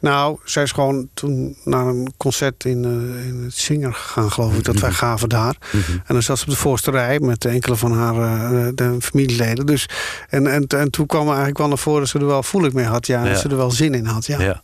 Nou, 0.00 0.38
zij 0.44 0.62
is 0.62 0.72
gewoon 0.72 1.08
toen 1.14 1.56
naar 1.64 1.86
een 1.86 2.12
concert 2.16 2.64
in, 2.64 2.84
eh, 2.84 3.26
in 3.26 3.42
het 3.44 3.54
Zinger 3.54 3.94
gegaan, 3.94 4.30
geloof 4.32 4.56
ik. 4.56 4.64
Dat 4.64 4.80
wij 4.80 4.90
gaven 4.90 5.28
daar. 5.28 5.56
En 5.72 6.02
dan 6.14 6.22
zat 6.22 6.38
ze 6.38 6.44
op 6.44 6.50
de 6.50 6.56
voorste 6.56 6.90
rij 6.90 7.20
met 7.20 7.44
enkele 7.44 7.76
van 7.76 7.92
haar 7.92 8.14
eh, 8.14 8.68
de 8.74 8.96
familieleden. 9.00 9.66
Dus, 9.66 9.88
en, 10.28 10.46
en, 10.46 10.66
en 10.66 10.90
toen 10.90 11.06
kwam 11.06 11.22
er 11.22 11.28
eigenlijk 11.28 11.58
wel 11.58 11.68
naar 11.68 11.78
voren 11.78 12.00
dat 12.00 12.08
ze 12.08 12.18
er 12.18 12.26
wel 12.26 12.42
voelig 12.42 12.72
mee 12.72 12.84
had. 12.84 13.06
Ja, 13.06 13.18
en 13.18 13.24
Ja. 13.24 13.30
dat 13.30 13.40
ze 13.40 13.48
er 13.48 13.56
wel 13.56 13.70
zin 13.70 13.94
in 13.94 14.04
had. 14.06 14.26
Ja. 14.26 14.40
Ja. 14.42 14.62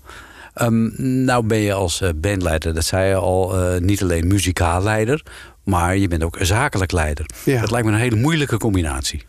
Ehm, 0.55 0.88
nou 1.24 1.47
ben 1.47 1.59
je 1.59 1.72
als 1.72 2.01
eh, 2.01 2.09
bandleider, 2.16 2.74
dat 2.74 2.84
zei 2.84 3.09
je 3.09 3.14
al, 3.14 3.59
eh, 3.61 3.80
niet 3.80 4.03
alleen 4.03 4.26
muzikaal 4.26 4.82
leider, 4.82 5.22
maar 5.65 5.97
je 5.97 6.09
bent 6.09 6.23
ook 6.25 6.37
zakelijk 6.41 6.93
leider. 6.93 7.27
Ja. 7.45 7.61
Dat 7.61 7.71
lijkt 7.71 7.87
me 7.87 7.93
een 7.93 7.99
hele 7.99 8.17
moeilijke 8.17 8.57
combinatie. 8.57 9.25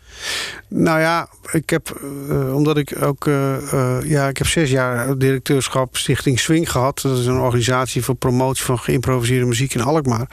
Nou 0.68 1.00
ja, 1.00 1.28
ik 1.52 1.70
heb, 1.70 2.00
eh, 2.28 2.54
omdat 2.54 2.76
ik 2.76 3.02
ook, 3.02 3.26
eh, 3.26 3.72
eh, 3.72 4.04
ja, 4.04 4.28
ik 4.28 4.36
heb 4.38 4.46
zes 4.46 4.70
jaar 4.70 5.18
directeurschap 5.18 5.96
Stichting 5.96 6.38
Swing 6.38 6.70
gehad. 6.70 7.00
Dat 7.02 7.18
is 7.18 7.26
een 7.26 7.38
organisatie 7.40 8.02
voor 8.04 8.14
promotie 8.14 8.64
van 8.64 8.78
geïmproviseerde 8.78 9.46
muziek 9.46 9.74
in 9.74 9.82
Alkmaar. 9.82 10.26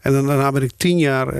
En 0.00 0.12
dan- 0.12 0.26
daarna 0.26 0.52
ben 0.52 0.62
ik 0.62 0.72
tien 0.76 0.98
jaar 0.98 1.34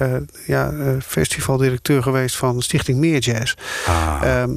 ja, 0.46 0.72
festivaldirecteur 1.06 2.02
geweest 2.02 2.36
van 2.36 2.62
Stichting 2.62 2.98
Meer 2.98 3.18
Jazz. 3.18 3.54
Ah. 3.86 4.18
Ehm, 4.22 4.50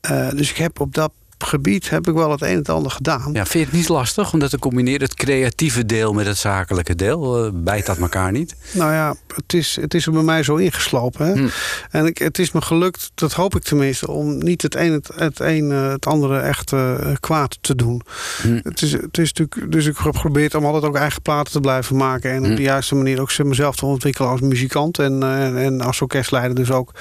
eh, 0.00 0.28
dus 0.30 0.50
ik 0.50 0.56
heb 0.56 0.80
op 0.80 0.94
dat 0.94 1.12
gebied 1.44 1.90
heb 1.90 2.08
ik 2.08 2.14
wel 2.14 2.30
het 2.30 2.42
een 2.42 2.48
en 2.48 2.56
het 2.56 2.68
ander 2.68 2.90
gedaan. 2.90 3.30
Ja, 3.32 3.46
vind 3.46 3.52
je 3.52 3.70
het 3.70 3.72
niet 3.72 3.88
lastig 3.88 4.32
om 4.32 4.38
dat 4.38 4.50
te 4.50 4.58
combineren, 4.58 5.02
het 5.02 5.14
creatieve 5.14 5.86
deel 5.86 6.12
met 6.12 6.26
het 6.26 6.36
zakelijke 6.36 6.94
deel? 6.94 7.44
Eh, 7.44 7.50
bijt 7.54 7.86
dat 7.86 7.98
elkaar 7.98 8.32
niet? 8.32 8.54
Nou 8.72 8.92
ja, 8.92 9.14
het 9.34 9.52
is, 9.52 9.78
het 9.80 9.94
is 9.94 10.06
er 10.06 10.12
bij 10.12 10.22
mij 10.22 10.42
zo 10.42 10.56
ingeslopen. 10.56 11.26
Hè? 11.26 11.32
Hm. 11.32 11.48
En 11.90 12.06
ik, 12.06 12.18
het 12.18 12.38
is 12.38 12.52
me 12.52 12.60
gelukt, 12.60 13.10
dat 13.14 13.32
hoop 13.32 13.56
ik 13.56 13.62
tenminste, 13.62 14.10
om 14.10 14.38
niet 14.38 14.62
het 14.62 14.74
een 14.74 14.92
het, 14.92 15.10
het, 15.14 15.40
een, 15.40 15.72
eh, 15.72 15.88
het 15.88 16.06
andere 16.06 16.38
echt 16.38 16.72
eh, 16.72 16.94
kwaad 17.20 17.58
te 17.60 17.74
doen. 17.74 18.02
Hm. 18.42 18.60
Het 18.62 18.82
is, 18.82 18.92
het 18.92 19.18
is 19.18 19.32
natuurlijk, 19.32 19.72
dus 19.72 19.86
ik 19.86 19.96
heb 19.96 20.14
geprobeerd 20.14 20.54
om 20.54 20.64
altijd 20.64 20.84
ook 20.84 20.96
eigen 20.96 21.22
platen 21.22 21.52
te 21.52 21.60
blijven 21.60 21.96
maken. 21.96 22.30
En 22.30 22.38
op 22.38 22.48
Hm. 22.48 22.54
de 22.54 22.62
juiste 22.62 22.94
manier 22.94 23.20
ook 23.20 23.38
mezelf 23.38 23.76
te 23.76 23.86
ontwikkelen 23.86 24.30
als 24.30 24.40
muzikant 24.40 24.98
en, 24.98 25.22
en, 25.22 25.56
en 25.56 25.80
als 25.80 26.00
orkestleider 26.00 26.54
dus 26.54 26.70
ook. 26.70 26.92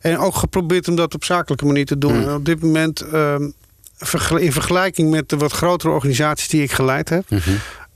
En 0.00 0.18
ook 0.18 0.34
geprobeerd 0.34 0.88
om 0.88 0.96
dat 0.96 1.14
op 1.14 1.24
zakelijke 1.24 1.66
manier 1.66 1.86
te 1.86 1.98
doen. 1.98 2.14
En 2.14 2.34
op 2.34 2.44
dit 2.44 2.62
moment, 2.62 3.00
ehm, 3.00 3.48
in 4.38 4.52
vergelijking 4.52 5.10
met 5.10 5.28
de 5.28 5.36
wat 5.36 5.52
grotere 5.52 5.92
organisaties 5.92 6.48
die 6.48 6.62
ik 6.62 6.72
geleid 6.72 7.08
heb, 7.08 7.30
Mhm. 7.30 7.50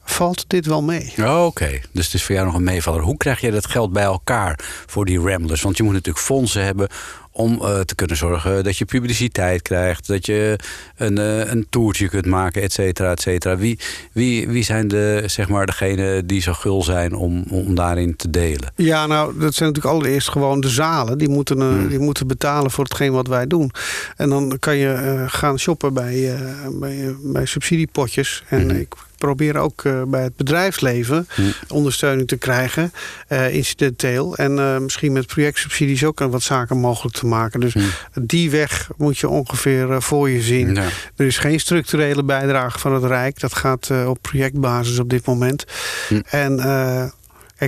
valt 0.05 0.45
dit 0.47 0.67
wel 0.67 0.83
mee. 0.83 1.13
Oh, 1.19 1.45
Oké, 1.45 1.81
dus 1.93 2.05
het 2.05 2.15
is 2.15 2.23
voor 2.25 2.35
jou 2.35 2.47
nog 2.47 2.55
een 2.57 2.63
meevaller. 2.65 3.01
Hoe 3.03 3.17
krijg 3.17 3.41
je 3.41 3.51
dat 3.51 3.67
geld 3.67 3.93
bij 3.93 4.03
elkaar 4.03 4.59
voor 4.87 5.05
die 5.05 5.21
Ramblers? 5.21 5.63
Want 5.63 5.77
je 5.77 5.83
moet 5.83 5.93
natuurlijk 5.93 6.25
fondsen 6.25 6.65
hebben 6.65 6.89
om 7.37 7.61
eh, 7.63 7.81
te 7.81 7.95
kunnen 7.95 8.17
zorgen 8.17 8.65
dat 8.65 8.77
je 8.79 8.85
publiciteit 8.85 9.63
krijgt, 9.63 10.07
dat 10.07 10.27
je 10.27 10.59
een, 10.97 11.19
eh, 11.19 11.39
een 11.53 11.67
toertje 11.71 12.09
kunt 12.09 12.27
maken, 12.27 12.63
et 12.63 12.73
cetera, 12.73 13.11
et 13.11 13.21
cetera. 13.21 13.57
Wie, 13.57 13.79
wie, 14.13 14.49
wie 14.49 14.63
zijn 14.65 14.89
de, 14.89 15.23
zeg 15.27 15.49
maar, 15.49 15.67
degenen 15.67 16.27
die 16.27 16.41
zo 16.41 16.53
gul 16.53 16.83
zijn 16.83 17.15
om, 17.15 17.45
om 17.51 17.75
daarin 17.75 18.17
te 18.17 18.31
delen? 18.31 18.73
Ja, 18.77 19.07
nou, 19.07 19.39
dat 19.39 19.55
zijn 19.55 19.69
natuurlijk 19.69 19.95
allereerst 19.95 20.29
gewoon 20.29 20.61
de 20.61 20.69
zalen. 20.69 21.19
Die 21.19 21.29
moeten, 21.29 21.61
eh, 21.61 21.69
Hmm. 21.69 21.89
die 21.89 21.99
moeten 21.99 22.27
betalen 22.27 22.71
voor 22.71 22.85
hetgeen 22.85 23.13
wat 23.13 23.27
wij 23.27 23.47
doen. 23.47 23.71
En 24.17 24.29
dan 24.29 24.57
kan 24.59 24.77
je 24.77 25.25
gaan 25.29 25.59
shoppen 25.59 25.95
bij, 25.95 26.35
bij, 26.73 27.15
bij 27.23 27.47
subsidiepotjes. 27.47 28.43
En 28.49 28.67
Mhm. 28.67 28.77
ik 28.77 28.95
probeer 29.25 29.57
ook 29.57 29.85
eh, 29.85 30.03
bij 30.03 30.23
het 30.23 30.37
bedrijfsleven 30.37 31.29
Hmm. 31.35 31.53
ondersteuning 31.69 32.29
te 32.29 32.37
krijgen, 32.37 32.93
eh, 33.29 33.55
incidenteel. 33.55 34.37
En 34.37 34.59
eh, 34.59 34.79
misschien 34.79 35.13
met 35.13 35.27
projectsubsidies 35.27 36.05
ook 36.05 36.19
wat 36.19 36.43
zaken 36.43 36.79
mogelijk 36.79 37.17
te 37.17 37.27
maken. 37.27 37.61
Dus 37.61 37.73
Hmm. 37.73 37.91
die 38.23 38.51
weg 38.51 38.91
moet 38.97 39.19
je 39.19 39.29
ongeveer 39.29 40.03
voor 40.03 40.31
je 40.31 40.41
zien. 40.43 40.77
Er 41.17 41.27
is 41.27 41.39
geen 41.39 41.61
structurele 41.61 42.23
bijdrage 42.25 42.79
van 42.79 42.95
het 42.95 43.05
Rijk. 43.05 43.41
Dat 43.41 43.55
gaat 43.55 43.91
op 44.07 44.19
projectbasis 44.21 44.99
op 44.99 45.11
dit 45.11 45.27
moment. 45.27 45.65
Hm. 46.09 46.21
En 46.31 46.57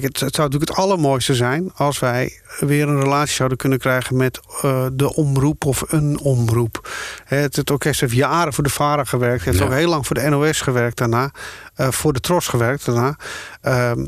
kijk, 0.01 0.13
het, 0.13 0.21
het 0.21 0.35
zou 0.35 0.49
natuurlijk 0.49 0.71
het 0.79 0.81
allermooiste 0.87 1.35
zijn 1.35 1.71
als 1.75 1.99
wij 1.99 2.41
weer 2.61 2.89
een 2.89 3.01
relatie 3.03 3.35
zouden 3.35 3.59
kunnen 3.59 3.79
krijgen 3.79 4.17
met 4.17 4.41
eh, 4.63 4.87
de 4.93 5.15
omroep 5.15 5.65
of 5.65 5.85
een 5.89 6.19
omroep. 6.19 6.89
Het, 7.25 7.57
het 7.57 7.71
orkest 7.71 8.01
heeft 8.01 8.13
jaren 8.13 8.53
voor 8.53 8.65
de 8.65 8.71
VARA 8.71 9.05
gewerkt. 9.05 9.45
Heeft 9.45 9.59
Ja. 9.59 9.65
ook 9.65 9.73
heel 9.73 9.89
lang 9.89 10.07
voor 10.07 10.17
de 10.17 10.29
NOS 10.29 10.61
gewerkt 10.61 10.97
daarna. 10.99 11.31
eh, 11.75 11.91
voor 11.91 12.13
de 12.13 12.21
Tros 12.21 12.47
gewerkt 12.49 12.85
daarna. 12.85 13.17
Ehm, 13.61 14.07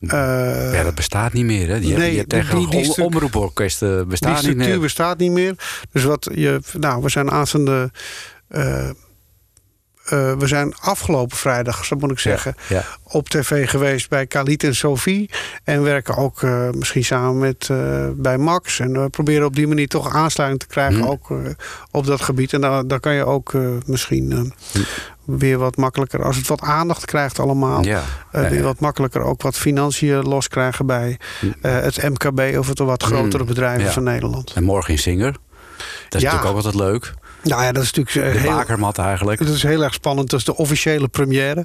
eh, 0.00 0.72
ja, 0.72 0.82
dat 0.82 0.94
bestaat 0.94 1.32
niet 1.32 1.44
meer. 1.44 1.68
Hè? 1.68 1.80
Die, 1.80 1.96
nee, 1.96 2.08
die, 2.10 2.18
die- 2.18 2.26
tegen 2.26 2.56
die- 2.58 2.68
die 2.70 2.78
om- 2.78 2.84
stru- 2.84 3.02
omroeporkesten 3.04 3.96
die 3.96 4.06
bestaan 4.06 4.30
niet 4.32 4.40
structuur 4.40 4.66
meer. 4.68 4.80
bestaat 4.80 5.18
niet 5.18 5.30
meer. 5.30 5.54
Dus 5.92 6.04
wat 6.04 6.28
je. 6.34 6.60
Nou, 6.78 7.02
we 7.02 7.08
zijn 7.08 7.30
aanstaande. 7.30 7.90
eh, 8.48 8.90
eh, 10.08 10.32
we 10.32 10.46
zijn 10.46 10.74
afgelopen 10.80 11.36
vrijdag, 11.36 11.84
zo 11.84 11.96
moet 11.96 12.10
ik 12.10 12.18
zeggen, 12.18 12.54
Ja, 12.68 12.84
op 13.02 13.28
tv 13.28 13.70
geweest 13.70 14.08
bij 14.08 14.26
Khalid 14.26 14.64
en 14.64 14.74
Sophie. 14.74 15.30
En 15.64 15.82
werken 15.82 16.16
ook 16.16 16.42
eh, 16.42 16.68
misschien 16.70 17.04
samen 17.04 17.38
met 17.38 17.68
eh, 17.70 18.06
bij 18.14 18.38
Max. 18.38 18.80
En 18.80 19.02
we 19.02 19.08
proberen 19.08 19.46
op 19.46 19.54
die 19.54 19.66
manier 19.66 19.88
toch 19.88 20.14
aansluiting 20.14 20.60
te 20.60 20.66
krijgen 20.66 21.00
Hm. 21.02 21.08
ook 21.08 21.28
op 21.90 22.06
dat 22.06 22.20
gebied. 22.20 22.52
En 22.52 22.60
daar, 22.60 22.86
daar 22.86 23.00
kan 23.00 23.14
je 23.14 23.24
ook 23.24 23.52
misschien 23.86 24.32
eh, 24.32 24.80
weer 25.24 25.58
wat 25.58 25.76
makkelijker, 25.76 26.24
als 26.24 26.36
het 26.36 26.46
wat 26.46 26.60
aandacht 26.60 27.04
krijgt 27.04 27.38
allemaal. 27.38 27.84
ja. 27.84 28.02
weer 28.30 28.62
wat 28.62 28.80
makkelijker 28.80 29.22
ook 29.22 29.42
wat 29.42 29.56
financiën 29.56 30.22
loskrijgen 30.22 30.86
bij 30.86 31.18
eh, 31.62 31.80
het 31.80 32.02
MKB 32.08 32.58
of 32.58 32.68
het 32.68 32.78
wat 32.78 33.02
grotere 33.02 33.42
Hm. 33.42 33.48
bedrijven 33.48 33.92
van 33.92 34.02
Nederland. 34.02 34.52
En 34.52 34.64
morgen 34.64 34.92
in 34.92 34.98
Singer. 34.98 35.32
Dat 35.32 35.38
is 36.08 36.22
natuurlijk 36.22 36.44
ook 36.44 36.56
altijd 36.56 36.74
leuk. 36.74 37.14
Nou 37.46 37.62
ja, 37.62 37.72
dat 37.72 37.82
is 37.82 37.92
natuurlijk 37.92 38.26
eh, 38.26 38.32
De 38.32 38.38
heel, 38.48 38.56
bakermat 38.56 38.98
eigenlijk. 38.98 39.38
Het 39.38 39.48
is 39.48 39.62
heel 39.62 39.82
erg 39.82 39.94
spannend. 39.94 40.30
Dat 40.30 40.38
is 40.38 40.44
de 40.44 40.56
officiële 40.56 41.08
première. 41.08 41.64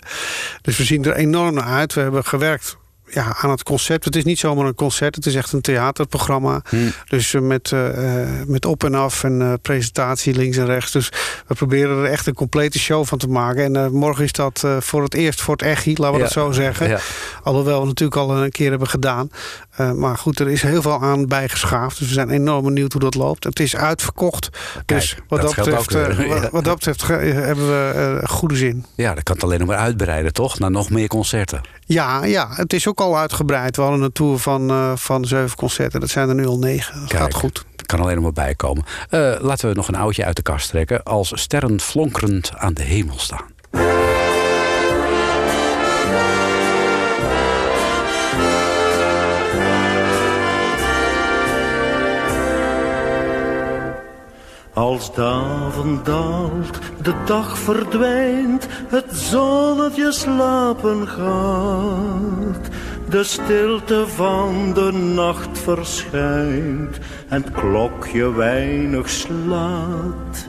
Dus 0.61 0.77
we 0.77 0.83
zien 0.83 1.05
er 1.05 1.15
enorm 1.15 1.53
naar 1.53 1.63
uit. 1.63 1.93
We 1.93 2.01
hebben 2.01 2.25
gewerkt 2.25 2.77
ja, 3.05 3.35
aan 3.41 3.49
het 3.49 3.63
concept. 3.63 4.05
Het 4.05 4.15
is 4.15 4.23
niet 4.23 4.39
zomaar 4.39 4.65
een 4.65 4.75
concert. 4.75 5.15
Het 5.15 5.25
is 5.25 5.35
echt 5.35 5.53
een 5.53 5.61
theaterprogramma. 5.61 6.61
Hm. 6.69 6.77
Dus 7.07 7.33
eh, 7.33 7.41
met, 7.41 7.71
eh, 7.71 7.87
met 8.45 8.65
op 8.65 8.83
en 8.83 8.95
af 8.95 9.23
en 9.23 9.59
presentatie 9.61 10.33
links 10.33 10.57
en 10.57 10.65
rechts. 10.65 10.91
Dus 10.91 11.11
we 11.47 11.55
proberen 11.55 11.97
er 11.97 12.11
echt 12.11 12.27
een 12.27 12.33
complete 12.33 12.79
show 12.79 13.05
van 13.05 13.17
te 13.17 13.27
maken. 13.27 13.75
En 13.75 13.93
morgen 13.93 14.23
is 14.23 14.31
dat 14.31 14.65
voor 14.79 15.03
het 15.03 15.13
eerst 15.13 15.41
voor 15.41 15.53
het 15.53 15.63
echi, 15.63 15.95
laten 15.95 16.11
we 16.11 16.17
Ja. 16.17 16.23
dat 16.23 16.31
zo 16.31 16.51
zeggen. 16.51 16.87
Ja. 16.87 16.99
Alhoewel 17.43 17.81
we 17.81 17.87
natuurlijk 17.87 18.19
al 18.19 18.37
een 18.37 18.51
keer 18.51 18.69
hebben 18.69 18.87
gedaan. 18.87 19.29
Eh, 19.81 19.91
maar 19.91 20.17
goed, 20.17 20.39
er 20.39 20.49
is 20.49 20.61
heel 20.61 20.81
veel 20.81 21.01
aan 21.01 21.25
bijgeschaafd. 21.27 21.97
Dus 21.99 22.07
we 22.07 22.13
zijn 22.13 22.29
enorm 22.29 22.63
benieuwd 22.63 22.91
hoe 22.91 23.01
dat 23.01 23.15
loopt. 23.15 23.43
Het 23.43 23.59
is 23.59 23.75
uitverkocht. 23.75 24.49
dus 24.85 25.17
wat 25.27 25.41
dat 25.41 25.55
dat, 25.55 25.65
betreft, 25.65 25.95
ook 25.95 26.01
eh, 26.01 26.27
wat, 26.27 26.41
Ja. 26.43 26.49
wat 26.51 26.63
dat 26.63 26.75
betreft 26.75 27.03
ge- 27.03 27.13
hebben 27.13 27.67
we 27.67 27.91
eh, 28.21 28.29
goede 28.29 28.55
zin. 28.55 28.85
Ja, 28.95 29.13
dat 29.13 29.23
kan 29.23 29.35
het 29.35 29.43
alleen 29.43 29.59
nog 29.59 29.67
maar 29.67 29.77
uitbreiden, 29.77 30.33
toch? 30.33 30.59
Naar 30.59 30.71
nog 30.71 30.89
meer 30.89 31.07
concerten. 31.07 31.61
Ja, 31.85 32.25
ja, 32.25 32.47
het 32.51 32.73
is 32.73 32.87
ook 32.87 32.99
al 32.99 33.17
uitgebreid. 33.17 33.75
We 33.75 33.81
hadden 33.81 34.01
een 34.01 34.11
tour 34.11 34.37
van, 34.37 34.69
eh, 34.69 34.91
van 34.95 35.25
zeven 35.25 35.57
concerten. 35.57 35.99
Dat 35.99 36.09
zijn 36.09 36.29
er 36.29 36.35
nu 36.35 36.45
al 36.45 36.59
negen. 36.59 36.99
Dat 36.99 37.09
Kijk. 37.09 37.21
gaat 37.21 37.33
goed. 37.33 37.65
Dat 37.75 37.85
kan 37.85 37.99
alleen 37.99 38.15
nog 38.15 38.23
maar 38.23 38.33
bijkomen. 38.45 38.83
Eh, 39.09 39.33
laten 39.39 39.69
we 39.69 39.75
nog 39.75 39.87
een 39.87 39.95
oudje 39.95 40.25
uit 40.25 40.35
de 40.35 40.41
kast 40.41 40.69
trekken. 40.69 41.03
Als 41.03 41.31
sterren 41.35 41.79
flonkerend 41.79 42.51
aan 42.57 42.73
de 42.73 42.83
hemel 42.83 43.19
staan. 43.19 43.45
Als 54.73 55.13
de 55.13 55.23
avond 55.23 56.05
daalt, 56.05 56.79
de 57.01 57.13
dag 57.25 57.57
verdwijnt, 57.57 58.67
het 58.87 59.05
zonnetje 59.11 60.11
slapen 60.11 61.07
gaat. 61.07 62.69
De 63.09 63.23
stilte 63.23 64.07
van 64.07 64.73
de 64.73 64.91
nacht 64.91 65.59
verschijnt 65.59 66.99
en 67.27 67.41
het 67.43 67.51
klokje 67.51 68.33
weinig 68.33 69.09
slaat. 69.09 70.47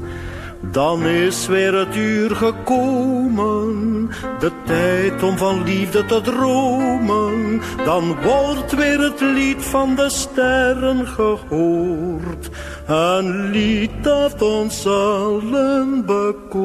Dan 0.70 1.06
is 1.06 1.46
weer 1.46 1.74
het 1.74 1.96
uur 1.96 2.36
gekomen, 2.36 4.10
de 4.38 4.50
tijd 4.64 5.22
om 5.22 5.36
van 5.36 5.64
liefde 5.64 6.04
te 6.04 6.20
dromen. 6.20 7.60
Dan 7.84 8.16
wordt 8.22 8.74
weer 8.74 9.00
het 9.00 9.20
lied 9.20 9.62
van 9.62 9.94
de 9.94 10.08
sterren 10.10 11.06
gehoord, 11.06 12.50
een 12.86 13.50
lied 13.50 13.90
dat 14.02 14.42
ons 14.42 14.86
allen 14.86 16.04
bekoort. 16.06 16.60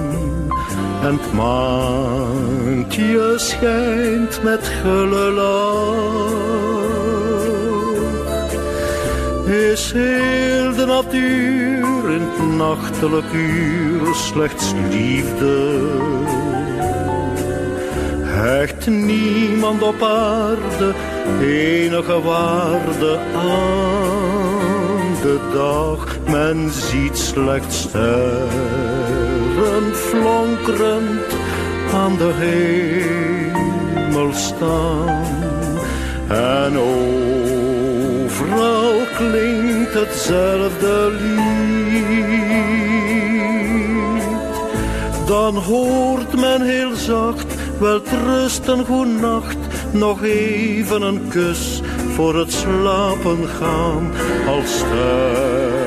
en 1.07 1.19
maantje 1.33 3.33
schijnt 3.35 4.43
met 4.43 4.67
gulle. 4.81 5.35
Is 9.45 9.91
heel 9.91 10.75
de 10.75 10.85
natuur 10.85 12.11
in 12.11 12.21
het 12.21 12.55
nachtelijk 12.55 13.33
uur 13.33 14.15
slechts 14.15 14.73
liefde. 14.89 15.79
Hecht 18.21 18.87
niemand 18.87 19.81
op 19.81 20.01
aarde 20.01 20.93
enige 21.41 22.21
waarde 22.21 23.19
aan 23.35 25.13
de 25.21 25.39
dag. 25.53 26.17
Men 26.31 26.69
ziet 26.71 27.17
slechts 27.17 27.81
sterren 27.81 29.26
flonkerend 29.93 31.35
aan 31.93 32.17
de 32.17 32.31
hemel 33.13 34.33
staan. 34.33 35.25
En 36.27 36.77
overal 38.27 38.93
klinkt 39.17 39.93
hetzelfde 39.93 41.11
lied. 41.11 41.47
Dan 45.25 45.55
hoort 45.55 46.35
men 46.35 46.61
heel 46.61 46.95
zacht, 46.95 47.55
wel 47.79 48.01
rusten, 48.25 48.85
goed 48.85 49.19
nacht, 49.21 49.57
nog 49.91 50.23
even 50.23 51.01
een 51.01 51.27
kus 51.29 51.81
voor 52.15 52.35
het 52.35 52.51
slapen 52.51 53.47
gaan. 53.59 54.11
Als 54.47 54.77
sterren 54.77 55.86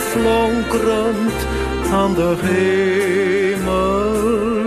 flonkerend 0.00 1.46
aan 1.92 2.14
de 2.14 2.34
hemel 2.40 3.92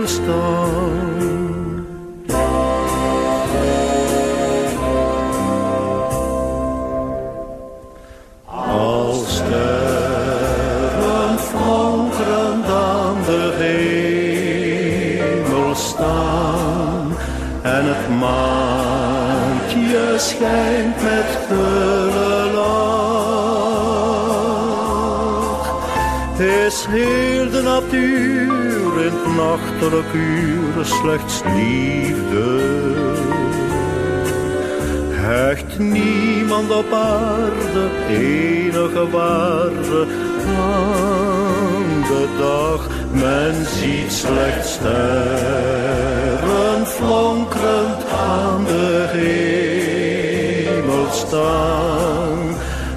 staan. 0.06 1.86
Als 8.46 9.42
natuur 27.72 28.92
in 29.04 29.12
het 29.12 29.26
nachtelijk 29.36 30.12
uur 30.12 30.84
slechts 30.84 31.42
liefde. 31.54 32.60
Hecht 35.10 35.78
niemand 35.78 36.70
op 36.70 36.92
aarde 36.92 37.90
enige 38.08 39.10
waarde 39.10 40.06
aan 40.58 42.02
de 42.10 42.26
dag. 42.38 42.88
Men 43.10 43.54
ziet 43.66 44.12
slechts 44.12 44.72
sterren 44.72 45.66
flonkerend 46.86 48.04
aan 48.34 48.64
de 48.64 49.06
hemel 49.16 51.06
staan. 51.10 52.38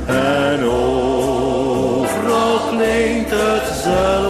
En 0.06 0.64
overal 0.64 2.60
klinkt 2.70 3.32
hetzelfde 3.32 4.25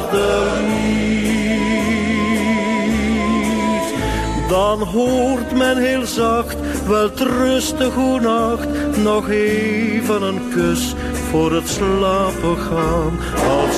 Dan 4.79 4.87
hoort 4.87 5.55
men 5.55 5.77
heel 5.77 6.05
zacht, 6.05 6.55
wel 6.87 7.09
rustig 7.15 7.95
nacht, 8.21 8.67
nog 9.03 9.29
even 9.29 10.21
een 10.21 10.41
kus 10.53 10.93
voor 11.29 11.51
het 11.53 11.69
slapen 11.69 12.57
gaan. 12.57 13.19
Als 13.49 13.75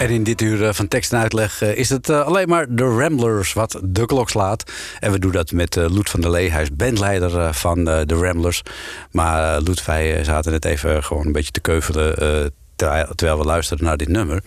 En 0.00 0.10
in 0.10 0.22
dit 0.22 0.40
uur 0.40 0.66
eh, 0.66 0.72
van 0.72 0.88
tekst 0.88 1.12
en 1.12 1.18
uitleg 1.18 1.62
eh, 1.62 1.76
is 1.76 1.88
het 1.88 2.08
eh, 2.08 2.20
alleen 2.20 2.48
maar 2.48 2.66
de 2.68 2.84
Ramblers 2.84 3.52
wat 3.52 3.80
de 3.82 4.06
klok 4.06 4.30
slaat. 4.30 4.72
En 5.00 5.12
we 5.12 5.18
doen 5.18 5.32
dat 5.32 5.52
met 5.52 5.76
Loet 5.76 6.10
van 6.10 6.20
der 6.20 6.30
Lee. 6.30 6.50
Hij 6.50 6.62
is 6.62 6.72
bandleider 6.72 7.54
van 7.54 7.84
de 7.84 8.18
Ramblers. 8.20 8.62
Maar 9.10 9.60
Loet, 9.60 9.84
wij 9.84 10.24
zaten 10.24 10.52
net 10.52 10.64
even 10.64 11.04
gewoon 11.04 11.26
een 11.26 11.32
beetje 11.32 11.50
te 11.50 11.60
keuvelen... 11.60 12.14
terwijl, 12.76 13.38
we 13.38 13.44
luisterden 13.44 13.86
naar 13.86 13.96
dit 13.96 14.08
nummer. 14.08 14.42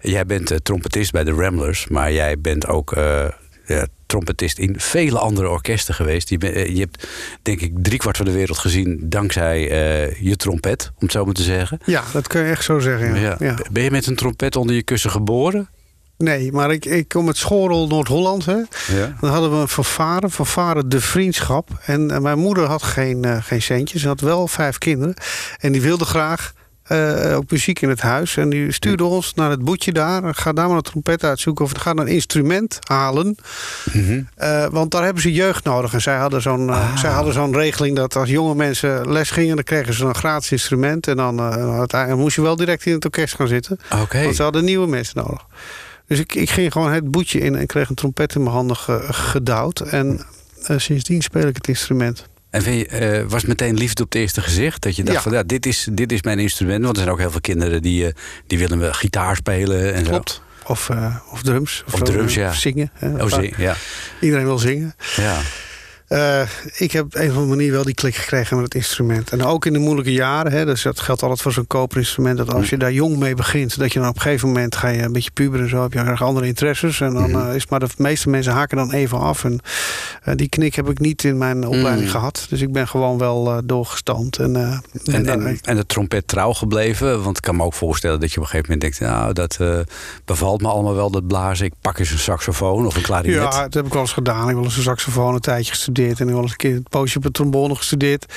Jij 0.00 0.26
bent 0.26 0.64
trompetist 0.64 1.12
bij 1.12 1.24
de 1.24 1.32
Ramblers, 1.32 1.88
maar 1.88 2.12
jij 2.12 2.40
bent 2.40 2.66
ook... 2.66 2.96
trompetist 4.14 4.58
in 4.58 4.74
vele 4.80 5.18
andere 5.18 5.48
orkesten 5.48 5.94
geweest. 5.94 6.28
Je, 6.28 6.38
ben, 6.38 6.74
je 6.74 6.80
hebt 6.80 7.08
denk 7.42 7.60
ik 7.60 7.72
driekwart 7.82 8.16
van 8.16 8.26
de 8.26 8.32
wereld 8.32 8.58
gezien 8.58 9.00
dankzij 9.02 9.60
uh, 9.60 10.20
je 10.20 10.36
trompet, 10.36 10.90
om 10.94 11.00
het 11.00 11.12
zo 11.12 11.24
maar 11.24 11.34
te 11.34 11.42
zeggen. 11.42 11.78
Ja, 11.84 12.02
dat 12.12 12.26
kun 12.26 12.44
je 12.44 12.50
echt 12.50 12.64
zo 12.64 12.78
zeggen. 12.78 13.20
Ja. 13.20 13.36
Ja. 13.38 13.56
Ben 13.72 13.82
je 13.82 13.90
met 13.90 14.06
een 14.06 14.16
trompet 14.16 14.56
onder 14.56 14.74
je 14.74 14.82
kussen 14.82 15.10
geboren? 15.10 15.68
Nee, 16.18 16.52
maar 16.52 16.72
ik, 16.72 16.84
ik 16.84 17.08
kom 17.08 17.26
uit 17.26 17.36
Schorel, 17.36 17.86
Noord-Holland. 17.86 18.44
Ja. 18.44 19.16
Dan 19.20 19.30
hadden 19.30 19.50
we 19.50 19.56
een 19.56 19.68
fanfare, 19.68 20.30
fanfare 20.30 20.86
De 20.86 21.00
Vriendschap. 21.00 21.68
En, 21.86 22.10
en 22.10 22.22
mijn 22.22 22.38
moeder 22.38 22.64
had 22.64 22.82
geen, 22.82 23.26
uh, 23.26 23.42
geen 23.42 23.62
centjes. 23.62 24.00
Ze 24.00 24.08
had 24.08 24.20
wel 24.20 24.48
vijf 24.48 24.78
kinderen. 24.78 25.14
En 25.58 25.72
die 25.72 25.82
wilde 25.82 26.04
graag 26.04 26.52
uh, 26.88 27.36
ook 27.36 27.50
muziek 27.50 27.80
in 27.80 27.88
het 27.88 28.00
huis. 28.00 28.36
En 28.36 28.50
die 28.50 28.72
stuurde 28.72 29.04
ons 29.04 29.34
naar 29.34 29.50
het 29.50 29.64
boetje 29.64 29.92
daar. 29.92 30.34
Ga 30.34 30.52
daar 30.52 30.68
maar 30.68 30.76
een 30.76 30.82
trompet 30.82 31.24
uitzoeken. 31.24 31.64
Of 31.64 31.72
ga 31.72 31.90
een 31.90 32.06
instrument 32.06 32.78
halen. 32.88 33.36
Mm 33.92 34.04
-hmm. 34.06 34.28
uh, 34.38 34.66
want 34.66 34.90
daar 34.90 35.04
hebben 35.04 35.22
ze 35.22 35.32
jeugd 35.32 35.64
nodig. 35.64 35.92
En 35.92 36.00
zij 36.00 36.16
hadden 36.16 36.42
zo'n 36.42 36.70
ah. 36.70 36.96
zij 36.96 37.10
hadden 37.10 37.32
zo'n 37.32 37.54
regeling 37.54 37.96
dat 37.96 38.16
als 38.16 38.28
jonge 38.28 38.54
mensen 38.54 39.12
les 39.12 39.30
gingen... 39.30 39.54
dan 39.54 39.64
kregen 39.64 39.94
ze 39.94 40.04
een 40.04 40.14
gratis 40.14 40.52
instrument. 40.52 41.06
En 41.06 41.16
dan 41.16 41.34
moest 42.16 42.36
je 42.36 42.42
wel 42.42 42.56
direct 42.56 42.86
in 42.86 42.92
het 42.92 43.04
orkest 43.04 43.34
gaan 43.34 43.48
zitten. 43.48 43.78
Okay. 44.02 44.22
Want 44.22 44.36
ze 44.36 44.42
hadden 44.42 44.64
nieuwe 44.64 44.86
mensen 44.86 45.24
nodig. 45.24 45.46
Dus 46.06 46.18
ik, 46.18 46.34
ik 46.34 46.50
ging 46.50 46.72
gewoon 46.72 46.92
het 46.92 47.10
boetje 47.10 47.40
in 47.40 47.56
en 47.56 47.66
kreeg 47.66 47.88
een 47.88 47.94
trompet 47.94 48.34
in 48.34 48.42
mijn 48.42 48.54
handen 48.54 48.76
ge, 48.76 49.00
gedouwd. 49.10 49.80
En 49.80 50.20
sindsdien 50.76 51.22
speel 51.22 51.46
ik 51.46 51.56
het 51.56 51.68
instrument. 51.68 52.26
En 52.54 52.76
je, 52.76 53.22
uh, 53.22 53.30
was 53.30 53.44
meteen 53.44 53.74
liefde 53.74 54.02
op 54.02 54.12
het 54.12 54.20
eerste 54.20 54.40
gezicht? 54.40 54.82
Dat 54.82 54.96
je 54.96 55.02
dacht 55.02 55.16
ja. 55.16 55.22
van 55.22 55.32
ja, 55.32 55.42
dit 55.42 55.66
is, 55.66 55.88
dit 55.92 56.12
is 56.12 56.22
mijn 56.22 56.38
instrument. 56.38 56.84
Want 56.84 56.96
er 56.96 57.02
zijn 57.02 57.14
ook 57.14 57.20
heel 57.20 57.30
veel 57.30 57.40
kinderen 57.40 57.82
die, 57.82 58.04
uh, 58.04 58.12
die 58.46 58.58
willen 58.58 58.94
gitaar 58.94 59.36
spelen 59.36 59.94
en 59.94 60.04
Klopt. 60.04 60.30
zo. 60.30 60.70
Of, 60.72 60.88
uh, 60.88 61.16
of 61.30 61.42
drums. 61.42 61.82
Of, 61.86 61.92
of 61.92 62.00
drums, 62.00 62.34
ja. 62.34 62.48
Of 62.48 62.54
zingen. 62.54 62.90
Hè, 62.94 63.22
oh, 63.22 63.32
zing, 63.32 63.56
ja. 63.56 63.76
Iedereen 64.20 64.44
wil 64.44 64.58
zingen. 64.58 64.94
Ja. 65.16 65.40
Uh, 66.08 66.40
ik 66.76 66.92
heb 66.92 67.04
op 67.04 67.14
een 67.14 67.30
of 67.30 67.36
andere 67.36 67.46
manier 67.46 67.72
wel 67.72 67.84
die 67.84 67.94
klik 67.94 68.14
gekregen 68.14 68.56
met 68.56 68.64
het 68.64 68.74
instrument. 68.74 69.30
En 69.30 69.44
ook 69.44 69.66
in 69.66 69.72
de 69.72 69.78
moeilijke 69.78 70.12
jaren, 70.12 70.52
hè, 70.52 70.64
dus 70.64 70.82
dat 70.82 71.00
geldt 71.00 71.22
altijd 71.22 71.40
voor 71.42 71.52
zo'n 71.52 71.66
koperinstrument... 71.66 72.36
dat 72.36 72.52
als 72.54 72.68
je 72.68 72.76
daar 72.76 72.92
jong 72.92 73.16
mee 73.16 73.34
begint, 73.34 73.78
dat 73.78 73.92
je 73.92 73.98
dan 73.98 74.08
op 74.08 74.14
een 74.14 74.20
gegeven 74.20 74.48
moment... 74.48 74.76
ga 74.76 74.88
je 74.88 75.02
een 75.02 75.12
beetje 75.12 75.30
puber 75.30 75.60
en 75.60 75.68
zo, 75.68 75.82
heb 75.82 75.92
je 75.92 75.98
erg 75.98 76.22
andere 76.22 76.46
interesses. 76.46 77.00
En 77.00 77.14
dan 77.14 77.30
uh, 77.30 77.54
is 77.54 77.66
maar 77.66 77.80
de 77.80 77.86
meeste 77.96 78.28
mensen 78.28 78.52
haken 78.52 78.76
dan 78.76 78.92
even 78.92 79.18
af. 79.18 79.44
En 79.44 79.60
uh, 80.28 80.34
die 80.34 80.48
knik 80.48 80.74
heb 80.74 80.90
ik 80.90 80.98
niet 80.98 81.24
in 81.24 81.38
mijn 81.38 81.66
opleiding 81.66 82.04
mm. 82.04 82.10
gehad. 82.10 82.46
Dus 82.48 82.60
ik 82.60 82.72
ben 82.72 82.88
gewoon 82.88 83.18
wel 83.18 83.60
doorgestampt. 83.64 84.38
En, 84.38 84.56
en, 84.56 84.82
en, 85.04 85.46
en, 85.46 85.58
en 85.62 85.76
de 85.76 85.86
trompet 85.86 86.28
trouw 86.28 86.52
gebleven? 86.52 87.22
Want 87.22 87.36
ik 87.36 87.42
kan 87.42 87.56
me 87.56 87.62
ook 87.62 87.74
voorstellen 87.74 88.20
dat 88.20 88.32
je 88.32 88.36
op 88.36 88.42
een 88.42 88.50
gegeven 88.50 88.72
moment 88.72 88.98
denkt... 88.98 89.12
nou, 89.12 89.32
dat 89.32 89.58
bevalt 90.24 90.62
me 90.62 90.68
allemaal 90.68 90.94
wel, 90.94 91.10
dat 91.10 91.26
blazen. 91.26 91.66
Ik 91.66 91.74
pak 91.80 91.98
eens 91.98 92.10
een 92.10 92.18
saxofoon 92.18 92.86
of 92.86 92.96
een 92.96 93.02
klarinet. 93.02 93.52
Ja, 93.52 93.62
dat 93.62 93.74
heb 93.74 93.86
ik 93.86 93.92
wel 93.92 94.02
eens 94.02 94.12
gedaan. 94.12 94.40
Ik 94.40 94.46
heb 94.46 94.54
wel 94.54 94.64
eens 94.64 94.76
een 94.76 94.82
saxofoon 94.82 95.34
een 95.34 95.40
tijdje 95.40 95.70
gestudeerd. 95.70 95.92
En 96.02 96.08
heb 96.08 96.28
wel 96.28 96.40
eens 96.42 96.50
een 96.50 96.56
keer 96.56 96.74
een 96.74 96.86
poosje 96.90 97.18
op 97.18 97.24
een 97.24 97.32
trombone 97.32 97.74
gestudeerd. 97.74 98.32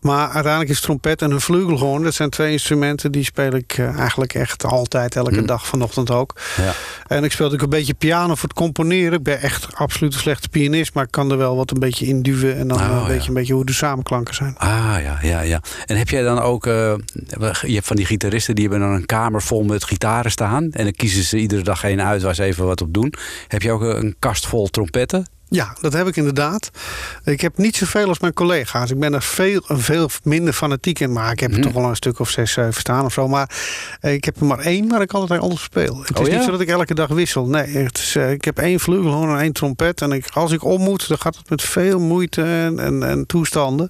Maar 0.00 0.28
uiteindelijk 0.30 0.70
is 0.72 0.80
trompet 0.80 1.22
en 1.22 1.30
een 1.30 1.40
vleugelhoorn... 1.40 2.02
dat 2.02 2.14
zijn 2.14 2.30
twee 2.30 2.52
instrumenten 2.52 3.12
die 3.12 3.24
speel 3.24 3.54
ik 3.54 3.78
uh, 3.78 3.98
eigenlijk 3.98 4.34
echt 4.34 4.64
altijd, 4.64 5.16
elke 5.16 5.38
Hm. 5.38 5.46
dag, 5.46 5.66
vanochtend 5.66 6.10
ook. 6.10 6.36
Ja. 6.56 6.72
En 7.06 7.24
ik 7.24 7.32
speel 7.32 7.46
natuurlijk 7.46 7.72
een 7.72 7.78
beetje 7.78 7.94
piano 7.94 8.34
voor 8.34 8.48
het 8.48 8.58
componeren. 8.58 9.12
Ik 9.18 9.22
ben 9.22 9.40
echt 9.40 9.74
absoluut 9.74 10.14
een 10.14 10.20
slechte 10.20 10.48
pianist... 10.48 10.94
maar 10.94 11.04
ik 11.04 11.10
kan 11.10 11.30
er 11.30 11.36
wel 11.38 11.56
wat 11.56 11.70
een 11.70 11.78
beetje 11.78 12.06
induwen... 12.06 12.56
en 12.56 12.68
dan 12.68 12.78
Oh, 12.78 12.84
een, 12.84 12.98
ja. 13.00 13.06
beetje, 13.06 13.28
een 13.28 13.34
beetje 13.34 13.54
hoe 13.54 13.64
de 13.64 13.72
samenklanken 13.72 14.34
zijn. 14.34 14.54
Ah, 14.58 14.96
ja, 15.02 15.18
ja, 15.22 15.40
ja. 15.40 15.60
En 15.86 15.96
heb 15.96 16.08
jij 16.08 16.22
dan 16.22 16.38
ook... 16.40 16.66
eh, 16.66 16.94
je 17.62 17.74
hebt 17.74 17.86
van 17.86 17.96
die 17.96 18.06
gitaristen 18.06 18.54
die 18.54 18.68
hebben 18.68 18.86
dan 18.88 18.96
een 18.96 19.06
kamer 19.06 19.42
vol 19.42 19.62
met 19.62 19.84
gitaren 19.84 20.30
staan... 20.30 20.68
en 20.72 20.84
dan 20.84 20.92
kiezen 20.92 21.22
ze 21.22 21.36
iedere 21.38 21.62
dag 21.62 21.84
één 21.84 22.02
uit 22.02 22.22
waar 22.22 22.34
ze 22.34 22.42
even 22.44 22.66
wat 22.66 22.80
op 22.80 22.94
doen. 22.94 23.14
Heb 23.48 23.62
je 23.62 23.72
ook 23.72 23.80
een 23.82 24.16
kast 24.18 24.46
vol 24.46 24.68
trompetten? 24.68 25.26
Ja, 25.52 25.76
dat 25.80 25.92
heb 25.92 26.06
ik 26.06 26.16
inderdaad. 26.16 26.70
Ik 27.24 27.40
heb 27.40 27.56
niet 27.58 27.76
zoveel 27.76 28.08
als 28.08 28.18
mijn 28.18 28.32
collega's. 28.32 28.90
Ik 28.90 28.98
ben 28.98 29.14
er 29.14 29.22
veel, 29.22 29.62
veel 29.66 30.08
minder 30.22 30.52
fanatiek 30.54 30.98
in. 31.00 31.12
Maar 31.12 31.32
ik 31.32 31.40
heb 31.40 31.50
er 31.50 31.58
Mhm. 31.58 31.66
toch 31.66 31.76
wel 31.76 31.88
een 31.90 31.96
stuk 31.96 32.18
of 32.18 32.30
zes, 32.30 32.52
zeven 32.52 32.80
staan 32.80 33.04
of 33.04 33.12
zo. 33.12 33.28
Maar 33.28 33.50
ik 34.00 34.24
heb 34.24 34.40
er 34.40 34.46
maar 34.46 34.58
één 34.58 34.88
waar 34.88 35.00
ik 35.00 35.12
altijd 35.12 35.40
anders 35.40 35.62
speel. 35.62 36.00
Het 36.04 36.18
Oh 36.18 36.22
is 36.26 36.28
ja? 36.32 36.34
niet 36.36 36.44
zo 36.44 36.50
dat 36.50 36.60
ik 36.60 36.68
elke 36.68 36.94
dag 36.94 37.08
wissel. 37.08 37.46
Nee, 37.46 37.66
het 37.76 37.98
is, 37.98 38.16
eh, 38.16 38.30
ik 38.30 38.44
heb 38.44 38.58
één 38.58 38.80
vleugelhoorn 38.80 39.30
en 39.34 39.40
één 39.42 39.52
trompet. 39.52 40.00
En 40.02 40.12
ik, 40.12 40.26
als 40.32 40.52
ik 40.52 40.64
om 40.64 40.80
moet, 40.80 41.08
dan 41.08 41.18
gaat 41.18 41.36
het 41.36 41.50
met 41.50 41.62
veel 41.62 42.00
moeite 42.00 42.42
en, 42.42 42.78
en, 42.78 43.02
en 43.02 43.26
toestanden. 43.26 43.88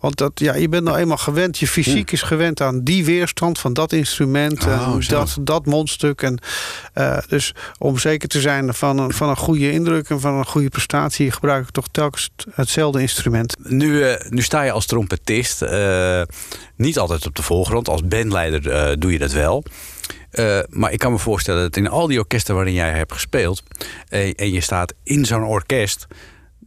Want 0.00 0.16
dat, 0.18 0.32
ja, 0.34 0.54
je 0.54 0.68
bent 0.68 0.84
nou 0.84 0.96
eenmaal 0.98 1.16
gewend. 1.16 1.58
Je 1.58 1.66
fysiek 1.68 2.10
is 2.12 2.22
gewend 2.22 2.60
aan 2.60 2.80
die 2.82 3.04
weerstand 3.04 3.58
van 3.58 3.72
dat 3.72 3.92
instrument. 3.92 4.64
Oh, 4.66 4.92
en 4.94 5.02
zo. 5.04 5.10
dat, 5.16 5.36
dat 5.40 5.66
mondstuk. 5.66 6.22
En, 6.22 6.38
eh, 6.92 7.18
dus 7.28 7.54
om 7.78 7.98
zeker 7.98 8.28
te 8.28 8.40
zijn 8.40 8.74
van 8.74 8.98
een, 8.98 9.12
van 9.12 9.28
een 9.28 9.36
goede 9.36 9.72
indruk 9.72 10.08
en 10.10 10.20
van 10.20 10.34
een 10.34 10.46
goede 10.46 10.68
gebruik 10.88 11.64
ik 11.64 11.70
toch 11.70 11.88
telkens 11.90 12.30
het- 12.36 12.54
hetzelfde 12.54 13.00
instrument. 13.00 13.56
Nu, 13.58 14.02
eh, 14.02 14.30
nu 14.30 14.42
sta 14.42 14.62
je 14.62 14.70
als 14.70 14.86
trompetist 14.86 15.62
eh, 15.62 16.22
niet 16.76 16.98
altijd 16.98 17.26
op 17.26 17.34
de 17.34 17.42
voorgrond. 17.42 17.88
Als 17.88 18.06
bandleider 18.06 18.70
eh, 18.70 18.96
doe 18.98 19.12
je 19.12 19.18
dat 19.18 19.32
wel. 19.32 19.64
Maar 20.70 20.92
ik 20.92 20.98
kan 20.98 21.12
me 21.12 21.18
voorstellen 21.18 21.62
dat 21.62 21.76
in 21.76 21.88
al 21.88 22.06
die 22.06 22.18
orkesten 22.18 22.54
waarin 22.54 22.72
jij 22.74 22.90
hebt 22.90 23.12
gespeeld... 23.12 23.62
en 24.08 24.52
je 24.52 24.60
staat 24.60 24.94
in 25.02 25.24
zo'n 25.24 25.44
orkest... 25.44 26.06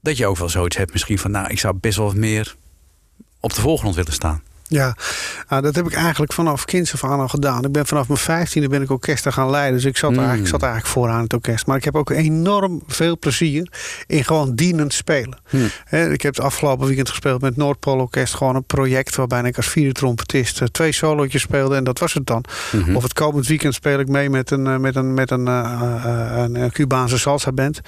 dat 0.02 0.18
je 0.18 0.26
ook 0.28 0.38
wel 0.38 0.50
zoiets 0.50 0.78
hebt 0.78 0.92
misschien 0.92 1.20
van... 1.20 1.32
nou, 1.32 1.50
ik 1.50 1.60
zou 1.60 1.74
best 1.80 1.98
wel 1.98 2.06
wat 2.06 2.16
meer 2.16 2.56
op 3.40 3.54
de 3.54 3.62
voorgrond 3.62 3.96
willen 3.96 4.14
staan. 4.14 4.44
Ja, 4.70 4.96
nou, 5.50 5.62
dat 5.62 5.76
heb 5.76 5.86
ik 5.86 5.94
eigenlijk 5.94 6.34
vanaf 6.34 6.66
kinds 6.66 6.94
af 6.94 7.04
aan 7.04 7.20
al 7.20 7.28
gedaan. 7.28 7.66
Ik 7.66 7.72
ben 7.72 7.86
vanaf 7.86 8.08
mijn 8.08 8.20
vijftiende 8.20 8.68
ben 8.68 8.82
ik 8.82 8.92
orkesten 8.92 9.34
gaan 9.34 9.50
leiden. 9.50 9.74
Dus 9.74 9.86
ik 9.86 9.98
zat, 9.98 10.10
Mm. 10.10 10.18
eigenlijk, 10.18 10.46
ik 10.46 10.52
zat 10.54 10.64
eigenlijk 10.64 10.94
vooraan 10.94 11.22
het 11.22 11.34
orkest. 11.34 11.66
Maar 11.66 11.78
ik 11.78 11.84
heb 11.84 11.96
ook 11.96 12.10
enorm 12.10 12.84
veel 12.88 13.18
plezier 13.20 13.68
in 14.08 14.24
gewoon 14.24 14.56
dienend 14.56 14.94
spelen. 14.94 15.38
Hmm. 15.50 15.70
Ik 15.90 16.22
heb 16.22 16.36
het 16.36 16.46
afgelopen 16.46 16.88
weekend 16.88 17.10
gespeeld 17.10 17.42
met 17.42 17.56
Noordpool 17.56 18.00
Orkest. 18.00 18.34
Gewoon 18.34 18.56
een 18.56 18.64
project 18.64 19.16
waarbij 19.16 19.42
ik 19.42 19.58
als 19.58 19.68
vierde 19.68 19.92
trompetist 19.92 20.62
eh, 20.62 20.68
twee 20.68 20.92
solootjes 20.92 21.42
speelde. 21.42 21.76
En 21.76 21.84
dat 21.84 22.00
was 22.00 22.14
het 22.14 22.26
dan. 22.26 22.44
Mhm. 22.72 22.96
Of 22.96 23.04
het 23.04 23.14
komend 23.14 23.48
weekend 23.48 23.74
speel 23.74 24.00
ik 24.00 24.08
mee 24.08 24.30
met 24.30 24.52
een, 24.52 24.68
eh, 24.68 24.78
met 24.78 24.96
een, 24.96 25.14
met 25.14 25.32
een, 25.32 25.48
eh, 25.48 26.34
een, 26.36 26.72
Cubaanse 26.72 27.18
salsa 27.18 27.52
band. 27.52 27.80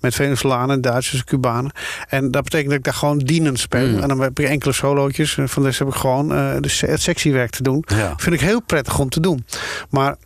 Met 0.00 0.14
Venezolanen, 0.14 0.80
Duitsers, 0.80 1.24
Cubanen. 1.24 1.70
En 2.08 2.30
dat 2.30 2.42
betekent 2.44 2.68
dat 2.68 2.78
ik 2.78 2.84
daar 2.84 2.94
gewoon 2.94 3.18
dienend 3.18 3.58
speel. 3.58 3.88
Mm. 3.88 3.98
En 3.98 4.08
dan 4.08 4.20
heb 4.20 4.38
ik 4.40 4.46
enkele 4.48 4.72
solootjes. 4.72 5.36
En 5.38 5.48
Van 5.48 5.62
deze 5.62 5.84
heb 5.84 5.92
ik 5.92 5.98
gewoon 5.98 6.29
de 6.60 6.68
se- 6.68 6.86
het 6.86 7.02
sectiewerk 7.02 7.50
te 7.50 7.62
doen. 7.62 7.84
Ja. 7.86 8.14
Vind 8.16 8.34
ik 8.34 8.40
heel 8.40 8.62
prettig 8.62 8.98
om 8.98 9.08
te 9.08 9.20
doen. 9.20 9.44
Maar 9.90 10.16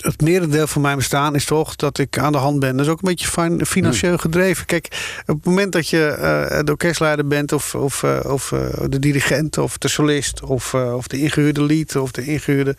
het 0.00 0.20
merendeel 0.20 0.66
van 0.66 0.82
mijn 0.82 0.96
bestaan 0.96 1.34
is 1.34 1.44
toch 1.44 1.76
dat 1.76 1.98
ik 1.98 2.18
aan 2.18 2.32
de 2.32 2.38
hand 2.38 2.60
ben. 2.60 2.76
Dat 2.76 2.86
is 2.86 2.92
ook 2.92 3.02
een 3.02 3.08
beetje 3.08 3.28
fin- 3.28 3.66
financieel 3.66 4.16
gedreven. 4.18 4.66
Kijk, 4.66 4.86
op 5.26 5.34
het 5.36 5.44
moment 5.44 5.72
dat 5.72 5.88
je 5.88 6.06
eh, 6.06 6.58
de 6.64 6.70
orkestleider 6.70 7.26
bent... 7.26 7.52
of, 7.52 7.74
of, 7.74 8.02
eh, 8.02 8.18
of 8.26 8.52
eh, 8.52 8.58
de 8.88 8.98
dirigent 8.98 9.58
of 9.58 9.78
de 9.78 9.88
solist... 9.88 10.42
Of, 10.42 10.74
of 10.74 11.06
de 11.06 11.18
ingehuurde 11.20 11.62
lied 11.62 11.96
of 11.96 12.10
de 12.10 12.24
ingehuurde 12.24 12.76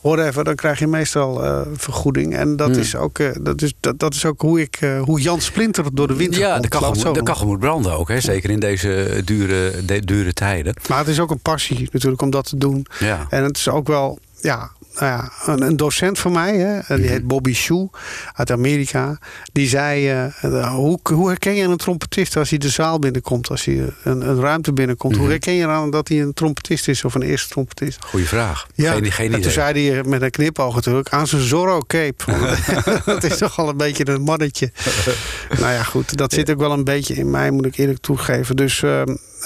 whatever... 0.00 0.44
dan 0.44 0.54
krijg 0.54 0.78
je 0.78 0.86
meestal 0.86 1.42
vergoeding. 1.76 2.36
En 2.36 2.56
dat, 2.56 2.70
Hmm. 2.70 2.78
is 2.78 2.96
ook, 2.96 3.18
dat, 3.44 3.62
is, 3.62 3.74
dat, 3.80 3.98
dat 3.98 4.14
is 4.14 4.24
ook 4.24 4.40
hoe, 4.40 4.60
ik, 4.60 4.78
hoe 5.00 5.20
Jan 5.20 5.40
Splinter 5.40 5.84
door 5.92 6.06
de 6.06 6.14
winter 6.16 6.40
Ja, 6.40 6.50
komt. 6.50 6.62
de 6.62 6.68
kachel, 6.68 7.12
de 7.12 7.22
kachel 7.22 7.46
moet 7.46 7.58
branden 7.58 7.92
ook. 7.92 8.08
Hè? 8.08 8.20
Zeker 8.20 8.50
in 8.50 8.60
deze 8.60 9.22
dure, 9.24 9.84
de- 9.84 10.04
dure 10.04 10.32
tijden. 10.32 10.74
Maar 10.88 10.98
het 10.98 11.08
is 11.08 11.20
ook 11.20 11.30
een 11.30 11.38
passie 11.42 11.88
natuurlijk 11.92 12.22
om 12.22 12.30
dat 12.30 12.48
te 12.48 12.56
doen. 12.56 12.86
Ja. 12.98 13.26
En 13.30 13.42
het 13.44 13.56
is 13.56 13.68
ook 13.68 13.86
wel, 13.86 14.18
ja, 14.40 14.70
nou 14.98 15.06
ja 15.06 15.30
een, 15.46 15.62
een 15.62 15.76
docent 15.76 16.18
van 16.18 16.32
mij, 16.32 16.56
hè, 16.56 16.96
die 16.96 17.04
Mhm. 17.04 17.12
heet 17.14 17.26
Bobby 17.26 17.54
Shu 17.54 17.86
uit 18.32 18.50
Amerika. 18.50 19.18
Die 19.52 19.68
zei: 19.68 20.08
eh, 20.10 20.72
hoe, 20.74 20.98
hoe 21.02 21.28
herken 21.28 21.54
je 21.54 21.62
een 21.62 21.76
trompetist 21.76 22.36
als 22.36 22.50
hij 22.50 22.58
de 22.58 22.68
zaal 22.68 22.98
binnenkomt, 22.98 23.48
als 23.50 23.64
hij 23.64 23.92
een, 24.04 24.28
een 24.28 24.40
ruimte 24.40 24.72
binnenkomt? 24.72 25.12
Mhm. 25.12 25.20
Hoe 25.22 25.30
herken 25.30 25.52
je 25.54 25.62
eraan 25.62 25.90
dat 25.90 26.08
hij 26.08 26.20
een 26.20 26.32
trompetist 26.34 26.88
is 26.88 27.04
of 27.04 27.14
een 27.14 27.22
eerste 27.22 27.48
trompetist? 27.48 28.04
Goeie 28.04 28.26
vraag. 28.26 28.66
Ja, 28.74 28.92
Geen, 28.92 29.12
geen 29.12 29.24
en 29.26 29.30
idee. 29.30 29.42
toen 29.42 29.50
zei 29.52 29.90
hij 29.90 30.02
met 30.04 30.22
een 30.22 30.30
knipoog 30.30 30.74
natuurlijk 30.74 31.08
aan 31.08 31.26
zijn 31.26 31.42
Zorro-cape. 31.42 32.24
Dat 33.04 33.24
is 33.24 33.38
toch 33.38 33.58
al 33.58 33.68
een 33.68 33.76
beetje 33.76 34.08
een 34.08 34.22
mannetje. 34.22 34.72
nou 35.60 35.72
ja, 35.72 35.82
goed, 35.82 36.16
dat 36.16 36.32
zit 36.32 36.50
ook 36.50 36.58
wel 36.58 36.72
een 36.72 36.84
beetje 36.84 37.14
in 37.14 37.30
mij, 37.30 37.50
moet 37.50 37.66
ik 37.66 37.76
eerlijk 37.76 37.98
toegeven. 38.00 38.56
Dus 38.56 38.82
eh, 38.82 39.02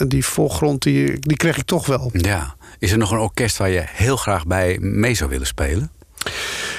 die 0.07 0.25
voorgrond, 0.25 0.83
die, 0.83 1.19
die 1.21 1.37
kreeg 1.37 1.57
ik 1.57 1.65
toch 1.65 1.87
wel. 1.87 2.11
Ja. 2.13 2.57
Is 2.79 2.93
er 2.93 2.99
nog 2.99 3.11
een 3.11 3.18
orkest 3.18 3.57
waar 3.57 3.70
je 3.70 3.85
heel 3.87 4.16
graag 4.16 4.47
bij 4.47 4.79
mee 4.81 5.14
zou 5.14 5.31
willen 5.31 5.47
spelen? 5.47 5.91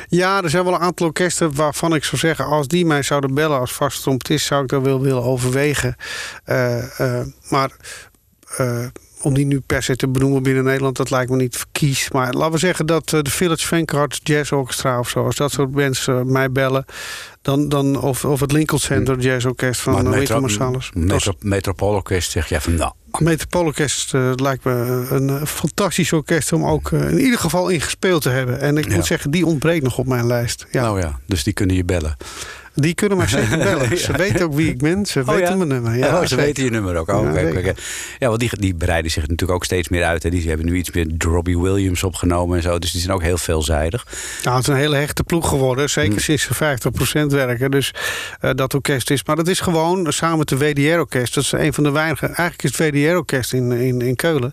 Ja, 0.08 0.44
er 0.44 0.50
zijn 0.50 0.64
wel 0.64 0.74
een 0.74 0.80
aantal 0.80 1.08
orkesten 1.08 1.56
waarvan 1.56 1.96
ik 1.96 2.04
zou 2.04 2.18
zeggen... 2.18 2.46
als 2.46 2.68
die 2.68 2.86
mij 2.86 3.02
zouden 3.02 3.34
bellen 3.34 3.60
als 3.60 3.74
vaste 3.74 4.02
trompetist... 4.02 4.46
zou 4.46 4.64
ik 4.64 4.70
dat 4.70 4.82
wel 4.82 5.02
willen 5.02 5.24
overwegen. 5.24 5.96
Eh, 6.44 7.00
eh, 7.00 7.28
maar 7.50 7.72
eh, 8.58 8.86
om 9.22 9.34
die 9.34 9.46
nu 9.46 9.60
per 9.66 9.84
se 9.84 9.96
te 9.96 10.08
benoemen 10.08 10.44
binnen 10.44 10.64
Nederland... 10.64 10.98
dat 10.98 11.10
lijkt 11.10 11.32
me 11.32 11.36
niet 11.38 11.58
verkies. 11.58 12.12
Maar 12.12 12.34
laten 12.34 12.52
we 12.52 12.58
zeggen 12.58 12.86
dat 12.86 13.14
eh, 13.14 13.22
de 13.22 13.30
Village 13.32 13.68
Vanguard 13.68 14.20
Jazz 14.24 14.52
Orchestra 14.52 15.00
of 15.00 15.10
zo... 15.10 15.26
als 15.26 15.36
dat 15.36 15.52
soort 15.52 15.72
mensen 15.72 16.32
mij 16.32 16.52
bellen... 16.52 16.86
Dan, 17.42 17.70
dan, 17.70 18.02
of, 18.02 18.26
of 18.26 18.40
het 18.40 18.52
Lincoln 18.52 18.80
Center 18.82 19.20
Jazz 19.20 19.46
Orkest 19.46 19.82
van 19.82 19.94
het 19.94 20.02
Winter 20.04 20.20
Metro- 20.20 20.40
Marsalis. 20.40 20.92
Metro, 20.94 21.34
Metropoolorkest 21.40 22.32
zeg 22.32 22.50
jij 22.50 22.62
van 22.62 22.76
nou. 22.76 22.92
Metropoolorkest 23.20 24.14
eh, 24.14 24.32
lijkt 24.36 24.64
me 24.64 25.06
een 25.10 25.30
eh, 25.30 25.44
fantastisch 25.46 26.14
orkest... 26.14 26.54
om 26.54 26.66
ook 26.66 26.92
eh, 26.92 27.10
in 27.12 27.20
ieder 27.20 27.40
geval 27.40 27.70
in 27.70 27.82
gespeeld 27.82 28.22
te 28.22 28.30
hebben. 28.30 28.60
En 28.60 28.78
ik 28.78 28.88
Ja. 28.90 28.96
moet 28.96 29.06
zeggen, 29.06 29.32
die 29.32 29.46
ontbreekt 29.46 29.84
nog 29.84 29.98
op 29.98 30.08
mijn 30.08 30.28
lijst. 30.28 30.66
Ja. 30.72 30.82
Nou 30.82 31.00
ja, 31.00 31.20
dus 31.26 31.44
die 31.44 31.54
kunnen 31.54 31.76
je 31.76 31.84
bellen. 31.86 32.18
Die 32.74 32.94
kunnen 32.94 33.18
mij 33.18 33.28
zeker 33.28 33.58
bellen. 33.68 33.98
Ze 33.98 34.12
weten 34.18 34.46
ook 34.46 34.54
wie 34.54 34.70
ik 34.70 34.78
ben. 34.78 35.06
Ze 35.06 35.24
weten 35.24 35.42
ja? 35.50 35.56
mijn 35.56 35.68
nummer. 35.70 35.98
Ja, 35.98 36.08
oh, 36.16 36.22
ze 36.22 36.28
zeker. 36.28 36.46
weten 36.46 36.64
je 36.64 36.70
nummer 36.70 36.96
ook. 36.96 37.10
Oh, 37.10 37.34
Ja, 38.20 38.28
want 38.28 38.40
die, 38.40 38.50
die 38.60 38.76
bereiden 38.76 39.12
zich 39.12 39.22
natuurlijk 39.22 39.52
ook 39.52 39.66
steeds 39.66 39.90
meer 39.90 40.04
uit. 40.04 40.24
Hè. 40.24 40.30
Die 40.30 40.48
hebben 40.48 40.66
nu 40.66 40.76
iets 40.76 40.92
meer 40.92 41.08
Robbie 41.18 41.60
Williams 41.60 42.04
opgenomen 42.04 42.58
en 42.58 42.64
zo. 42.64 42.80
Dus 42.80 42.92
die 42.92 43.02
zijn 43.02 43.14
ook 43.14 43.22
heel 43.22 43.38
veelzijdig. 43.38 44.06
Nou, 44.44 44.56
het 44.58 44.68
is 44.68 44.74
een 44.74 44.80
hele 44.80 44.96
hechte 44.96 45.24
ploeg 45.24 45.50
geworden. 45.50 45.90
Zeker 45.90 46.14
Hm. 46.14 46.20
sinds 46.20 46.44
ze 46.44 46.54
50% 46.54 47.32
werken. 47.32 47.72
Dus 47.72 47.94
eh, 48.40 48.52
dat 48.56 48.74
orkest 48.74 49.10
is. 49.12 49.24
Maar 49.26 49.36
dat 49.36 49.48
is 49.48 49.60
gewoon 49.60 50.14
samen 50.14 50.38
met 50.38 50.50
de 50.50 50.58
WDR-orkest. 50.58 51.34
Dat 51.34 51.44
is 51.44 51.52
een 51.52 51.74
van 51.74 51.84
de 51.84 51.92
weinige. 51.92 52.26
Eigenlijk 52.26 52.64
is 52.64 52.78
het 52.78 52.90
WDR-orkest 52.96 53.54
in, 53.54 53.72
in, 53.72 54.02
in 54.02 54.16
Keulen. 54.16 54.52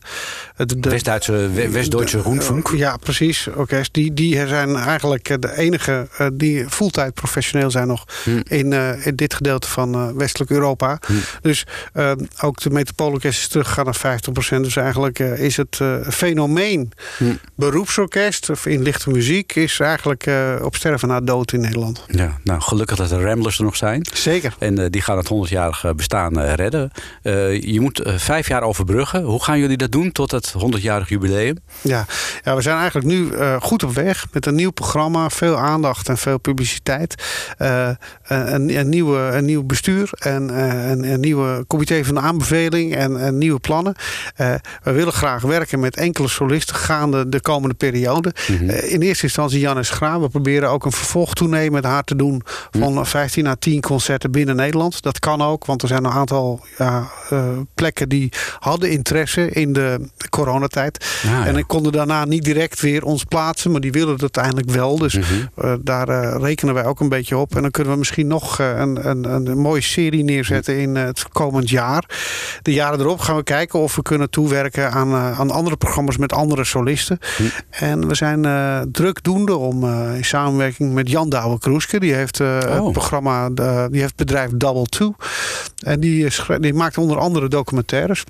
West-Duitse, 0.80 1.32
We- 1.32 1.70
West-Duitse 1.70 2.20
Rundfunk. 2.22 2.70
Ja, 2.76 2.96
precies. 2.96 3.46
Orkest. 3.54 3.94
Die, 3.94 4.14
die 4.14 4.46
zijn 4.46 4.76
eigenlijk 4.76 5.28
eh, 5.28 5.36
de 5.40 5.56
enige 5.56 6.08
eh, 6.18 6.26
die 6.32 6.68
fulltime 6.68 7.10
professioneel 7.10 7.70
zijn 7.70 7.86
nog 7.86 8.04
Hm. 8.24 8.40
in, 8.48 8.72
eh, 8.72 9.06
in 9.06 9.16
dit 9.16 9.34
gedeelte 9.34 9.68
van 9.68 9.94
eh, 9.94 10.08
westelijk 10.14 10.50
Europa. 10.50 10.98
Hm. 11.06 11.12
Dus 11.40 11.66
eh, 11.92 12.12
ook 12.40 12.60
de 12.60 12.70
Metropoolorkest 12.70 13.38
is 13.38 13.48
teruggegaan 13.48 13.84
naar 13.84 13.94
50%. 13.94 14.64
Dus 14.64 14.76
eigenlijk 14.76 15.18
is 15.18 15.56
het 15.56 15.80
fenomeen 16.08 16.92
Hm. 17.16 17.34
beroepsorkest 17.54 18.50
of 18.50 18.66
in 18.66 18.82
lichte 18.82 19.10
muziek 19.10 19.54
is 19.54 19.80
eigenlijk 19.80 20.30
op 20.62 20.76
sterven 20.76 21.08
na 21.08 21.20
dood 21.20 21.52
in 21.52 21.60
Nederland. 21.60 22.04
Ja, 22.08 22.38
nou, 22.42 22.60
gelukkig 22.60 22.96
dat 22.96 23.08
de 23.08 23.22
Ramblers 23.22 23.58
er 23.58 23.64
nog 23.64 23.76
zijn. 23.76 24.06
Zeker. 24.14 24.54
En 24.58 24.90
die 24.90 25.02
gaan 25.02 25.16
het 25.16 25.28
100-jarige 25.28 25.94
bestaan 25.94 26.40
redden. 26.40 26.90
Je 27.60 27.78
moet 27.80 28.02
vijf 28.16 28.48
jaar 28.48 28.62
overbruggen. 28.62 29.22
Hoe 29.22 29.42
gaan 29.42 29.58
jullie 29.58 29.76
dat 29.76 29.92
doen 29.92 30.12
tot 30.12 30.30
het 30.30 30.54
100-jarig 30.58 31.08
jubileum? 31.08 31.56
Ja. 31.80 32.06
ja, 32.44 32.54
we 32.56 32.62
zijn 32.62 32.76
eigenlijk 32.76 33.06
nu 33.06 33.30
goed 33.60 33.82
op 33.82 33.94
weg 33.94 34.26
met 34.32 34.46
een 34.46 34.54
nieuw 34.54 34.70
programma, 34.70 35.30
veel 35.30 35.56
aandacht 35.56 36.08
en 36.08 36.18
veel 36.18 36.38
publiciteit. 36.38 37.14
Een, 38.26 38.76
een, 38.78 38.88
nieuwe, 38.88 39.18
een 39.18 39.44
nieuw 39.44 39.62
bestuur 39.62 40.10
en 40.18 40.50
eh, 40.50 40.90
een, 40.90 41.12
een 41.12 41.20
nieuwe 41.20 41.64
comité 41.66 42.04
van 42.04 42.20
aanbeveling 42.20 42.94
en, 42.94 43.20
en 43.20 43.38
nieuwe 43.38 43.58
plannen. 43.60 43.94
Eh, 44.36 44.54
we 44.82 44.92
willen 44.92 45.12
graag 45.12 45.42
werken 45.42 45.80
met 45.80 45.96
enkele 45.96 46.28
solisten 46.28 46.76
gaande 46.76 47.28
de 47.28 47.40
komende 47.40 47.74
periode. 47.74 48.34
Mhm. 48.48 48.68
Eh, 48.70 48.92
in 48.92 49.00
eerste 49.00 49.24
instantie 49.24 49.60
Jannes 49.60 49.90
Graan. 49.90 50.20
We 50.20 50.28
proberen 50.28 50.70
ook 50.70 50.84
een 50.84 50.92
vervolgtournee 50.92 51.70
met 51.70 51.84
haar 51.84 52.04
te 52.04 52.16
doen 52.16 52.42
van 52.70 53.06
15 53.06 53.46
à 53.46 53.54
10 53.58 53.80
concerten 53.80 54.30
binnen 54.30 54.56
Nederland. 54.56 55.02
Dat 55.02 55.18
kan 55.18 55.42
ook, 55.42 55.64
want 55.64 55.82
er 55.82 55.88
zijn 55.88 56.04
een 56.04 56.10
aantal 56.12 56.60
ja, 56.78 57.10
eh, 57.30 57.44
plekken 57.74 58.08
die 58.08 58.32
hadden 58.58 58.90
interesse 58.90 59.50
in 59.50 59.72
de 59.72 60.00
coronatijd. 60.30 61.04
Ah, 61.24 61.30
ja. 61.30 61.46
En 61.46 61.56
ik 61.56 61.66
konden 61.66 61.92
daarna 61.92 62.24
niet 62.24 62.44
direct 62.44 62.80
weer 62.80 63.04
ons 63.04 63.24
plaatsen, 63.24 63.70
maar 63.70 63.80
die 63.80 63.92
willen 63.92 64.12
het 64.12 64.20
uiteindelijk 64.20 64.70
wel. 64.70 64.98
Dus 64.98 65.14
Mhm. 65.14 65.24
eh, 65.56 65.72
daar 65.80 66.08
eh, 66.08 66.36
rekenen 66.40 66.74
wij 66.74 66.84
ook 66.84 67.00
een 67.00 67.08
beetje 67.08 67.36
op. 67.36 67.56
En 67.56 67.62
dan 67.62 67.70
kunnen 67.70 67.85
kunnen 67.86 68.04
we 68.04 68.12
misschien 68.12 68.26
nog 68.26 68.58
een, 68.58 69.08
een, 69.08 69.46
een 69.46 69.58
mooie 69.58 69.80
serie 69.80 70.24
neerzetten 70.24 70.78
in 70.78 70.94
het 70.94 71.28
komend 71.28 71.70
jaar. 71.70 72.04
De 72.62 72.72
jaren 72.72 73.00
erop 73.00 73.20
gaan 73.20 73.36
we 73.36 73.42
kijken 73.42 73.78
of 73.78 73.96
we 73.96 74.02
kunnen 74.02 74.30
toewerken 74.30 74.92
aan, 74.92 75.14
aan 75.14 75.50
andere 75.50 75.76
programma's 75.76 76.16
met 76.16 76.32
andere 76.32 76.64
solisten. 76.64 77.18
Hm. 77.36 77.42
En 77.70 78.08
we 78.08 78.14
zijn 78.14 78.42
drukdoende 78.92 79.56
om 79.56 79.84
in 80.14 80.24
samenwerking 80.24 80.94
met 80.94 81.10
Jan 81.10 81.28
Douwe 81.28 81.58
Kroeske. 81.58 82.00
Die 82.00 82.14
heeft 82.14 82.38
het 82.38 82.80
oh. 82.80 82.92
programma, 82.92 83.48
die 83.48 84.00
heeft 84.00 84.14
het 84.16 84.16
bedrijf 84.16 84.50
Double 84.54 84.86
Two. 84.86 85.14
En 85.84 86.00
die, 86.00 86.28
die 86.60 86.74
maakt 86.74 86.98
onder 86.98 87.18
andere 87.18 87.48
documentaires. 87.48 88.24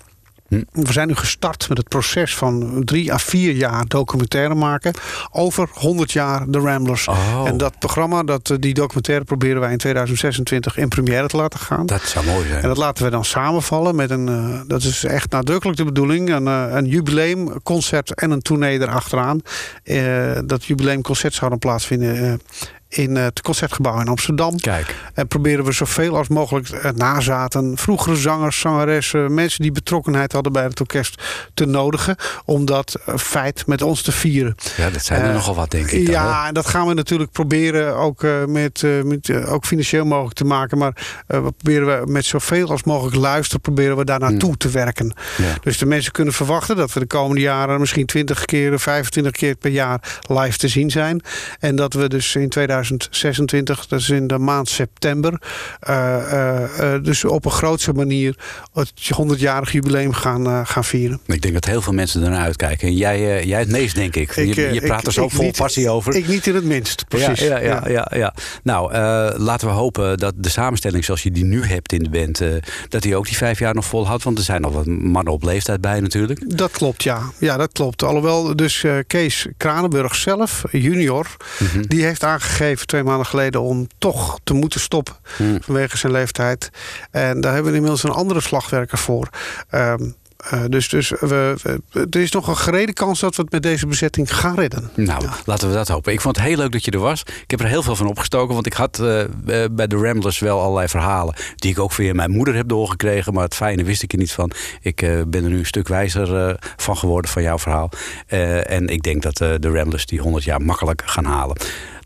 We 0.49 0.92
zijn 0.92 1.09
nu 1.09 1.14
gestart 1.14 1.68
met 1.68 1.78
het 1.78 1.88
proces 1.88 2.36
van 2.36 2.82
drie 2.84 3.12
à 3.12 3.18
vier 3.18 3.55
jaar 3.55 3.84
documentaire 3.86 4.55
maken 4.55 4.94
over 5.30 5.68
100 5.72 6.12
jaar 6.12 6.51
de 6.51 6.59
Ramblers. 6.59 7.09
Oh. 7.09 7.44
En 7.47 7.57
dat 7.57 7.78
programma, 7.78 8.22
dat, 8.22 8.51
eh, 8.51 8.57
die 8.61 8.74
documentaire 8.74 9.24
proberen 9.24 9.61
wij 9.61 9.72
in 9.72 9.78
2026 9.78 10.76
in 10.76 10.88
première 10.88 11.26
te 11.26 11.36
laten 11.36 11.59
gaan. 11.59 11.86
Dat 11.86 12.03
zou 12.03 12.26
mooi 12.26 12.47
zijn. 12.47 12.62
En 12.62 12.68
dat 12.68 12.76
laten 12.76 13.05
we 13.05 13.11
dan 13.11 13.24
samenvallen 13.24 13.97
met 13.97 14.11
een, 14.11 14.28
uh, 14.28 14.61
dat 14.66 14.82
is 14.82 15.05
echt 15.05 15.30
nadrukkelijk 15.30 15.78
de 15.78 15.84
bedoeling, 15.84 16.30
een, 16.30 16.47
uh, 16.47 16.66
een 16.70 16.86
jubileumconcert 16.86 18.14
en 18.14 18.30
een 18.30 18.42
tournee 18.42 18.80
erachteraan. 18.80 19.40
Uh, 19.84 20.38
dat 20.44 20.64
jubileumconcert 20.64 21.34
zou 21.34 21.51
dan 21.51 21.59
plaatsvinden 21.59 22.40
in 22.89 23.16
het 23.16 23.41
Concertgebouw 23.41 24.01
in 24.01 24.09
Amsterdam. 24.09 24.61
Kijk. 24.61 24.95
En 25.14 25.28
proberen 25.28 25.64
we 25.64 25.72
zoveel 25.72 26.16
als 26.16 26.28
mogelijk 26.28 26.68
eh, 26.68 26.91
nazaten, 26.91 27.76
vroegere 27.76 28.16
zangers, 28.16 28.61
zangeressen, 28.61 29.34
mensen 29.34 29.62
die 29.62 29.72
betrokkenheid 29.72 30.32
hadden 30.32 30.53
bij 30.53 30.62
het 30.62 30.80
orkest 30.80 31.22
te 31.55 31.64
nodigen. 31.64 32.16
Om 32.45 32.64
dat 32.64 32.95
eh, 33.07 33.14
feit 33.16 33.66
met 33.66 33.82
ons 33.82 34.03
te 34.03 34.12
vieren. 34.12 34.55
Ja, 34.76 34.91
dat 34.91 35.05
zijn 35.05 35.22
er 35.22 35.28
uh, 35.28 35.34
nogal 35.34 35.55
wat, 35.55 35.70
denk 35.70 35.91
ik. 35.91 36.09
ja, 36.09 36.47
en 36.47 36.55
dat 36.55 36.66
gaan 36.66 36.87
we 36.87 36.95
natuurlijk 36.95 37.30
proberen 37.30 37.97
ook, 37.97 38.22
uh, 38.22 38.45
met, 38.45 38.82
met 39.05 39.47
ook 39.47 39.64
financieel 39.64 40.05
mogelijk 40.05 40.34
te 40.34 40.45
maken. 40.45 40.78
Maar 40.78 41.24
we 41.26 41.53
proberen 41.62 42.01
we 42.01 42.12
met 42.12 42.24
zoveel 42.24 42.70
als 42.70 42.82
mogelijk 42.82 43.16
luisteren, 43.16 43.61
proberen 43.61 43.97
we 43.97 44.05
daar 44.05 44.20
naartoe 44.20 44.49
hmm. 44.49 44.59
te 44.59 44.68
werken. 44.68 45.14
Ja. 45.37 45.55
Dus 45.61 45.78
de 45.78 45.87
mensen 45.87 46.12
kunnen 46.12 46.34
verwachten 46.34 46.76
dat 46.76 46.93
we 46.93 47.01
de 47.01 47.07
komende 47.07 47.41
jaren 47.41 47.80
misschien 47.80 48.07
20 48.07 48.45
keer, 48.45 48.78
25 48.78 49.32
keer 49.32 49.55
per 49.55 49.70
jaar 49.70 50.20
live 50.28 50.59
te 50.59 50.68
zien 50.68 50.91
zijn. 50.91 51.22
En 51.59 51.76
dat 51.76 51.93
we 51.93 52.09
dus 52.09 52.34
in 52.34 52.49
2000 52.49 52.75
2026, 52.82 53.86
dat 53.86 54.00
is 54.00 54.10
in 54.10 54.26
de 54.26 54.38
maand 54.38 54.68
september. 54.68 55.40
Uh, 55.88 56.94
dus 57.02 57.24
op 57.24 57.44
een 57.44 57.50
grootse 57.50 57.92
manier 57.92 58.36
het 58.72 58.92
100-jarig 59.22 59.72
jubileum 59.72 60.12
gaan, 60.12 60.66
gaan 60.66 60.84
vieren. 60.84 61.20
Ik 61.26 61.42
denk 61.42 61.54
dat 61.54 61.64
heel 61.64 61.82
veel 61.82 61.92
mensen 61.92 62.22
ernaar 62.22 62.44
uitkijken. 62.44 62.88
En 62.88 62.94
jij, 62.94 63.46
jij 63.46 63.58
het 63.58 63.70
meest, 63.70 63.94
denk 63.94 64.16
ik. 64.16 64.34
je, 64.34 64.72
je 64.72 64.80
praat 64.80 65.06
er 65.06 65.12
zo 65.12 65.28
vol 65.28 65.50
passie 65.50 65.90
over. 65.90 66.14
Ik 66.14 66.28
niet 66.28 66.46
in 66.46 66.54
het 66.54 66.64
minst, 66.64 67.04
precies. 67.08 67.40
Ja, 67.40 67.58
ja, 67.58 67.88
ja, 67.88 68.10
ja, 68.14 68.34
Nou, 68.62 68.92
laten 69.38 69.68
we 69.68 69.74
hopen 69.74 70.18
dat 70.18 70.34
de 70.36 70.48
samenstelling 70.48 71.04
zoals 71.04 71.22
je 71.22 71.30
die 71.30 71.44
nu 71.44 71.64
hebt 71.64 71.92
in 71.92 72.02
de 72.02 72.10
band... 72.10 72.42
dat 72.88 73.02
die 73.02 73.16
ook 73.16 73.26
die 73.26 73.36
vijf 73.36 73.58
jaar 73.58 73.74
nog 73.74 73.84
volhoudt. 73.84 74.24
Want 74.24 74.38
er 74.38 74.44
zijn 74.44 74.60
nog 74.60 74.72
wat 74.72 74.86
mannen 74.86 75.32
op 75.32 75.42
leeftijd 75.42 75.80
bij 75.80 76.00
natuurlijk. 76.00 76.56
Dat 76.56 76.70
klopt, 76.70 77.02
ja. 77.02 77.22
Ja, 77.38 77.56
dat 77.56 77.72
klopt. 77.72 78.02
Alhoewel 78.02 78.56
dus 78.56 78.84
Kees 79.06 79.46
Kranenburg 79.56 80.14
zelf, 80.14 80.64
junior... 80.70 81.36
Mhm. 81.58 81.82
die 81.82 82.04
heeft 82.04 82.24
aangegeven 82.24 82.65
twee 82.74 83.02
maanden 83.02 83.26
geleden 83.26 83.60
om 83.60 83.86
toch 83.98 84.38
te 84.44 84.54
moeten 84.54 84.80
stoppen 84.80 85.14
hmm. 85.36 85.62
vanwege 85.62 85.96
zijn 85.96 86.12
leeftijd. 86.12 86.70
En 87.10 87.40
daar 87.40 87.52
hebben 87.52 87.70
we 87.70 87.76
inmiddels 87.76 88.02
een 88.02 88.10
andere 88.10 88.40
slagwerker 88.40 88.98
voor. 88.98 89.28
Um, 89.70 90.14
uh, 90.53 90.64
dus 90.68 90.88
dus 90.88 91.09
we, 91.09 91.80
er 92.11 92.20
is 92.20 92.30
nog 92.30 92.49
een 92.49 92.57
gerede 92.57 92.92
kans 92.92 93.20
dat 93.20 93.36
we 93.36 93.42
het 93.42 93.53
met 93.53 93.62
deze 93.62 93.86
bezetting 93.86 94.34
gaan 94.34 94.55
redden. 94.55 94.90
Nou, 94.94 95.24
laten 95.44 95.68
we 95.68 95.74
dat 95.74 95.88
hopen. 95.88 96.12
Ik 96.12 96.20
vond 96.20 96.36
het 96.36 96.47
heel 96.47 96.57
leuk 96.57 96.72
dat 96.72 96.84
je 96.84 96.90
er 96.90 96.99
was. 96.99 97.20
Ik 97.22 97.51
heb 97.51 97.61
er 97.61 97.66
heel 97.66 97.82
veel 97.82 97.97
van 97.97 98.07
opgestoken. 98.07 98.55
Want 98.55 98.66
ik 98.66 98.72
had 98.72 98.99
uh, 99.01 99.24
bij 99.70 99.86
de 99.86 99.97
Ramblers 99.97 100.38
wel 100.38 100.61
allerlei 100.61 100.88
verhalen. 100.88 101.34
Die 101.57 101.70
ik 101.70 101.78
ook 101.78 101.92
via 101.92 102.14
mijn 102.14 102.30
moeder 102.30 102.55
heb 102.55 102.68
doorgekregen. 102.68 103.34
Maar 103.34 103.44
het 103.44 103.55
fijne 103.55 103.84
wist 103.84 104.03
ik 104.03 104.12
er 104.12 104.18
niet 104.18 104.32
van. 104.32 104.51
Ik 104.80 105.03
uh, 105.03 105.22
ben 105.26 105.44
er 105.44 105.51
nu 105.51 105.59
een 105.59 105.66
stuk 105.66 105.88
wijzer 105.88 106.59
van 106.76 106.97
geworden 106.97 107.30
van 107.30 107.42
jouw 107.42 107.59
verhaal. 107.59 107.90
en 108.26 108.88
ik 108.88 109.03
denk 109.03 109.22
dat 109.22 109.36
de 109.36 109.70
Ramblers 109.72 110.07
die 110.07 110.20
100 110.20 110.44
jaar 110.44 110.62
makkelijk 110.62 111.03
gaan 111.07 111.24
halen. 111.24 111.57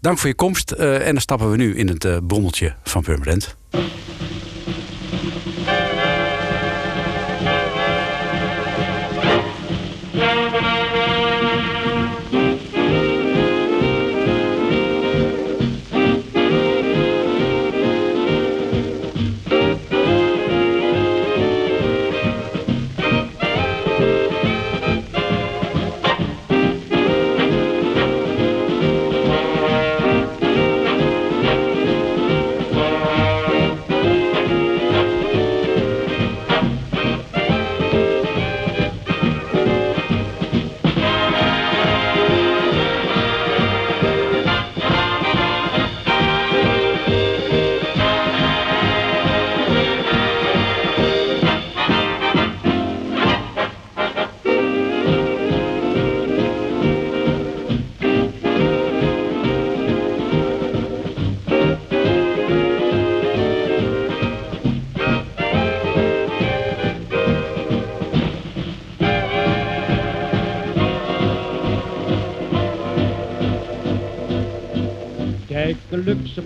Dank 0.01 0.19
voor 0.19 0.29
je 0.29 0.35
komst. 0.35 0.71
En 0.71 1.13
dan 1.13 1.21
stappen 1.21 1.51
we 1.51 1.57
nu 1.57 1.77
in 1.77 1.89
het 1.89 2.27
bommeltje 2.27 2.75
van 2.83 3.03
Purmerend. 3.03 3.57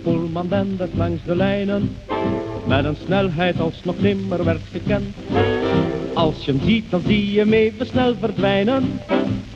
Polman 0.03 0.49
dendert 0.49 0.95
langs 0.95 1.23
de 1.25 1.37
lijnen, 1.37 1.97
met 2.67 2.85
een 2.85 2.97
snelheid 3.05 3.61
als 3.61 3.81
nog 3.85 4.01
nimmer 4.01 4.45
werd 4.45 4.61
gekend. 4.73 5.15
Als 6.15 6.45
je 6.45 6.53
hem 6.53 6.61
ziet, 6.65 6.91
dan 6.91 7.01
zie 7.07 7.33
je 7.33 7.39
hem 7.39 7.53
even 7.53 7.87
snel 7.87 8.15
verdwijnen. 8.21 9.01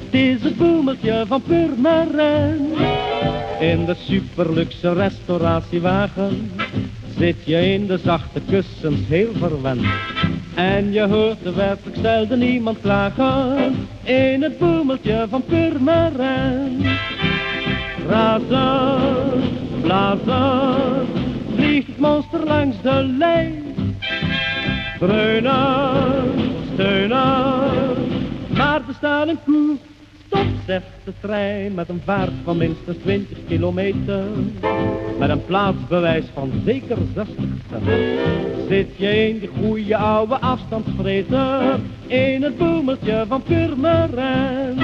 Het 0.04 0.20
is 0.20 0.42
het 0.42 0.56
boemeltje 0.56 1.24
van 1.26 1.42
Purmerend. 1.42 2.78
In 3.60 3.84
de 3.84 3.94
superluxe 3.98 4.92
restauratiewagen 4.92 6.50
zit 7.18 7.36
je 7.44 7.72
in 7.72 7.86
de 7.86 7.98
zachte 7.98 8.40
kussens 8.50 9.00
heel 9.08 9.32
verwend. 9.38 9.86
En 10.54 10.92
je 10.92 11.08
hoort 11.08 11.42
de 11.42 11.52
werkelijk 11.52 11.96
stelde 11.96 12.36
niemand 12.36 12.80
klagen 12.80 13.74
in 14.02 14.42
het 14.42 14.58
boemeltje 14.58 15.26
van 15.30 15.42
Purmerend. 15.42 16.86
Razend 18.08 19.37
blazen, 19.88 21.06
vliegt 21.54 21.98
monster 21.98 22.44
langs 22.44 22.76
de 22.82 23.14
lijn. 23.18 23.62
Dreunen, 24.98 26.24
steunen, 26.72 27.96
maar 28.56 28.80
er 28.88 28.94
staat 28.96 29.28
een 29.28 29.38
koe. 29.44 29.76
Stop, 30.26 30.46
zegt 30.66 30.86
de 31.04 31.12
trein 31.20 31.74
met 31.74 31.88
een 31.88 32.00
vaart 32.04 32.32
van 32.44 32.56
minstens 32.56 32.96
20 33.02 33.38
kilometer. 33.46 34.24
Met 35.18 35.30
een 35.30 35.44
plaatsbewijs 35.44 36.24
van 36.34 36.52
zeker 36.64 36.96
60 37.14 37.34
cent. 37.70 37.82
Zit 38.68 38.88
je 38.96 39.28
in 39.28 39.38
die 39.38 39.50
goede 39.60 39.96
oude 39.96 40.38
afstandsvreter, 40.40 41.78
in 42.06 42.42
het 42.42 42.58
boemeltje 42.58 43.24
van 43.28 43.42
Purmerend. 43.42 44.80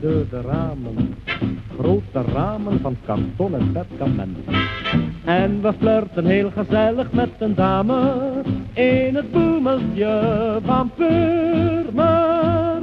De 0.00 0.40
ramen. 0.40 1.14
Grote 1.78 2.22
ramen 2.32 2.80
van 2.80 2.96
karton 3.06 3.54
en 3.54 3.72
perkament. 3.72 4.38
En 5.24 5.62
we 5.62 5.72
flirten 5.78 6.26
heel 6.26 6.50
gezellig 6.50 7.12
met 7.12 7.30
een 7.38 7.54
dame 7.54 8.22
in 8.72 9.14
het 9.14 9.30
boemeltje 9.32 10.58
van 10.64 10.90
Purmerend. 10.96 12.79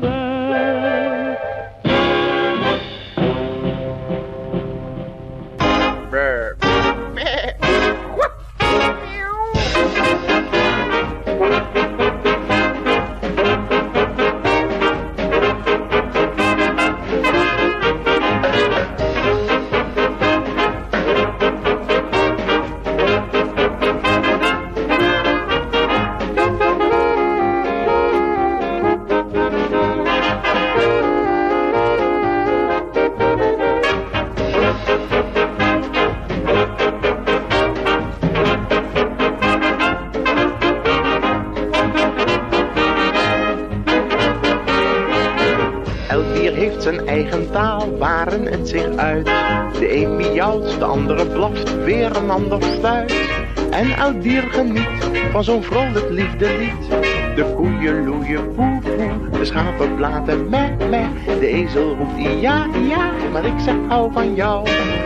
Van 55.37 55.45
zo'n 55.45 55.63
vrolijk 55.63 56.09
liefdelied. 56.09 56.89
De 57.35 57.53
koeien 57.55 58.05
loeien 58.05 58.53
poe 58.53 58.79
poe, 58.81 59.39
de 59.39 59.45
schapen 59.45 59.95
blaten 59.95 60.49
me 60.49 60.75
me. 60.89 61.07
De 61.39 61.47
ezel 61.47 61.95
roept 61.95 62.41
ja 62.41 62.67
ja, 62.87 63.11
maar 63.31 63.45
ik 63.45 63.59
zeg 63.59 63.75
hou 63.87 64.11
van 64.11 64.35
jou. 64.35 64.65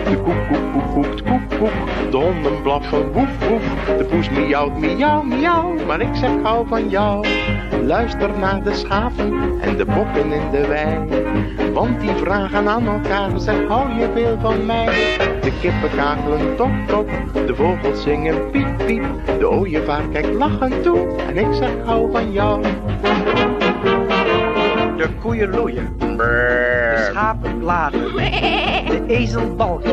De 0.09 0.17
koek 0.23 0.47
koek 0.49 0.71
koek 0.73 0.93
koekt 0.93 1.23
koek 1.23 1.59
koek, 1.59 2.11
de 2.11 2.17
honden 2.17 2.61
blaffen 2.61 3.11
woef 3.11 3.47
woef. 3.49 3.97
De 3.97 4.03
poes 4.03 4.29
miauwt 4.29 4.77
miauw 4.79 5.21
miauw, 5.21 5.86
maar 5.86 6.01
ik 6.01 6.15
zeg 6.15 6.32
hou 6.41 6.67
van 6.67 6.89
jou. 6.89 7.27
Luister 7.82 8.39
naar 8.39 8.63
de 8.63 8.73
schapen 8.73 9.59
en 9.61 9.77
de 9.77 9.86
bokken 9.86 10.32
in 10.32 10.51
de 10.51 10.67
wei. 10.67 10.99
Want 11.73 11.99
die 12.01 12.13
vragen 12.15 12.67
aan 12.67 12.88
elkaar, 12.88 13.39
zeg 13.39 13.67
hou 13.67 13.93
je 13.93 14.09
veel 14.13 14.38
van 14.41 14.65
mij? 14.65 14.86
De 15.41 15.51
kippen 15.61 15.89
kakelen 15.95 16.55
tok 16.55 16.71
tok, 16.88 17.09
de 17.47 17.55
vogels 17.55 18.01
zingen 18.01 18.49
piep 18.51 18.77
piep. 18.86 19.03
De 19.39 19.49
ooievaar 19.49 20.03
kijkt 20.11 20.34
lachend 20.34 20.84
toe 20.84 21.15
en 21.27 21.38
ik 21.38 21.53
zeg 21.53 21.71
hou 21.86 22.11
van 22.11 22.32
jou. 22.32 22.61
De 24.97 25.09
koeien 25.21 25.49
loeien. 25.49 25.95
Schapen 27.10 27.60
bladen. 27.60 28.16
De 28.86 29.04
ezel 29.08 29.56
balkt. 29.56 29.86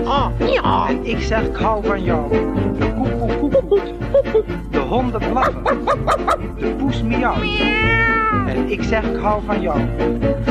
En 0.89 1.01
ik 1.03 1.21
zeg 1.21 1.43
ik 1.43 1.57
hou 1.57 1.87
van 1.87 2.03
jou. 2.03 2.29
De 2.79 2.93
koe 2.95 3.09
koe. 3.39 3.81
De 4.71 4.79
honden 4.79 5.21
blaffen. 5.31 5.85
De 6.59 6.75
poes 6.79 7.03
miauwt. 7.03 7.61
En 8.47 8.71
ik 8.71 8.83
zeg 8.83 9.03
ik 9.03 9.21
hou 9.21 9.43
van 9.47 9.61
jou. 9.61 9.81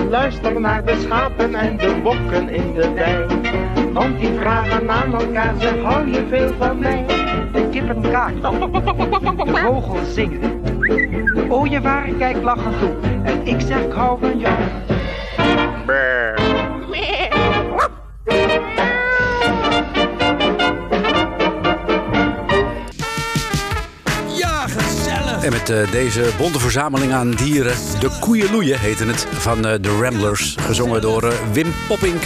Luister 0.09 0.59
naar 0.61 0.85
de 0.85 0.95
schapen 1.01 1.55
en 1.55 1.77
de 1.77 1.99
bokken 2.03 2.49
in 2.49 2.73
de 2.73 2.93
wei. 2.93 3.25
Want 3.93 4.19
die 4.19 4.33
vragen 4.39 4.89
aan 4.89 5.13
elkaar, 5.13 5.53
zeg 5.59 5.81
hou 5.83 6.11
je 6.11 6.25
veel 6.29 6.53
van 6.57 6.79
mij? 6.79 7.05
De 7.53 7.69
kippen 7.69 8.01
kaken. 8.01 8.71
De 9.45 9.61
vogels 9.63 10.13
zingen. 10.13 10.61
De 11.33 11.45
ooievaar 11.49 12.09
kijkt 12.17 12.43
lachend 12.43 12.79
toe. 12.79 12.93
En 13.23 13.47
ik 13.47 13.61
zeg 13.61 13.79
ik 13.83 13.91
hou 13.91 14.19
van 14.19 14.39
jou. 14.39 14.55
Ja, 24.37 24.67
gezellig. 24.67 25.43
En 25.43 25.51
met 25.51 25.69
eh, 25.69 25.91
deze 25.91 26.29
bonte 26.37 26.59
verzameling 26.59 27.13
aan 27.13 27.31
dieren, 27.31 27.75
de 27.99 28.17
koeienloeien 28.19 28.79
heette 28.79 29.05
het, 29.05 29.27
van 29.31 29.67
eh, 29.67 29.73
de 29.81 29.97
Ramblers. 30.01 30.55
Gezongen 30.59 31.01
door 31.01 31.23
eh, 31.23 31.37
Wim 31.51 31.73
Poppink. 31.87 32.21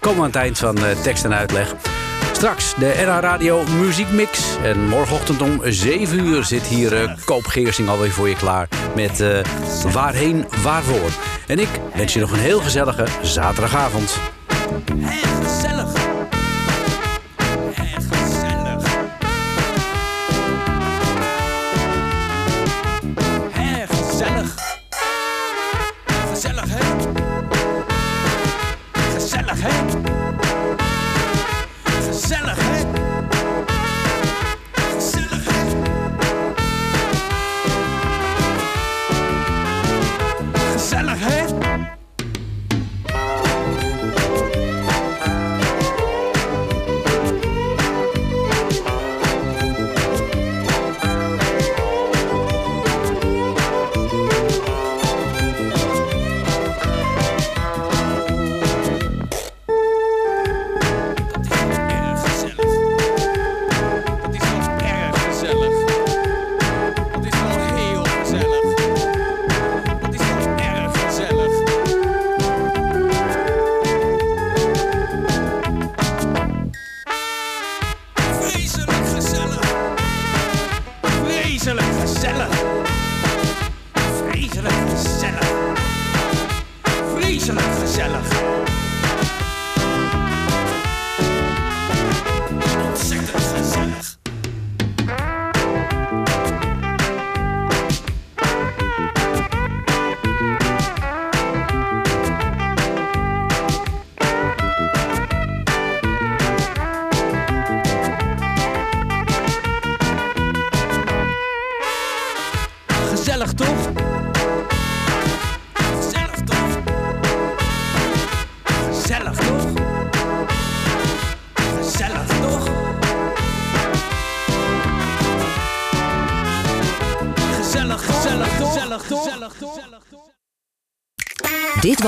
Komen 0.00 0.18
we 0.18 0.24
aan 0.24 0.30
het 0.30 0.40
eind 0.42 0.58
van 0.58 0.76
eh, 0.78 1.00
tekst 1.02 1.24
en 1.24 1.34
uitleg. 1.34 1.74
Straks 2.32 2.74
de 2.74 2.94
NH 2.96 3.18
Radio 3.20 3.62
Muziekmix. 3.80 4.56
En 4.62 4.88
morgenochtend 4.88 5.42
om 5.42 5.60
7 5.64 6.18
uur 6.18 6.44
zit 6.44 6.62
hier 6.62 7.02
eh, 7.02 7.10
Koop 7.24 7.46
Geersing 7.46 7.88
alweer 7.88 8.10
voor 8.10 8.28
je 8.28 8.36
klaar. 8.36 8.68
Met 8.94 9.20
eh, 9.20 9.38
Waarheen, 9.92 10.44
Waarvoor. 10.62 11.10
En 11.46 11.58
ik 11.58 11.68
wens 11.94 12.12
je 12.12 12.20
nog 12.20 12.30
een 12.30 12.38
heel 12.38 12.60
gezellige 12.60 13.06
zaterdagavond. 13.22 14.18
Erg 15.02 15.42
gezellig. 15.42 15.92
Erg 17.74 18.08
gezellig. 18.08 19.06